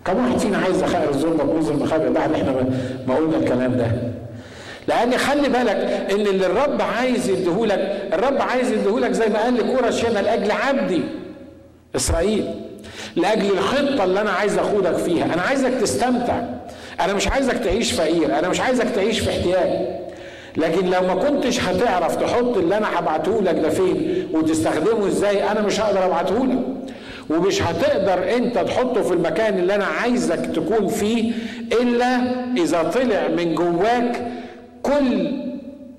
كم 0.05 0.17
واحد 0.17 0.38
فينا 0.38 0.57
عايز 0.57 0.77
ذخائر 0.77 1.10
الظلمة 1.10 1.43
وكنوز 1.43 1.69
المخابئ 1.69 2.10
بعد 2.13 2.34
إحنا 2.34 2.51
ما 3.07 3.15
قلنا 3.15 3.38
الكلام 3.38 3.77
ده. 3.77 4.11
لأن 4.91 5.17
خلي 5.17 5.49
بالك 5.49 6.08
ان 6.12 6.19
اللي 6.27 6.45
الرب 6.45 6.82
عايز 6.82 7.30
يديهولك 7.30 8.10
الرب 8.13 8.41
عايز 8.41 8.71
يديهولك 8.71 9.12
زي 9.12 9.27
ما 9.27 9.39
قال 9.43 9.54
لكورش 9.58 10.06
هنا 10.06 10.19
لأجل 10.19 10.51
عبدي 10.51 11.01
إسرائيل. 11.95 12.45
لأجل 13.15 13.51
الخطة 13.51 14.04
اللي 14.04 14.21
أنا 14.21 14.32
عايز 14.32 14.58
اخدك 14.58 14.97
فيها. 14.97 15.25
أنا 15.25 15.41
عايزك 15.41 15.71
تستمتع. 15.82 16.41
أنا 17.01 17.13
مش 17.13 17.27
عايزك 17.27 17.58
تعيش 17.58 17.91
فقير. 17.91 18.39
أنا 18.39 18.49
مش 18.49 18.60
عايزك 18.62 18.89
تعيش 18.95 19.19
في 19.19 19.30
احتياج. 19.30 19.69
لكن 20.58 20.86
لو 20.89 21.01
ما 21.01 21.15
كنتش 21.15 21.60
هتعرف 21.60 22.15
تحط 22.15 22.58
اللي 22.58 22.77
أنا 22.77 22.99
هبعته 22.99 23.41
لك 23.41 23.56
ده 23.56 23.69
فين 23.69 24.27
وتستخدمه 24.34 25.08
إزاي 25.08 25.51
أنا 25.51 25.62
مش 25.62 25.80
هقدر 25.80 26.06
ابعته 26.06 26.45
لك 26.45 26.60
ومش 27.30 27.62
هتقدر 27.62 28.36
أنت 28.38 28.58
تحطه 28.58 29.01
في 29.01 29.13
المكان 29.13 29.60
اللي 29.60 29.75
أنا 29.75 29.86
عايزك 29.86 30.45
تكون 30.56 30.88
فيه 30.88 31.32
إلا 31.82 32.17
إذا 32.58 32.84
طلع 32.84 33.27
من 33.38 33.56
جواك 33.56 34.27
كل 34.83 35.31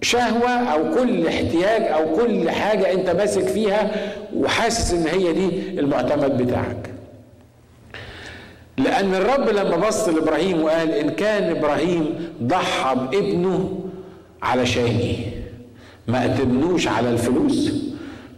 شهوة 0.02 0.50
أو 0.50 0.94
كل 0.94 1.26
احتياج 1.26 1.82
أو 1.82 2.16
كل 2.16 2.50
حاجة 2.50 2.92
أنت 2.92 3.10
ماسك 3.10 3.42
فيها 3.48 3.90
وحاسس 4.36 4.94
إن 4.94 5.06
هي 5.20 5.32
دي 5.32 5.48
المعتمد 5.80 6.42
بتاعك. 6.42 6.90
لأن 8.78 9.14
الرب 9.14 9.48
لما 9.48 9.76
بص 9.88 10.08
لإبراهيم 10.08 10.62
وقال 10.62 10.90
إن 10.90 11.10
كان 11.10 11.56
إبراهيم 11.56 12.28
ضحى 12.42 12.94
بابنه 12.96 13.78
علشاني 14.42 15.16
ما 16.08 16.22
قدمنوش 16.22 16.88
على 16.88 17.10
الفلوس 17.10 17.72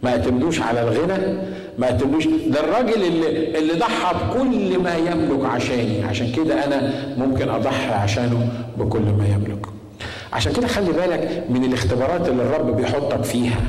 ما 0.03 0.09
اعتمدوش 0.09 0.61
على 0.61 0.81
الغنى 0.81 1.37
ما 1.79 1.85
اعتمدوش 1.85 2.27
ده 2.27 2.59
الراجل 2.59 3.03
اللي 3.03 3.57
اللي 3.59 3.73
ضحى 3.73 4.15
بكل 4.15 4.79
ما 4.79 4.95
يملك 4.97 5.45
عشاني 5.45 6.03
عشان 6.03 6.31
كده 6.31 6.65
أنا 6.65 6.93
ممكن 7.17 7.49
أضحي 7.49 7.93
عشانه 7.93 8.49
بكل 8.77 8.99
ما 9.01 9.27
يملك 9.27 9.65
عشان 10.35 10.53
كده 10.53 10.67
خلي 10.67 10.91
بالك 10.91 11.43
من 11.49 11.63
الاختبارات 11.63 12.29
اللي 12.29 12.43
الرب 12.43 12.75
بيحطك 12.75 13.23
فيها. 13.23 13.59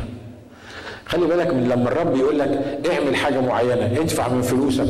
خلي 1.06 1.26
بالك 1.26 1.54
من 1.54 1.68
لما 1.68 1.88
الرب 1.88 2.16
يقول 2.16 2.38
لك 2.38 2.60
اعمل 2.92 3.16
حاجة 3.16 3.40
معينة 3.40 3.86
ادفع 4.00 4.28
من 4.28 4.42
فلوسك 4.42 4.86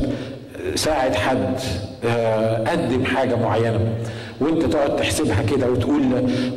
ساعد 0.74 1.14
حد 1.14 1.54
آه، 2.04 2.70
قدم 2.70 3.04
حاجة 3.04 3.34
معينة 3.34 3.80
وانت 4.40 4.62
تقعد 4.64 4.96
تحسبها 4.96 5.42
كده 5.42 5.70
وتقول 5.70 6.02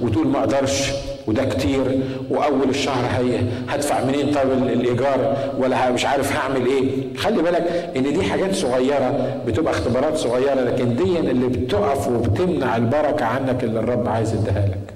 وتقول 0.01 0.27
ما 0.27 0.39
أقدرش 0.39 0.91
وده 1.27 1.45
كتير 1.45 1.99
وأول 2.29 2.69
الشهر 2.69 3.05
هي 3.17 3.39
هدفع 3.69 4.03
منين 4.03 4.31
طيب 4.33 4.51
الإيجار 4.51 5.37
ولا 5.59 5.91
مش 5.91 6.05
عارف 6.05 6.35
هعمل 6.35 6.65
إيه. 6.65 7.15
خلي 7.17 7.41
بالك 7.41 7.91
إن 7.97 8.03
دي 8.03 8.23
حاجات 8.23 8.55
صغيرة 8.55 9.39
بتبقى 9.47 9.73
اختبارات 9.73 10.17
صغيرة 10.17 10.53
لكن 10.61 10.95
دي 10.95 11.19
اللي 11.19 11.47
بتقف 11.47 12.07
وبتمنع 12.07 12.75
البركة 12.77 13.25
عنك 13.25 13.63
اللي 13.63 13.79
الرب 13.79 14.07
عايز 14.09 14.33
يديها 14.33 14.65
لك. 14.67 14.88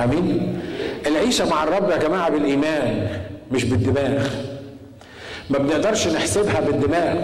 آمين. 0.00 0.60
العيشة 1.06 1.50
مع 1.50 1.64
الرب 1.64 1.90
يا 1.90 1.96
جماعة 1.96 2.30
بالإيمان 2.30 3.08
مش 3.52 3.64
بالدماغ. 3.64 4.26
ما 5.50 5.58
بنقدرش 5.58 6.08
نحسبها 6.08 6.60
بالدماغ. 6.60 7.16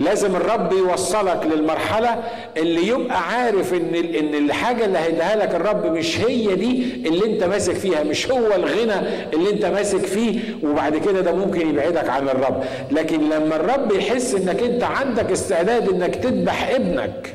لازم 0.00 0.36
الرب 0.36 0.72
يوصلك 0.72 1.46
للمرحلة 1.46 2.16
اللي 2.56 2.86
يبقى 2.88 3.22
عارف 3.28 3.74
إن 3.74 3.94
إن 3.94 4.34
الحاجة 4.44 4.84
اللي 4.84 4.98
هيديها 4.98 5.36
لك 5.36 5.54
الرب 5.54 5.86
مش 5.86 6.20
هي 6.20 6.54
دي 6.54 6.94
اللي 7.08 7.26
أنت 7.26 7.44
ماسك 7.44 7.72
فيها 7.74 8.02
مش 8.02 8.30
هو 8.30 8.54
الغنى 8.54 8.94
اللي 9.34 9.50
أنت 9.50 9.64
ماسك 9.66 9.98
فيه 10.06 10.40
وبعد 10.62 10.96
كده 10.96 11.20
ده 11.20 11.32
ممكن 11.32 11.68
يبعدك 11.70 12.08
عن 12.08 12.28
الرب. 12.28 12.64
لكن 12.90 13.28
لما 13.28 13.56
الرب 13.56 13.92
يحس 13.92 14.34
إنك 14.34 14.62
أنت 14.62 14.82
عندك 14.82 15.30
استعداد 15.32 15.88
إنك 15.88 16.14
تذبح 16.14 16.68
ابنك 16.74 17.34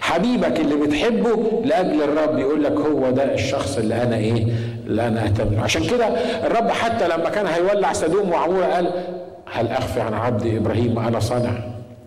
حبيبك 0.00 0.60
اللي 0.60 0.74
بتحبه 0.76 1.62
لأجل 1.64 2.02
الرب 2.02 2.38
يقول 2.38 2.64
لك 2.64 2.72
هو 2.72 3.10
ده 3.10 3.34
الشخص 3.34 3.78
اللي 3.78 4.02
أنا 4.02 4.16
إيه؟ 4.16 4.46
اللي 4.86 5.08
أنا 5.08 5.24
اهتم 5.24 5.60
عشان 5.60 5.82
كده 5.86 6.06
الرب 6.46 6.70
حتى 6.70 7.08
لما 7.08 7.30
كان 7.30 7.46
هيولع 7.46 7.92
سدوم 7.92 8.30
وعمورة 8.30 8.64
قال 8.64 8.90
هل 9.52 9.68
أخفي 9.68 10.00
عن 10.00 10.14
عبدي 10.14 10.56
إبراهيم 10.56 10.98
أنا 10.98 11.20
صانع؟ 11.20 11.50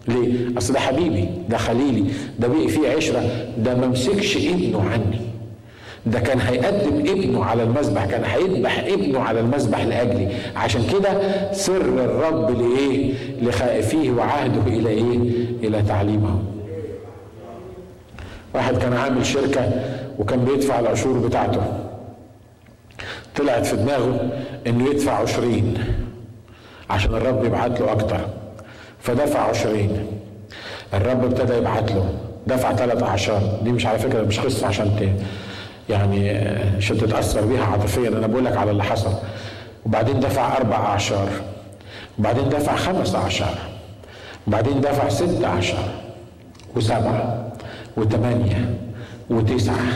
ليه؟ 0.07 0.57
أصل 0.57 0.73
ده 0.73 0.79
حبيبي 0.79 1.29
ده 1.49 1.57
خليلي 1.57 2.03
ده 2.39 2.47
بقي 2.47 2.67
فيه 2.67 2.89
عشرة 2.89 3.23
ده 3.57 3.75
ما 3.75 3.87
مسكش 3.87 4.37
ابنه 4.37 4.89
عني. 4.89 5.21
ده 6.05 6.19
كان 6.19 6.39
هيقدم 6.39 6.99
ابنه 6.99 7.45
على 7.45 7.63
المذبح 7.63 8.05
كان 8.05 8.23
هيذبح 8.23 8.79
ابنه 8.87 9.19
على 9.19 9.39
المذبح 9.39 9.83
لأجلي. 9.85 10.27
عشان 10.55 10.81
كده 10.93 11.09
سر 11.51 11.81
الرب 11.81 12.61
لإيه؟ 12.61 13.13
لخائفيه 13.41 14.11
وعهده 14.11 14.61
إلى 14.67 14.89
إيه؟ 14.89 15.17
إلى 15.63 15.81
تعليمه. 15.81 16.39
واحد 18.53 18.77
كان 18.77 18.93
عامل 18.93 19.25
شركة 19.25 19.71
وكان 20.19 20.45
بيدفع 20.45 20.79
العشور 20.79 21.19
بتاعته. 21.27 21.61
طلعت 23.35 23.65
في 23.65 23.75
دماغه 23.75 24.29
إنه 24.67 24.89
يدفع 24.89 25.11
عشرين 25.11 25.83
عشان 26.89 27.15
الرب 27.15 27.45
يبعت 27.45 27.79
له 27.79 27.91
أكتر. 27.91 28.19
فدفع 29.01 29.39
عشرين. 29.39 30.07
الرب 30.93 31.23
ابتدى 31.23 31.53
يبعت 31.53 31.91
له. 31.91 32.13
دفع 32.47 32.73
ثلاث 32.75 33.03
أعشار. 33.03 33.59
دي 33.63 33.71
مش 33.71 33.85
على 33.85 33.99
فكرة 33.99 34.21
مش 34.21 34.39
قصة 34.39 34.67
عشان 34.67 34.95
ت... 34.99 35.23
يعني 35.91 36.37
عشان 36.77 36.97
تتأثر 36.97 37.45
بيها 37.45 37.65
عاطفيا. 37.65 38.09
أنا 38.09 38.27
بقول 38.27 38.45
لك 38.45 38.57
على 38.57 38.71
اللي 38.71 38.83
حصل. 38.83 39.13
وبعدين 39.85 40.19
دفع 40.19 40.57
أربع 40.57 40.75
أعشار. 40.75 41.29
وبعدين 42.19 42.49
دفع 42.49 42.75
خمس 42.75 43.15
أعشار. 43.15 43.57
وبعدين 44.47 44.81
دفع 44.81 45.09
ست 45.09 45.43
أعشار. 45.43 45.89
وسبعة. 46.75 47.48
وثمانية 47.97 48.75
وتسعة. 49.29 49.87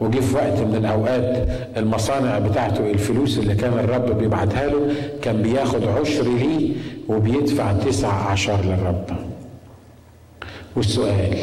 وجه 0.00 0.20
في 0.20 0.34
وقت 0.36 0.58
من 0.58 0.76
الأوقات 0.76 1.48
المصانع 1.76 2.38
بتاعته 2.38 2.90
الفلوس 2.90 3.38
اللي 3.38 3.54
كان 3.54 3.72
الرب 3.72 4.18
بيبعتها 4.18 4.66
له 4.66 4.94
كان 5.22 5.42
بياخد 5.42 5.84
عشر 5.84 6.22
ليه 6.22 6.72
وبيدفع 7.08 7.72
تسع 7.72 8.08
اعشار 8.08 8.64
للرب. 8.64 9.04
والسؤال 10.76 11.38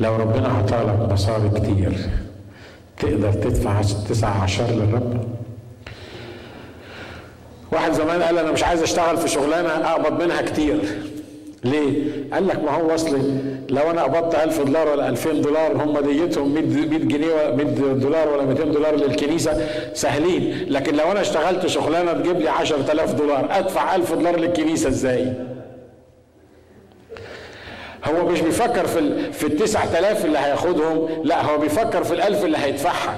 لو 0.00 0.16
ربنا 0.16 0.48
عطالك 0.48 1.12
مصاري 1.12 1.50
كتير 1.50 1.92
تقدر 2.98 3.32
تدفع 3.32 3.82
تسع 4.08 4.28
اعشار 4.28 4.70
للرب؟ 4.70 5.24
واحد 7.72 7.92
زمان 7.92 8.22
قال 8.22 8.38
أنا 8.38 8.52
مش 8.52 8.64
عايز 8.64 8.82
أشتغل 8.82 9.16
في 9.16 9.28
شغلانة 9.28 9.68
أقبض 9.68 10.22
منها 10.22 10.42
كتير. 10.42 10.80
ليه؟ 11.64 11.92
قال 12.32 12.46
لك 12.48 12.64
ما 12.64 12.70
هو 12.70 12.94
أصلي 12.94 13.22
لو 13.70 13.90
أنا 13.90 14.02
قبضت 14.02 14.34
1000 14.34 14.60
دولار 14.62 14.88
ولا 14.88 15.08
2000 15.08 15.32
دولار 15.32 15.72
هم 15.76 16.00
ديتهم 16.00 16.54
100 16.54 16.62
جنيه 16.98 17.34
ولا 17.34 17.54
100 17.54 17.64
دولار 17.92 18.28
ولا 18.28 18.44
200 18.44 18.64
دولار 18.64 18.94
للكنيسة 18.94 19.66
سهلين، 19.94 20.66
لكن 20.68 20.96
لو 20.96 21.12
أنا 21.12 21.20
اشتغلت 21.20 21.66
شغلانة 21.66 22.12
تجيب 22.12 22.40
لي 22.40 22.48
10000 22.48 23.12
دولار 23.14 23.48
أدفع 23.50 23.94
1000 23.94 24.12
دولار 24.12 24.36
للكنيسة 24.36 24.88
إزاي؟ 24.88 25.32
هو 28.04 28.28
مش 28.28 28.40
بيفكر 28.40 28.86
في 28.86 28.98
ال 28.98 29.32
في 29.32 29.46
ال 29.46 29.56
9000 29.56 30.24
اللي 30.24 30.38
هياخدهم، 30.38 31.08
لا 31.24 31.44
هو 31.44 31.58
بيفكر 31.58 32.04
في 32.04 32.14
ال 32.14 32.20
1000 32.20 32.44
اللي 32.44 32.58
هيدفعها. 32.58 33.16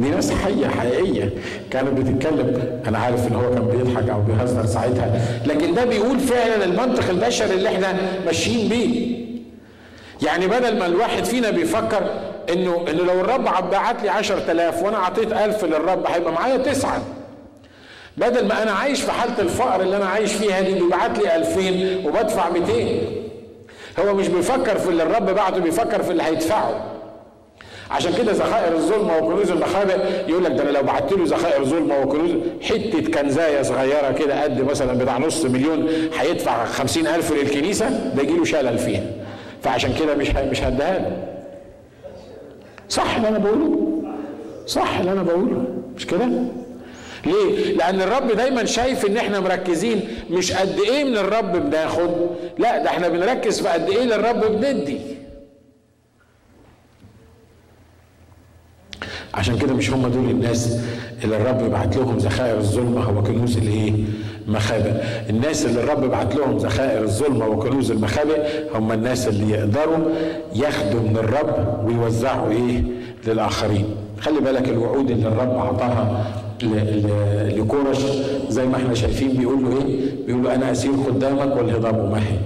دي 0.00 0.08
ناس 0.10 0.32
حية 0.32 0.66
حقيقية. 0.68 1.30
كانت 1.70 1.88
بتتكلم. 2.00 2.80
أنا 2.88 2.98
عارف 2.98 3.26
إن 3.28 3.34
هو 3.34 3.50
كان 3.54 3.64
بيضحك 3.68 4.08
أو 4.10 4.20
بيهزر 4.20 4.66
ساعتها. 4.66 5.20
لكن 5.46 5.74
ده 5.74 5.84
بيقول 5.84 6.20
فعلا 6.20 6.64
المنطق 6.64 7.10
البشري 7.10 7.54
اللي 7.54 7.68
إحنا 7.68 7.94
ماشيين 8.26 8.68
بيه. 8.68 9.14
يعني 10.26 10.46
بدل 10.46 10.78
ما 10.78 10.86
الواحد 10.86 11.24
فينا 11.24 11.50
بيفكر 11.50 12.02
إنه 12.52 12.84
إنه 12.90 13.04
لو 13.04 13.20
الرب 13.20 13.44
بعت 13.70 14.02
لي 14.02 14.08
10000 14.08 14.82
وأنا 14.82 14.96
أعطيت 14.96 15.32
1000 15.32 15.64
للرب 15.64 16.06
هيبقى 16.06 16.32
معايا 16.32 16.56
تسعة. 16.56 17.02
بدل 18.16 18.46
ما 18.48 18.62
أنا 18.62 18.70
عايش 18.72 19.02
في 19.02 19.12
حالة 19.12 19.38
الفقر 19.38 19.80
اللي 19.80 19.96
أنا 19.96 20.04
عايش 20.06 20.32
فيها 20.32 20.60
دي 20.60 20.74
بيبعت 20.74 21.18
لي 21.18 21.36
2000 21.36 22.08
وبدفع 22.08 22.50
200 22.50 22.72
هو 24.00 24.14
مش 24.14 24.28
بيفكر 24.28 24.78
في 24.78 24.88
اللي 24.88 25.02
الرب 25.02 25.26
بعته 25.30 25.58
بيفكر 25.58 26.02
في 26.02 26.10
اللي 26.10 26.22
هيدفعه. 26.22 26.84
عشان 27.90 28.12
كده 28.14 28.32
ذخائر 28.32 28.74
الظلمة 28.74 29.16
وكنوز 29.18 29.50
المخابئ 29.50 29.96
يقول 30.28 30.44
لك 30.44 30.50
ده 30.52 30.62
أنا 30.62 30.70
لو 30.70 30.82
بعت 30.82 31.12
له 31.12 31.24
ذخائر 31.24 31.64
ظلمة 31.64 32.00
وكنوز 32.02 32.30
حتة 32.62 33.10
كنزاية 33.20 33.62
صغيرة 33.62 34.12
كده 34.12 34.42
قد 34.42 34.60
مثلا 34.62 34.92
بتاع 34.98 35.18
نص 35.18 35.44
مليون 35.44 35.88
هيدفع 36.18 36.64
خمسين 36.64 37.06
ألف 37.06 37.32
للكنيسة 37.32 37.88
ده 38.16 38.22
يجي 38.22 38.32
له 38.36 38.44
شلل 38.44 38.78
فيها. 38.78 39.02
فعشان 39.62 39.94
كده 40.00 40.14
مش 40.14 40.30
مش 40.30 40.62
هديها 40.62 40.98
له. 40.98 41.16
صح 42.88 43.16
اللي 43.16 43.28
أنا 43.28 43.38
بقوله؟ 43.38 44.02
صح 44.66 44.98
اللي 44.98 45.12
أنا 45.12 45.22
بقوله. 45.22 45.64
مش 45.96 46.06
كده؟ 46.06 46.28
ليه؟ 47.26 47.74
لأن 47.74 48.02
الرب 48.02 48.32
دايما 48.32 48.64
شايف 48.64 49.06
إن 49.06 49.16
إحنا 49.16 49.40
مركزين 49.40 50.00
مش 50.30 50.52
قد 50.52 50.78
إيه 50.88 51.04
من 51.04 51.16
الرب 51.18 51.52
بناخد، 51.70 52.10
لا 52.58 52.78
ده 52.78 52.86
إحنا 52.90 53.08
بنركز 53.08 53.60
في 53.62 53.68
قد 53.68 53.90
إيه 53.90 54.04
للرب 54.04 54.40
بندي. 54.60 54.98
عشان 59.34 59.58
كده 59.58 59.74
مش 59.74 59.90
هم 59.90 60.08
دول 60.08 60.30
الناس 60.30 60.78
اللي 61.24 61.36
الرب 61.36 61.66
يبعت 61.66 61.96
لهم 61.96 62.16
ذخائر 62.18 62.58
الظلمة 62.58 63.18
وكنوز 63.18 63.56
الايه؟ 63.56 63.92
مخابئ 64.48 64.92
الناس 65.30 65.66
اللي 65.66 65.80
الرب 65.80 66.10
بعت 66.10 66.36
لهم 66.36 66.56
ذخائر 66.56 67.02
الظلمة 67.02 67.46
وكنوز 67.48 67.90
المخابئ 67.90 68.40
هم 68.74 68.92
الناس 68.92 69.28
اللي 69.28 69.50
يقدروا 69.50 69.98
ياخدوا 70.54 71.00
من 71.00 71.16
الرب 71.16 71.84
ويوزعوا 71.86 72.50
إيه؟ 72.50 72.82
للآخرين 73.26 73.84
خلي 74.20 74.40
بالك 74.40 74.68
الوعود 74.68 75.10
اللي 75.10 75.28
الرب 75.28 75.50
اعطاها 75.56 76.24
لكورش 77.56 77.98
زي 78.48 78.66
ما 78.66 78.76
إحنا 78.76 78.94
شايفين 78.94 79.28
بيقول 79.32 79.64
له 79.64 79.70
إيه؟ 79.86 80.00
بيقول 80.26 80.44
له 80.44 80.54
أنا 80.54 80.72
أسير 80.72 80.92
قدامك 81.06 81.56
والهضاب 81.56 81.94
امهد 82.04 82.38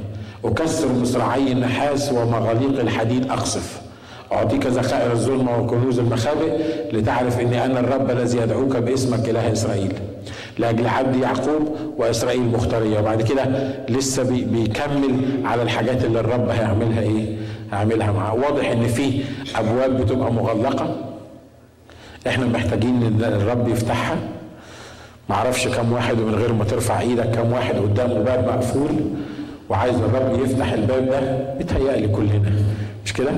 أكسر 0.44 0.88
مصراعي 1.02 1.52
النحاس 1.52 2.12
ومغاليق 2.12 2.80
الحديد 2.80 3.30
أقصف 3.30 3.80
أعطيك 4.32 4.66
ذخائر 4.66 5.12
الظلمة 5.12 5.58
وكنوز 5.58 5.98
المخابئ 5.98 6.52
لتعرف 6.92 7.40
أني 7.40 7.64
أنا 7.64 7.80
الرب 7.80 8.10
الذي 8.10 8.38
يدعوك 8.38 8.76
باسمك 8.76 9.28
إله 9.28 9.52
إسرائيل. 9.52 9.92
لأجل 10.58 10.86
عبد 10.88 11.16
يعقوب 11.16 11.76
وإسرائيل 11.96 12.42
مختارية. 12.42 12.98
وبعد 12.98 13.22
كده 13.22 13.44
لسه 13.88 14.22
بي 14.22 14.44
بيكمل 14.44 15.14
على 15.44 15.62
الحاجات 15.62 16.04
اللي 16.04 16.20
الرب 16.20 16.48
هيعملها 16.48 17.00
إيه؟ 17.02 17.36
هيعملها 17.72 18.12
معاه. 18.12 18.34
واضح 18.34 18.70
أن 18.70 18.86
في 18.86 19.20
أبواب 19.56 20.00
بتبقى 20.02 20.32
مغلقة. 20.32 20.96
إحنا 22.26 22.46
محتاجين 22.46 23.02
أن 23.02 23.24
الرب 23.24 23.68
يفتحها. 23.68 24.16
معرفش 25.28 25.68
كم 25.68 25.92
واحد 25.92 26.20
ومن 26.20 26.34
غير 26.34 26.52
ما 26.52 26.64
ترفع 26.64 27.00
إيدك 27.00 27.30
كم 27.30 27.52
واحد 27.52 27.74
قدامه 27.74 28.14
باب 28.14 28.48
مقفول. 28.48 28.90
وعايز 29.70 29.94
الرب 29.96 30.40
يفتح 30.44 30.72
الباب 30.72 31.06
ده 31.10 31.20
بيتهيألي 31.58 32.08
كلنا. 32.08 32.52
مش 33.04 33.12
كده؟ 33.12 33.30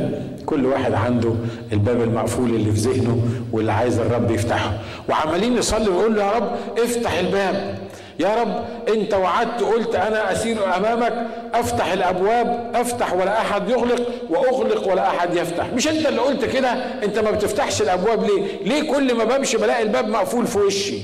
كل 0.50 0.66
واحد 0.66 0.92
عنده 0.92 1.34
الباب 1.72 2.02
المقفول 2.02 2.50
اللي 2.50 2.72
في 2.72 2.78
ذهنه 2.78 3.22
واللي 3.52 3.72
عايز 3.72 3.98
الرب 3.98 4.30
يفتحه. 4.30 4.72
وعمالين 5.08 5.58
نصلي 5.58 5.88
ونقول 5.88 6.16
له 6.16 6.22
يا 6.22 6.30
رب 6.32 6.52
افتح 6.78 7.18
الباب. 7.18 7.78
يا 8.20 8.34
رب 8.42 8.64
انت 8.88 9.14
وعدت 9.14 9.62
قلت 9.62 9.94
أنا 9.94 10.32
اسير 10.32 10.76
امامك 10.76 11.26
افتح 11.54 11.92
الابواب 11.92 12.70
افتح 12.74 13.12
ولا 13.14 13.40
احد 13.40 13.68
يغلق 13.68 14.06
واغلق 14.30 14.88
ولا 14.92 15.08
احد 15.08 15.34
يفتح. 15.36 15.66
مش 15.74 15.88
انت 15.88 16.06
اللي 16.06 16.20
قلت 16.20 16.44
كده؟ 16.44 16.68
انت 17.04 17.18
ما 17.18 17.30
بتفتحش 17.30 17.82
الابواب 17.82 18.22
ليه؟ 18.24 18.42
ليه 18.64 18.92
كل 18.92 19.14
ما 19.16 19.24
بمشي 19.24 19.56
بلاقي 19.56 19.82
الباب 19.82 20.08
مقفول 20.08 20.46
في 20.46 20.58
وشي؟ 20.58 20.98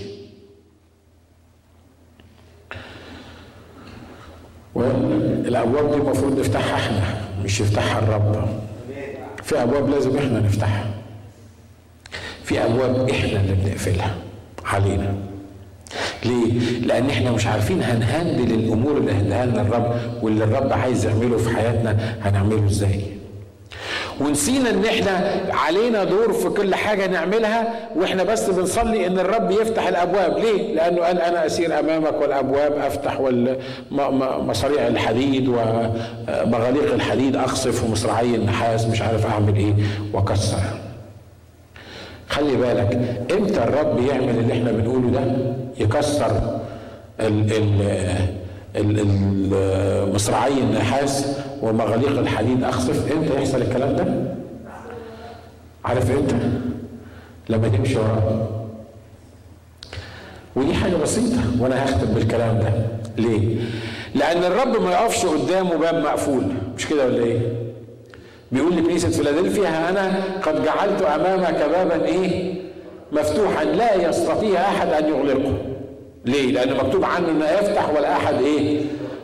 والابواب 4.74 5.90
دي 5.90 5.96
المفروض 5.96 6.38
نفتحها 6.38 6.74
إحنا 6.74 7.00
مش 7.44 7.60
يفتحها 7.60 7.98
الرب. 7.98 8.48
في 9.46 9.62
أبواب 9.62 9.90
لازم 9.90 10.16
إحنا 10.16 10.40
نفتحها 10.40 10.86
في 12.44 12.64
أبواب 12.64 13.10
إحنا 13.10 13.40
اللي 13.40 13.54
بنقفلها 13.54 14.14
علينا 14.64 15.14
ليه؟ 16.24 16.78
لأن 16.78 17.10
إحنا 17.10 17.30
مش 17.30 17.46
عارفين 17.46 17.82
هنهندل 17.82 18.54
الأمور 18.54 18.96
اللي 18.96 19.12
هندها 19.12 19.46
لنا 19.46 19.60
الرب 19.62 19.94
واللي 20.22 20.44
الرب 20.44 20.72
عايز 20.72 21.04
يعمله 21.06 21.36
في 21.38 21.50
حياتنا 21.56 22.16
هنعمله 22.22 22.66
إزاي؟ 22.66 23.00
ونسينا 24.20 24.70
إن 24.70 24.84
إحنا 24.84 25.30
علينا 25.50 26.04
دور 26.04 26.32
في 26.32 26.48
كل 26.48 26.74
حاجة 26.74 27.06
نعملها 27.06 27.74
وإحنا 27.96 28.22
بس 28.22 28.50
بنصلي 28.50 29.06
إن 29.06 29.18
الرب 29.18 29.50
يفتح 29.50 29.86
الأبواب. 29.88 30.38
ليه؟ 30.38 30.74
لأنه 30.74 31.00
قال 31.02 31.20
أنا 31.20 31.46
أسير 31.46 31.78
أمامك 31.80 32.20
والأبواب 32.20 32.72
أفتح 32.72 33.20
ومصاريع 33.90 34.86
الحديد 34.86 35.48
ومغاليق 35.48 36.94
الحديد 36.94 37.36
أقصف 37.36 37.84
ومصراعي 37.84 38.34
النحاس 38.34 38.86
مش 38.86 39.02
عارف 39.02 39.26
أعمل 39.26 39.56
إيه 39.56 39.74
وأكسر. 40.12 40.58
خلي 42.28 42.56
بالك 42.56 42.98
إمتى 43.32 43.62
الرب 43.62 43.98
يعمل 44.06 44.28
اللي 44.38 44.52
إحنا 44.52 44.72
بنقوله 44.72 45.10
ده؟ 45.10 45.20
يكسر 45.84 46.58
ال 47.20 47.52
ال 48.76 49.02
المصراعي 49.52 50.52
النحاس 50.52 51.26
ومغاليق 51.62 52.18
الحديد 52.18 52.64
أخصف 52.64 53.12
إمتى 53.12 53.34
يحصل 53.34 53.62
الكلام 53.62 53.96
ده 53.96 54.04
عارف 55.84 56.10
إمتى 56.10 56.36
لما 57.48 57.68
تمشي 57.68 57.96
وراه 57.98 58.48
ودي 60.56 60.74
حاجة 60.74 60.96
بسيطة 60.96 61.40
وأنا 61.60 61.84
هختم 61.84 62.06
بالكلام 62.06 62.58
ده 62.58 62.72
ليه؟ 63.18 63.56
لأن 64.14 64.44
الرب 64.44 64.82
ما 64.82 64.90
يقفش 64.92 65.26
قدامه 65.26 65.76
باب 65.76 65.94
مقفول 66.04 66.42
مش 66.78 66.86
كده 66.86 67.06
ولا 67.06 67.24
إيه؟ 67.24 67.38
بيقول 68.52 68.76
لكنيسة 68.76 69.10
فيلادلفيا 69.10 69.88
أنا 69.88 70.22
قد 70.42 70.64
جعلت 70.64 71.02
أمامك 71.02 71.66
بابا 71.70 72.04
إيه؟ 72.04 72.54
مفتوحا 73.12 73.64
لا 73.64 74.08
يستطيع 74.08 74.60
أحد 74.60 74.88
أن 74.88 75.08
يغلقه 75.08 75.52
ليه؟ 76.24 76.52
لأن 76.52 76.76
مكتوب 76.76 77.04
عنه 77.04 77.28
إنه 77.30 77.44
يفتح 77.50 77.88
ولا 77.96 78.12
أحد 78.16 78.34
إيه؟ 78.34 78.80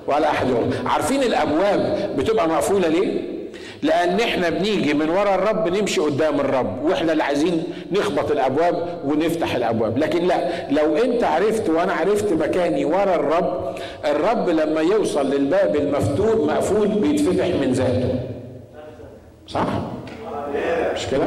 ولا 0.06 0.30
أحد 0.30 0.48
يغلق 0.50 0.76
عارفين 0.86 1.22
الأبواب 1.22 2.10
بتبقى 2.18 2.48
مقفولة 2.48 2.88
ليه؟ 2.88 3.32
لأن 3.82 4.20
إحنا 4.20 4.48
بنيجي 4.48 4.94
من 4.94 5.10
ورا 5.10 5.34
الرب 5.34 5.68
نمشي 5.68 6.00
قدام 6.00 6.40
الرب 6.40 6.84
وإحنا 6.84 7.12
اللي 7.12 7.22
عايزين 7.24 7.62
نخبط 7.92 8.30
الأبواب 8.30 8.98
ونفتح 9.04 9.54
الأبواب 9.54 9.98
لكن 9.98 10.26
لا 10.26 10.70
لو 10.70 10.96
أنت 10.96 11.24
عرفت 11.24 11.70
وأنا 11.70 11.92
عرفت 11.92 12.32
مكاني 12.32 12.84
ورا 12.84 13.14
الرب 13.14 13.74
الرب 14.04 14.48
لما 14.48 14.80
يوصل 14.80 15.30
للباب 15.30 15.76
المفتوح 15.76 16.34
مقفول 16.54 16.88
بيتفتح 16.88 17.46
من 17.46 17.72
ذاته 17.72 18.14
صح؟ 19.48 19.66
مش 20.94 21.06
كده؟ 21.06 21.26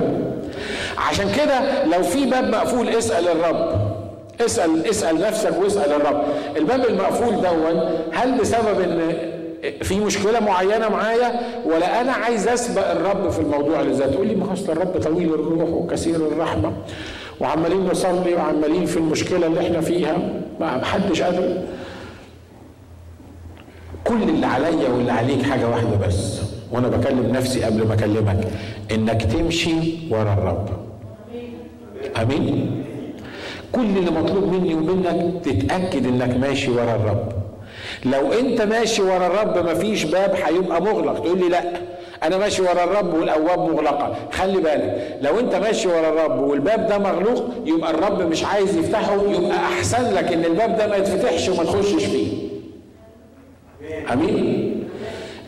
عشان 0.98 1.32
كده 1.32 1.84
لو 1.86 2.04
في 2.04 2.26
باب 2.26 2.44
مقفول 2.50 2.88
اسأل 2.90 3.28
الرب 3.28 3.95
اسأل 4.42 4.86
اسأل 4.90 5.22
نفسك 5.22 5.58
واسأل 5.64 5.92
الرب. 5.92 6.24
الباب 6.58 6.86
المقفول 6.86 7.36
دون 7.36 7.82
هل 8.12 8.38
بسبب 8.40 8.80
إن 8.82 9.02
في 9.82 10.00
مشكلة 10.00 10.40
معينة 10.40 10.90
معايا 10.90 11.40
ولا 11.66 12.02
أنا 12.02 12.12
عايز 12.12 12.48
أسبق 12.48 12.92
الرب 12.92 13.30
في 13.30 13.40
الموضوع 13.40 13.82
اللي 13.82 13.94
زي 13.94 14.06
تقول 14.06 14.28
لي 14.28 14.36
ما 14.36 14.46
هو 14.46 14.72
الرب 14.72 15.02
طويل 15.02 15.34
الروح 15.34 15.70
وكثير 15.70 16.16
الرحمة 16.16 16.74
وعمالين 17.40 17.86
نصلي 17.86 18.34
وعمالين 18.34 18.86
في 18.86 18.98
المشكلة 18.98 19.48
اللي 19.48 19.60
إحنا 19.60 19.82
فيها. 19.82 20.18
ما 20.60 20.86
حدش 20.86 21.22
قادر. 21.22 21.58
كل 24.04 24.24
اللي 24.24 24.46
عليا 24.46 24.90
واللي 24.90 25.12
عليك 25.12 25.42
حاجة 25.44 25.70
واحدة 25.70 26.08
بس 26.08 26.42
وأنا 26.72 26.88
بكلم 26.88 27.32
نفسي 27.32 27.64
قبل 27.64 27.88
ما 27.88 27.94
أكلمك 27.94 28.48
إنك 28.92 29.22
تمشي 29.24 29.74
ورا 30.12 30.34
الرب. 30.34 30.70
آمين. 32.22 32.85
كل 33.76 33.82
اللي 33.98 34.12
مطلوب 34.12 34.54
مني 34.54 34.74
ومنك 34.74 35.34
تتأكد 35.46 36.06
إنك 36.08 36.38
ماشي 36.38 36.72
ورا 36.72 36.96
الرب. 36.96 37.30
لو 38.06 38.34
أنت 38.34 38.62
ماشي 38.62 39.02
ورا 39.02 39.28
الرب 39.28 39.58
مفيش 39.70 40.04
باب 40.04 40.36
هيبقى 40.36 40.82
مغلق. 40.82 41.20
تقول 41.20 41.40
لي 41.40 41.50
لا 41.50 41.62
أنا 42.24 42.38
ماشي 42.38 42.62
ورا 42.62 42.84
الرب 42.84 43.14
والابواب 43.14 43.60
مغلقة. 43.60 44.16
خلي 44.32 44.58
بالك 44.62 45.18
لو 45.22 45.40
أنت 45.40 45.56
ماشي 45.56 45.88
ورا 45.88 46.10
الرب 46.10 46.40
والباب 46.40 46.88
ده 46.88 46.98
مغلوق 46.98 47.44
يبقى 47.66 47.92
الرب 47.92 48.22
مش 48.22 48.44
عايز 48.46 48.78
يفتحه 48.78 49.14
يبقى 49.14 49.56
أحسن 49.58 50.14
لك 50.14 50.34
إن 50.34 50.46
الباب 50.46 50.78
ده 50.78 50.88
ما 50.88 50.96
يتفتحش 50.96 51.50
وما 51.50 51.64
تخشش 51.64 52.04
فيه. 52.06 52.34
آمين؟ 54.14 54.85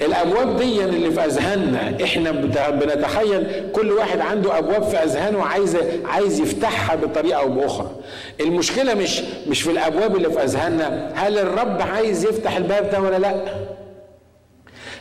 الأبواب 0.01 0.57
دي 0.57 0.83
اللي 0.83 1.11
في 1.11 1.25
أذهاننا. 1.25 2.03
إحنا 2.03 2.31
بنتخيل 2.71 3.69
كل 3.73 3.91
واحد 3.91 4.19
عنده 4.19 4.57
أبواب 4.57 4.83
في 4.83 4.97
أذهانه 4.97 5.43
عايز 5.43 5.77
عايز 6.05 6.39
يفتحها 6.39 6.95
بطريقة 6.95 7.39
أو 7.39 7.49
بأخرى. 7.49 7.91
المشكلة 8.39 8.93
مش 8.93 9.21
مش 9.47 9.61
في 9.61 9.71
الأبواب 9.71 10.15
اللي 10.15 10.31
في 10.31 10.43
أذهاننا. 10.43 11.11
هل 11.15 11.37
الرب 11.39 11.81
عايز 11.81 12.25
يفتح 12.25 12.57
الباب 12.57 12.89
ده 12.89 13.01
ولا 13.01 13.17
لأ؟ 13.17 13.35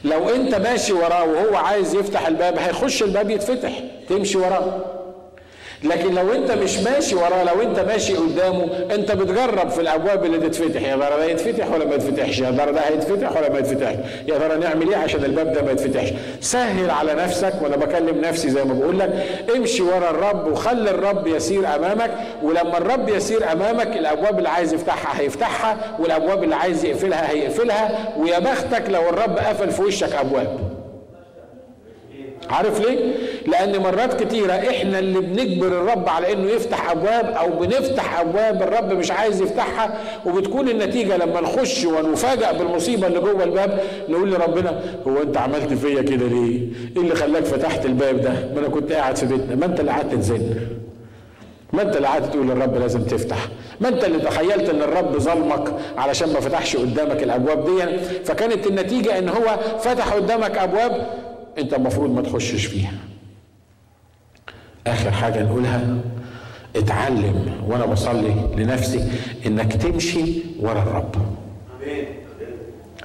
لو 0.05 0.29
أنت 0.29 0.55
ماشي 0.55 0.93
وراه 0.93 1.25
وهو 1.25 1.57
عايز 1.57 1.95
يفتح 1.95 2.27
الباب 2.27 2.59
هيخش 2.59 3.03
الباب 3.03 3.31
يتفتح 3.31 3.73
تمشي 4.09 4.39
وراه. 4.39 4.85
لكن 5.85 6.15
لو 6.15 6.33
انت 6.33 6.51
مش 6.51 6.79
ماشي 6.79 7.15
وراه 7.15 7.43
لو 7.45 7.63
انت 7.63 7.81
ماشي 7.81 8.15
قدامه 8.17 8.69
انت 8.95 9.13
بتجرب 9.13 9.69
في 9.71 9.81
الابواب 9.81 10.25
اللي 10.25 10.39
تتفتح. 10.39 10.83
يا 10.83 10.97
ترى 10.97 11.17
ده 11.17 11.25
يتفتح 11.25 11.71
ولا 11.73 11.85
ما 11.85 11.95
يتفتحش؟ 11.95 12.39
يا 12.41 12.51
ترى 12.51 12.73
ده 12.73 12.81
هيتفتح 12.81 13.37
ولا 13.37 13.53
ما 13.53 13.59
يتفتحش؟ 13.59 13.95
يا 14.29 14.39
ترى 14.39 14.57
نعمل 14.59 14.89
إيه 14.89 14.97
عشان 14.97 15.25
الباب 15.25 15.53
ده 15.53 15.63
ما 15.63 15.71
يتفتحش؟ 15.73 16.13
سهل 16.41 16.91
على 16.91 17.15
نفسك 17.15 17.53
وأنا 17.63 17.77
بكلم 17.77 18.21
نفسي 18.21 18.51
زي 18.51 18.65
ما 18.65 18.75
بقول 18.75 18.99
لك 18.99 19.27
امشي 19.57 19.83
ورا 19.83 20.11
الرب 20.11 20.47
وخلي 20.53 20.91
الرب 20.91 21.27
يسير 21.27 21.75
امامك. 21.77 22.11
ولما 22.43 22.79
الرب 22.79 23.09
يسير 23.09 23.53
امامك 23.53 23.97
الابواب 23.97 24.39
اللي 24.39 24.49
عايز 24.49 24.75
يفتحها 24.75 25.21
هيفتحها 25.21 25.77
والابواب 25.99 26.45
اللي 26.45 26.55
عايز 26.55 26.85
يقفلها 26.85 27.31
هيقفلها. 27.31 28.15
ويا 28.19 28.39
بختك 28.39 28.91
لو 28.91 29.09
الرب 29.09 29.39
قفل 29.39 29.71
في 29.71 29.83
وشك 29.83 30.13
ابواب. 30.15 30.59
عارف 32.51 32.81
ليه؟ 32.81 33.15
لأن 33.47 33.79
مرات 33.79 34.23
كتيرة 34.23 34.53
إحنا 34.53 34.99
اللي 34.99 35.21
بنجبر 35.21 35.67
الرب 35.67 36.09
على 36.09 36.33
إنه 36.33 36.51
يفتح 36.51 36.91
أبواب 36.91 37.25
أو 37.25 37.51
بنفتح 37.61 38.21
أبواب 38.21 38.63
الرب 38.63 38.93
مش 38.93 39.11
عايز 39.11 39.43
يفتحها 39.43 39.99
وبتكون 40.27 40.69
النتيجة 40.69 41.17
لما 41.17 41.41
نخش 41.41 41.85
ونفاجأ 41.85 42.53
بالمصيبة 42.53 43.07
اللي 43.07 43.21
جوه 43.21 43.45
الباب 43.45 43.81
نقول 44.09 44.33
لربنا 44.33 44.81
هو 45.09 45.23
أنت 45.23 45.37
عملت 45.37 45.73
فيا 45.73 46.03
كده 46.03 46.27
ليه؟ 46.27 46.61
إيه 46.97 47.03
اللي 47.03 47.15
خلاك 47.15 47.45
فتحت 47.45 47.87
الباب 47.87 48.21
ده؟ 48.21 48.31
ما 48.55 48.61
أنا 48.61 48.69
كنت 48.69 48.93
قاعد 48.93 49.17
في 49.17 49.27
بيتنا، 49.27 49.55
ما 49.55 49.67
أنت 49.67 49.81
اللي 49.81 49.91
قعدت 49.91 50.15
تزن. 50.15 50.55
ما 51.73 51.83
أنت 51.83 51.97
اللي 51.97 52.09
قعدت 52.09 52.33
تقول 52.33 52.47
للرب 52.49 52.77
لازم 52.77 53.03
تفتح 53.03 53.37
ما 53.81 53.89
أنت 53.89 54.05
اللي 54.05 54.19
تخيلت 54.19 54.69
إن 54.71 54.83
الرب 54.83 55.19
ظلمك 55.19 55.73
علشان 55.99 56.33
ما 56.33 56.41
فتحش 56.41 56.77
قدامك 56.77 57.23
الأبواب 57.23 57.65
دي 57.65 57.99
فكانت 58.25 58.67
النتيجة 58.67 59.19
إن 59.19 59.29
هو 59.29 59.59
فتح 59.79 60.13
قدامك 60.13 60.59
أبواب 60.59 61.07
أنت 61.59 61.75
المفروض 61.75 62.15
ما 62.15 62.23
تخشش 62.23 62.67
فيها 62.67 62.93
آخر 64.87 65.11
حاجة 65.11 65.43
نقولها 65.43 65.97
اتعلم 66.77 67.53
وأنا 67.69 67.87
بصلي 67.87 68.35
لنفسي 68.57 69.09
إنك 69.47 69.73
تمشي 69.73 70.25
ورا 70.61 70.83
الرب. 70.83 71.15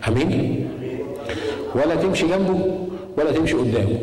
آمين. 0.08 0.68
ولا 1.76 1.96
تمشي 1.96 2.28
جنبه 2.28 2.76
ولا 3.18 3.32
تمشي 3.32 3.54
قدامه. 3.54 4.00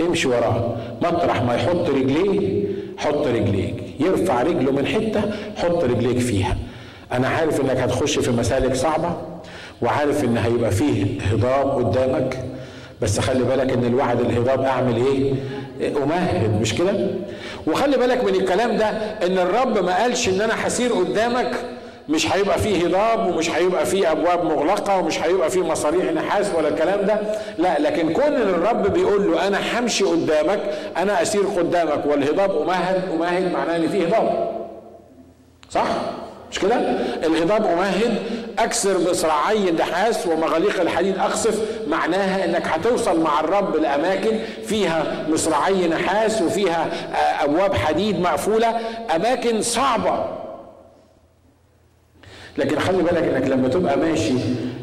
امشي 0.00 0.28
وراه. 0.28 0.76
مطرح 1.02 1.42
ما 1.42 1.54
يحط 1.54 1.90
رجليه 1.90 2.64
حط 2.98 3.26
رجليك. 3.26 3.74
يرفع 4.00 4.42
رجله 4.42 4.72
من 4.72 4.86
حتة 4.86 5.22
حط 5.56 5.84
رجليك 5.84 6.18
فيها. 6.18 6.56
أنا 7.12 7.28
عارف 7.28 7.60
إنك 7.60 7.76
هتخش 7.76 8.18
في 8.18 8.30
مسالك 8.30 8.74
صعبة 8.74 9.16
وعارف 9.82 10.24
إن 10.24 10.36
هيبقى 10.38 10.70
فيه 10.70 11.20
هضاب 11.20 11.70
قدامك. 11.70 12.44
بس 13.02 13.20
خلي 13.20 13.44
بالك 13.44 13.72
إن 13.72 13.84
الوعد 13.84 14.20
الهضاب 14.20 14.60
أعمل 14.60 14.96
إيه؟ 14.96 15.32
أمهد 15.80 16.60
مش 16.60 16.74
كده؟ 16.74 16.92
وخلي 17.66 17.96
بالك 17.96 18.24
من 18.24 18.34
الكلام 18.34 18.76
ده 18.76 18.86
إن 19.26 19.38
الرب 19.38 19.78
ما 19.84 19.96
قالش 20.02 20.28
إن 20.28 20.40
أنا 20.40 20.66
هسير 20.66 20.92
قدامك 20.92 21.50
مش 22.08 22.32
هيبقى 22.34 22.58
فيه 22.58 22.86
هضاب 22.86 23.26
ومش 23.34 23.50
هيبقى 23.50 23.86
فيه 23.86 24.12
أبواب 24.12 24.44
مغلقة 24.44 24.98
ومش 24.98 25.20
هيبقى 25.22 25.50
فيه 25.50 25.60
مصاريح 25.60 26.04
نحاس 26.12 26.46
ولا 26.58 26.68
الكلام 26.68 27.06
ده. 27.06 27.16
لا 27.58 27.78
لكن 27.80 28.12
كون 28.12 28.24
إن 28.24 28.48
الرب 28.48 28.92
بيقول 28.92 29.32
له 29.32 29.46
أنا 29.48 29.58
همشي 29.78 30.04
قدامك 30.04 30.60
أنا 30.96 31.22
أسير 31.22 31.42
قدامك 31.42 32.06
والهضاب 32.06 32.62
أمهد 32.62 33.02
أمهد 33.14 33.52
معناه 33.52 33.76
إن 33.76 33.88
فيه 33.88 34.06
هضاب. 34.06 34.48
صح؟ 35.70 35.86
مش 36.50 36.58
كده؟ 36.58 36.76
الهضاب 37.26 37.66
أمهد 37.66 38.14
أكسر 38.58 39.10
بصراعي 39.10 39.68
النحاس 39.68 40.26
ومغاليق 40.26 40.80
الحديد 40.80 41.18
اقصف 41.18 41.60
معناها 41.88 42.44
إنك 42.44 42.66
هتوصل 42.68 43.20
مع 43.20 43.40
الرب 43.40 43.76
لأماكن 43.76 44.38
فيها 44.66 45.26
مصراعي 45.30 45.88
نحاس 45.88 46.42
وفيها 46.42 46.86
أبواب 47.44 47.74
حديد 47.74 48.20
مقفولة 48.20 48.68
أماكن 49.16 49.62
صعبة. 49.62 50.24
لكن 52.58 52.78
خلي 52.78 53.02
بالك 53.02 53.22
إنك 53.24 53.48
لما 53.50 53.68
تبقى 53.68 53.96
ماشي 53.98 54.34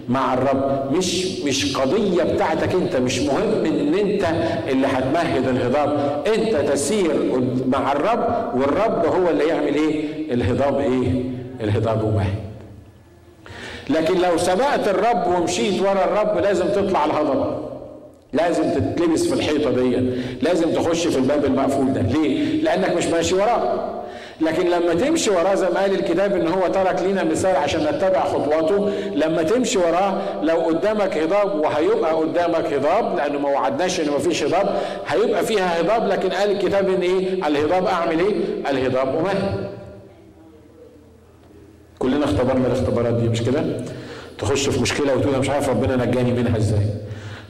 مع 0.10 0.34
الرب 0.34 0.92
مش 0.94 1.40
مش 1.40 1.78
قضية 1.78 2.24
بتاعتك 2.24 2.74
أنت 2.74 2.96
مش 2.96 3.20
مهم 3.20 3.66
إن 3.66 3.94
أنت 3.94 4.26
اللي 4.68 4.88
هتمهد 4.88 5.48
الهضاب. 5.48 6.24
أنت 6.28 6.72
تسير 6.72 7.42
مع 7.68 7.92
الرب 7.92 8.52
والرب 8.56 9.06
هو 9.06 9.30
اللي 9.30 9.48
يعمل 9.48 9.76
إيه؟ 9.76 10.04
الهضاب 10.34 10.80
إيه؟ 10.80 11.24
الهضاب 11.62 12.04
ممهد 12.06 12.49
لكن 13.90 14.22
لو 14.22 14.38
سبقت 14.38 14.88
الرب 14.88 15.28
ومشيت 15.28 15.82
ورا 15.82 16.04
الرب 16.06 16.38
لازم 16.38 16.66
تطلع 16.68 17.06
الهضبة. 17.06 17.58
لازم 18.34 18.64
تتلبس 18.72 19.28
في 19.28 19.34
الحيطة 19.34 19.70
دي. 19.72 19.98
لازم 20.42 20.72
تخش 20.74 21.08
في 21.08 21.18
الباب 21.18 21.46
المقفول 21.46 21.94
ده. 21.94 22.02
ليه؟ 22.02 22.62
لأنك 22.64 22.96
مش 22.98 23.06
ماشي 23.06 23.36
وراه. 23.36 23.90
لكن 24.42 24.70
لما 24.70 24.94
تمشي 24.94 25.30
وراه 25.30 25.56
زي 25.56 25.70
ما 25.70 25.80
قال 25.82 25.92
الكتاب 25.92 26.36
إن 26.36 26.48
هو 26.48 26.68
ترك 26.68 27.02
لينا 27.02 27.24
مثال 27.24 27.56
عشان 27.56 27.84
نتبع 27.86 28.24
خطواته 28.26 28.90
لما 29.16 29.44
تمشي 29.44 29.78
وراه 29.80 30.22
لو 30.44 30.56
قدامك 30.58 31.18
هضاب 31.18 31.60
وهيبقى 31.60 32.14
قدامك 32.14 32.74
هضاب 32.74 33.18
لأنه 33.18 33.40
ما 33.40 33.50
وعدناش 33.50 34.00
إن 34.00 34.10
ما 34.10 34.20
فيش 34.20 34.44
هضاب 34.44 34.76
هيبقى 35.08 35.44
فيها 35.46 35.82
هضاب 35.82 36.08
لكن 36.08 36.30
قال 36.30 36.52
الكتاب 36.52 36.90
إن 36.90 37.02
إيه؟ 37.02 37.48
الهضاب 37.48 37.86
أعمل 37.86 38.20
إيه؟ 38.20 38.34
الهضاب 38.72 39.08
امهد 39.16 39.70
كلنا 42.00 42.26
اختبرنا 42.26 42.68
الاختبارات 42.68 43.14
دي 43.14 43.30
مش 43.30 43.42
كده؟ 43.42 43.64
تخش 44.38 44.70
في 44.70 44.82
مشكلة 44.82 45.16
وتقول 45.16 45.30
أنا 45.30 45.38
مش 45.42 45.50
عارف 45.50 45.70
ربنا 45.70 46.06
نجاني 46.06 46.34
منها 46.34 46.58
إزاي 46.58 46.86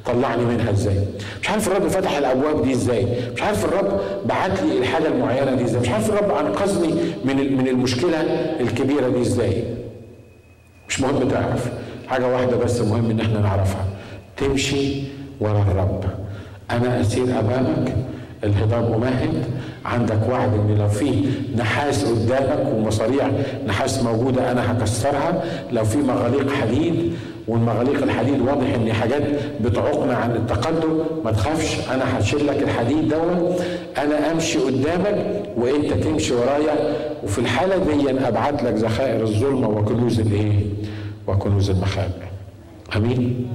طلعني 0.05 0.45
منها 0.45 0.71
إزاي. 0.71 0.95
مش 1.41 1.49
عارف 1.49 1.67
الرب 1.67 1.87
فتح 1.87 2.17
الأبواب 2.17 2.63
دي 2.63 2.71
إزاي. 2.73 3.07
مش 3.35 3.41
عارف 3.41 3.65
الرب 3.65 3.99
بعت 4.25 4.61
لي 4.63 4.77
الحاجة 4.77 5.07
المعينة 5.07 5.55
دي 5.55 5.63
إزاي. 5.63 5.81
مش 5.81 5.89
عارف 5.89 6.09
الرب 6.09 6.31
أنقذني 6.31 6.93
من 7.25 7.57
من 7.57 7.67
المشكلة 7.67 8.21
الكبيرة 8.59 9.09
دي 9.09 9.21
إزاي. 9.21 9.63
مش 10.89 11.01
مهم 11.01 11.27
تعرف 11.29 11.69
حاجة 12.07 12.27
واحدة 12.27 12.57
بس 12.57 12.81
مهم 12.81 13.09
إن 13.09 13.19
إحنا 13.19 13.39
نعرفها. 13.39 13.85
تمشي 14.37 15.03
ورا 15.39 15.61
الرب. 15.71 16.03
أنا 16.71 17.01
أسير 17.01 17.23
أمامك 17.23 17.95
الهضاب 18.43 18.91
ممهد 18.91 19.43
عندك 19.85 20.19
وعد 20.29 20.53
ان 20.53 20.75
لو 20.79 20.87
في 20.87 21.25
نحاس 21.57 22.05
قدامك 22.05 22.73
ومصاريع 22.75 23.29
نحاس 23.67 24.03
موجودة 24.03 24.51
أنا 24.51 24.71
هكسرها 24.71 25.43
لو 25.71 25.83
في 25.83 25.97
مغاليق 25.97 26.51
حديد 26.53 27.13
والمغاليق 27.47 28.03
الحديد 28.03 28.41
واضح 28.41 28.73
إن 28.75 28.93
حاجات 28.93 29.21
بتعوقنا 29.61 30.15
عن 30.15 30.31
التقدم 30.35 30.99
ما 31.25 31.31
تخافش 31.31 31.77
أنا 31.93 32.19
هشيل 32.19 32.47
لك 32.47 32.63
الحديد 32.63 33.07
دوت 33.09 33.61
أنا 33.97 34.31
أمشي 34.31 34.59
قدامك 34.59 35.43
وأنت 35.57 35.93
تمشي 35.93 36.33
ورايا 36.33 36.75
وفي 37.23 37.39
الحالة 37.39 37.77
دي 37.77 38.27
أبعت 38.27 38.63
لك 38.63 38.73
ذخائر 38.73 39.23
الظلمة 39.23 39.67
وكنوز 39.67 40.19
الإيه؟ 40.19 40.53
وكنوز 41.27 41.69
المخابئ. 41.69 42.25
أمين؟ 42.95 43.47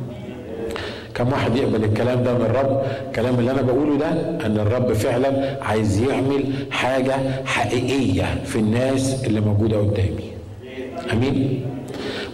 كم 1.15 1.33
واحد 1.33 1.57
يقبل 1.57 1.85
الكلام 1.85 2.23
ده 2.23 2.35
من 2.35 2.41
الرب؟ 2.45 2.83
الكلام 3.07 3.39
اللي 3.39 3.51
أنا 3.51 3.63
بقوله 3.63 3.99
ده 3.99 4.11
إن 4.47 4.59
الرب 4.59 4.93
فعلا 4.93 5.57
عايز 5.63 6.01
يعمل 6.03 6.45
حاجة 6.71 7.15
حقيقية 7.45 8.25
في 8.45 8.59
الناس 8.59 9.25
اللي 9.25 9.41
موجودة 9.41 9.77
قدامي. 9.79 10.31
آمين؟ 11.13 11.61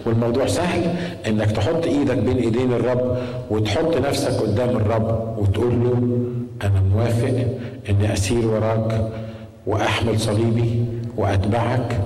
والموضوع 0.05 0.45
سهل 0.47 0.81
إنك 1.27 1.51
تحط 1.51 1.85
إيدك 1.85 2.17
بين 2.17 2.37
إيدين 2.37 2.73
الرب 2.73 3.17
وتحط 3.49 3.97
نفسك 3.97 4.41
قدام 4.41 4.69
الرب 4.69 5.35
وتقول 5.37 5.83
له 5.83 6.19
أنا 6.67 6.81
موافق 6.95 7.45
اني 7.89 8.13
أسير 8.13 8.47
وراك 8.47 9.09
وأحمل 9.67 10.19
صليبي 10.19 10.85
وأتبعك 11.17 11.99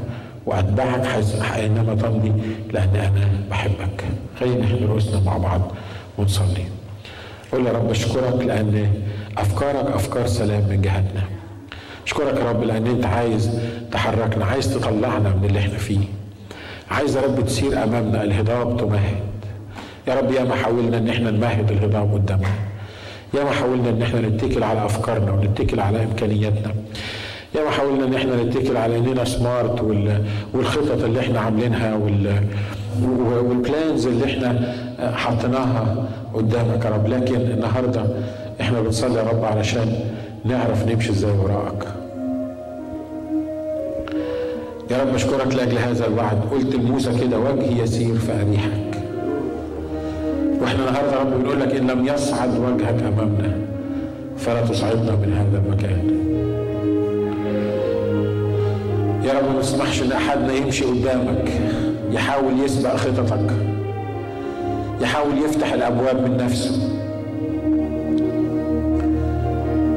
وأتبعك 0.46 1.06
حينما 1.42 1.96
تمضي 1.96 2.32
لأن 2.74 2.90
أنا 2.96 3.12
بحبك. 3.52 4.04
خلينا 4.40 4.60
نحن 4.66 4.86
رؤوسنا 4.86 5.20
مع 5.26 5.38
بعض. 5.38 5.62
ونصلي 6.18 6.66
قول 7.52 7.66
يا 7.66 7.72
رب 7.72 7.90
أشكرك 7.92 8.46
لأن 8.46 8.92
أفكارك 9.38 9.88
أفكار 9.96 10.28
سلام 10.28 10.64
من 10.70 10.82
جهتنا 10.82 11.22
أشكرك 12.06 12.38
يا 12.38 12.50
رب 12.50 12.64
لأن 12.64 12.88
أنت 12.88 13.06
عايز 13.06 13.60
تحركنا 13.92 14.46
عايز 14.46 14.74
تطلعنا 14.74 15.30
من 15.30 15.46
اللي 15.46 15.60
إحنا 15.60 15.78
فيه. 15.78 16.00
عايز 16.92 17.18
يا 17.18 17.22
رب 17.22 17.46
تسير 17.46 17.84
أمامنا 17.84 18.24
الهضاب 18.24 18.78
تمهد. 18.78 19.18
يا 20.08 20.16
رب 20.16 20.32
يا 20.32 20.44
ما 20.44 20.56
حاولنا 20.56 20.98
إن 20.98 21.10
إحنا 21.10 21.32
نمهد 21.32 21.72
الهضاب 21.72 22.14
قدامنا. 22.14 22.48
يا 23.34 23.44
ما 23.44 23.52
حاولنا 23.52 23.90
إن 23.90 24.02
إحنا 24.02 24.22
نتكل 24.22 24.64
على 24.64 24.86
أفكارنا 24.86 25.32
ونتكل 25.32 25.80
على 25.80 26.04
إمكانياتنا. 26.04 26.74
يا 27.56 27.64
ما 27.64 27.70
حاولنا 27.70 28.06
إن 28.06 28.14
إحنا 28.16 28.44
نتكل 28.44 28.78
على 28.78 28.98
إننا 28.98 29.26
سمارت 29.26 29.82
والخطط 30.54 31.04
اللي 31.04 31.20
إحنا 31.20 31.40
عاملينها 31.40 31.96
والبلانز 33.02 34.08
اللي 34.08 34.26
إحنا 34.26 34.76
حطيناها 35.00 35.96
قدامك 36.34 36.86
يا 36.86 36.90
رب. 36.90 37.08
لكن 37.08 37.36
النهارده 37.36 38.04
إحنا 38.62 38.82
بنصلي 38.82 39.16
يا 39.16 39.24
رب 39.24 39.46
علشان 39.46 40.00
نعرف 40.46 40.88
نمشي 40.88 41.12
إزاي 41.12 41.32
وراءك 41.32 41.88
يا 44.92 44.98
رب 45.02 45.16
أشكرك 45.16 45.56
لأجل 45.56 45.78
هذا 45.78 46.08
الوعد. 46.08 46.42
قلت 46.52 46.76
لموسى 46.76 47.20
كده 47.20 47.40
وجهي 47.40 47.84
يسير 47.84 48.16
فاريحك 48.16 49.02
وإحنا 50.62 50.88
النهارده 50.88 51.12
يا 51.12 51.20
رب 51.20 51.34
بنقول 51.40 51.60
لك 51.60 51.76
إن 51.76 51.92
لم 51.92 52.08
يصعد 52.08 52.50
وجهك 52.60 53.04
أمامنا 53.04 53.58
فلا 54.38 54.62
تصعدنا 54.62 55.12
من 55.12 55.34
هذا 55.34 55.58
المكان. 55.66 56.16
يا 59.26 59.34
رب 59.40 59.56
ما 59.56 59.62
تسمحش 59.62 60.02
إن 60.02 60.12
أحدنا 60.12 60.54
يمشي 60.54 60.86
قدامك 60.86 61.52
يحاول 62.12 62.60
يسبق 62.66 62.96
خططك. 62.96 63.75
يحاول 65.02 65.38
يفتح 65.46 65.74
الأبواب 65.74 66.30
من 66.30 66.38
نفسه. 66.38 66.72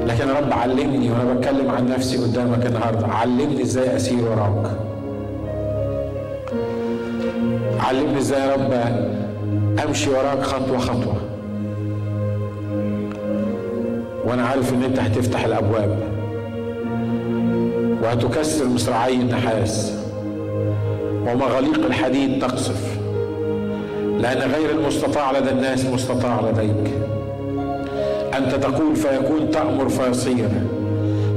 لكن 0.06 0.28
يا 0.28 0.34
رب 0.34 0.52
علمني 0.52 1.10
وأنا 1.10 1.34
بتكلم 1.34 1.70
عن 1.70 1.88
نفسي 1.88 2.16
قدامك 2.16 2.66
النهارده 2.66 3.06
علمني 3.06 3.62
إزاي 3.62 3.96
أسير 3.96 4.24
وراك. 4.24 4.70
علمني 7.80 8.18
إزاي 8.18 8.40
يا 8.40 8.54
رب 8.54 8.72
أمشي 9.86 10.10
وراك 10.10 10.42
خطوة 10.42 10.78
خطوة. 10.78 11.16
وأنا 14.26 14.46
عارف 14.46 14.74
إن 14.74 14.82
أنت 14.82 14.98
هتفتح 14.98 15.44
الأبواب. 15.44 15.98
وهتكسر 18.02 18.68
مصراعي 18.68 19.14
النحاس. 19.14 19.92
ومغاليق 21.26 21.86
الحديد 21.86 22.42
تقصف. 22.42 22.97
لأن 24.18 24.50
غير 24.50 24.70
المستطاع 24.70 25.38
لدى 25.38 25.50
الناس 25.50 25.86
مستطاع 25.86 26.40
لديك. 26.40 26.92
أنت 28.36 28.54
تقول 28.54 28.96
فيكون 28.96 29.50
تأمر 29.50 29.88
فيصير. 29.88 30.48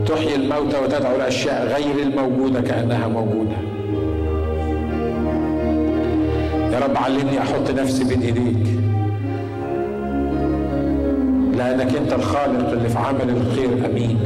تحيي 0.08 0.36
الموتى 0.36 0.78
وتدعو 0.84 1.16
الأشياء 1.16 1.68
غير 1.68 2.06
الموجودة 2.06 2.62
كأنها 2.62 3.08
موجودة. 3.08 3.56
يا 6.74 6.80
رب 6.80 6.98
علمني 6.98 7.40
أحط 7.40 7.72
نفسي 7.72 8.04
بين 8.04 8.22
إيديك. 8.22 8.68
لأنك 11.58 11.96
أنت 11.96 12.14
الخالق 12.14 12.72
اللي 12.72 12.90
في 12.90 12.98
عمل 12.98 13.30
الخير 13.30 13.70
أمين. 13.86 14.20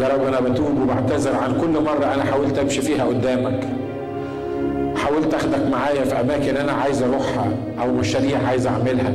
يا 0.00 0.08
رب 0.08 0.26
أنا 0.26 0.40
بتوب 0.40 0.80
وبعتذر 0.82 1.36
عن 1.36 1.60
كل 1.60 1.82
مرة 1.84 2.14
أنا 2.14 2.24
حاولت 2.24 2.58
أمشي 2.58 2.82
فيها 2.82 3.04
قدامك. 3.04 3.77
حاولت 5.18 5.34
أخدك 5.34 5.66
معايا 5.70 6.04
في 6.04 6.20
أماكن 6.20 6.56
أنا 6.56 6.72
عايز 6.72 7.02
أروحها 7.02 7.48
أو 7.80 7.92
مشاريع 7.92 8.38
عايز 8.46 8.66
أعملها 8.66 9.12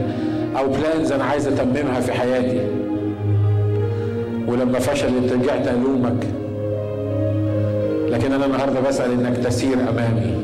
أو 0.57 0.67
بلانز 0.67 1.11
أنا 1.11 1.23
عايز 1.23 1.47
أتممها 1.47 1.99
في 1.99 2.11
حياتي. 2.11 2.59
ولما 4.47 4.79
فشلت 4.79 5.33
رجعت 5.33 5.67
ألومك. 5.67 6.27
لكن 8.09 8.33
أنا 8.33 8.45
النهارده 8.45 8.79
بسأل 8.79 9.11
إنك 9.11 9.37
تسير 9.37 9.73
أمامي. 9.73 10.35